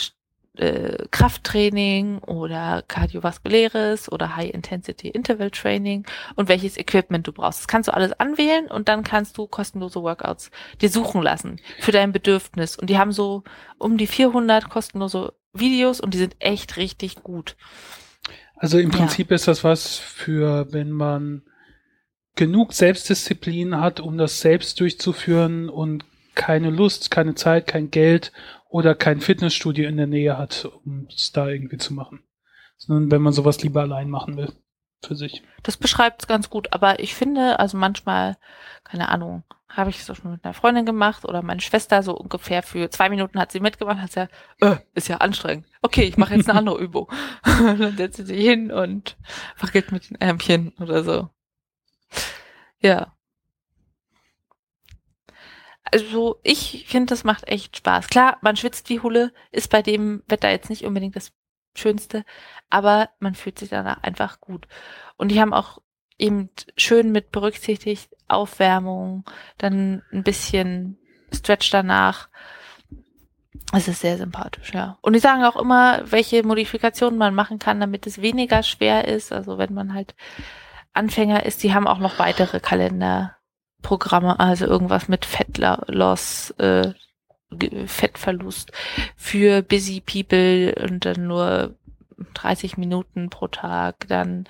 [0.59, 6.05] äh, Krafttraining oder kardiovaskuläres oder High-Intensity-Interval-Training
[6.35, 7.59] und welches Equipment du brauchst.
[7.61, 11.91] Das kannst du alles anwählen und dann kannst du kostenlose Workouts dir suchen lassen für
[11.91, 12.75] dein Bedürfnis.
[12.77, 13.43] Und die haben so
[13.77, 17.55] um die 400 kostenlose Videos und die sind echt richtig gut.
[18.55, 18.97] Also im Ja.
[18.97, 21.43] Prinzip ist das was für, wenn man
[22.35, 26.03] genug Selbstdisziplin hat, um das selbst durchzuführen und
[26.35, 28.31] keine Lust, keine Zeit, kein Geld
[28.69, 32.23] oder kein Fitnessstudio in der Nähe hat, um es da irgendwie zu machen.
[32.77, 34.53] Sondern wenn man sowas lieber allein machen will.
[35.01, 35.43] Für sich.
[35.63, 38.35] Das beschreibt es ganz gut, aber ich finde, also manchmal,
[38.83, 42.17] keine Ahnung, habe ich es auch schon mit einer Freundin gemacht oder meine Schwester so
[42.17, 44.27] ungefähr für zwei Minuten hat sie mitgemacht, hat sie
[44.61, 45.67] ja, äh, ist ja anstrengend.
[45.81, 47.09] Okay, ich mache jetzt eine andere Übung.
[47.43, 49.15] dann setzt sie sich hin und
[49.57, 51.29] wackelt mit den Ärmchen oder so.
[52.81, 53.13] Ja.
[55.91, 58.07] Also ich finde, das macht echt Spaß.
[58.07, 61.31] Klar, man schwitzt wie Hulle, ist bei dem Wetter jetzt nicht unbedingt das
[61.75, 62.25] Schönste,
[62.69, 64.67] aber man fühlt sich danach einfach gut.
[65.17, 65.79] Und die haben auch
[66.17, 69.25] eben schön mit berücksichtigt Aufwärmung,
[69.57, 70.97] dann ein bisschen
[71.33, 72.29] Stretch danach.
[73.73, 74.97] Es ist sehr sympathisch, ja.
[75.01, 79.31] Und die sagen auch immer, welche Modifikationen man machen kann, damit es weniger schwer ist.
[79.31, 80.15] Also wenn man halt
[80.93, 82.59] Anfänger ist, die haben auch noch weitere
[83.81, 86.93] Kalenderprogramme, also irgendwas mit Fettloss, äh,
[87.87, 88.71] Fettverlust
[89.15, 91.75] für busy people und dann nur
[92.35, 94.45] 30 Minuten pro Tag, dann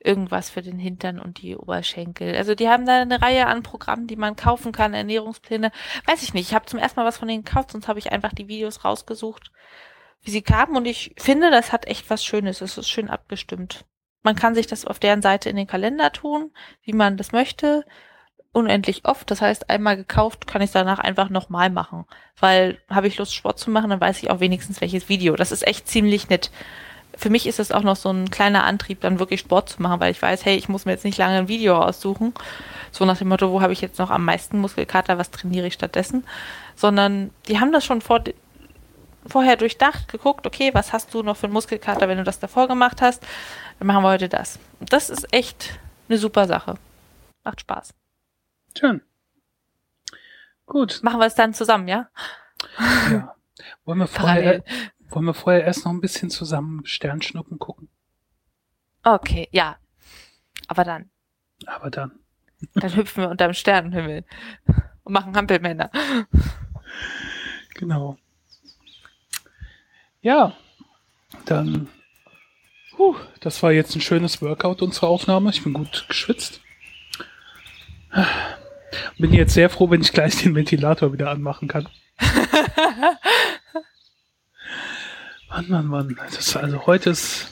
[0.00, 2.34] irgendwas für den Hintern und die Oberschenkel.
[2.34, 5.70] Also die haben da eine Reihe an Programmen, die man kaufen kann, Ernährungspläne.
[6.06, 8.10] Weiß ich nicht, ich habe zum ersten Mal was von denen gekauft, sonst habe ich
[8.10, 9.52] einfach die Videos rausgesucht,
[10.22, 12.62] wie sie kamen und ich finde, das hat echt was Schönes.
[12.62, 13.84] Es ist schön abgestimmt.
[14.22, 16.52] Man kann sich das auf deren Seite in den Kalender tun,
[16.82, 17.84] wie man das möchte
[18.52, 19.30] unendlich oft.
[19.30, 22.04] Das heißt, einmal gekauft, kann ich danach einfach nochmal machen.
[22.38, 25.36] Weil habe ich Lust, Sport zu machen, dann weiß ich auch wenigstens welches Video.
[25.36, 26.50] Das ist echt ziemlich nett.
[27.16, 30.00] Für mich ist es auch noch so ein kleiner Antrieb, dann wirklich Sport zu machen,
[30.00, 32.32] weil ich weiß, hey, ich muss mir jetzt nicht lange ein Video aussuchen.
[32.92, 35.74] So nach dem Motto, wo habe ich jetzt noch am meisten Muskelkater, was trainiere ich
[35.74, 36.24] stattdessen?
[36.76, 38.22] Sondern die haben das schon vor,
[39.26, 42.68] vorher durchdacht, geguckt, okay, was hast du noch für einen Muskelkater, wenn du das davor
[42.68, 43.22] gemacht hast?
[43.78, 44.58] Dann machen wir heute das.
[44.80, 45.78] Das ist echt
[46.08, 46.74] eine super Sache.
[47.44, 47.99] Macht Spaß.
[48.76, 49.02] Schön.
[50.66, 51.00] Gut.
[51.02, 52.08] Machen wir es dann zusammen, ja?
[52.78, 53.34] Ja.
[53.84, 54.62] Wollen wir vorher,
[55.08, 57.88] wollen wir vorher erst noch ein bisschen zusammen Sternschnuppen gucken?
[59.02, 59.76] Okay, ja.
[60.68, 61.10] Aber dann.
[61.66, 62.12] Aber dann.
[62.74, 64.24] Dann hüpfen wir unterm Sternenhimmel.
[65.02, 65.90] und machen Hampelmänner.
[67.74, 68.18] Genau.
[70.20, 70.54] Ja,
[71.46, 71.88] dann.
[72.94, 75.48] Puh, das war jetzt ein schönes Workout, unsere Aufnahme.
[75.50, 76.60] Ich bin gut geschwitzt.
[79.18, 81.88] Bin jetzt sehr froh, wenn ich gleich den Ventilator wieder anmachen kann.
[85.48, 86.16] Mann, Mann, Mann.
[86.34, 87.48] Das also heute ist.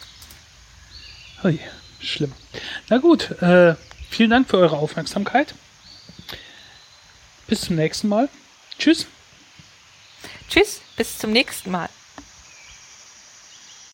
[1.45, 1.59] Ui,
[2.01, 2.33] schlimm.
[2.89, 3.75] Na gut, äh,
[4.11, 5.55] vielen Dank für eure Aufmerksamkeit.
[7.47, 8.29] Bis zum nächsten Mal.
[8.79, 9.07] Tschüss.
[10.49, 11.89] Tschüss, bis zum nächsten Mal.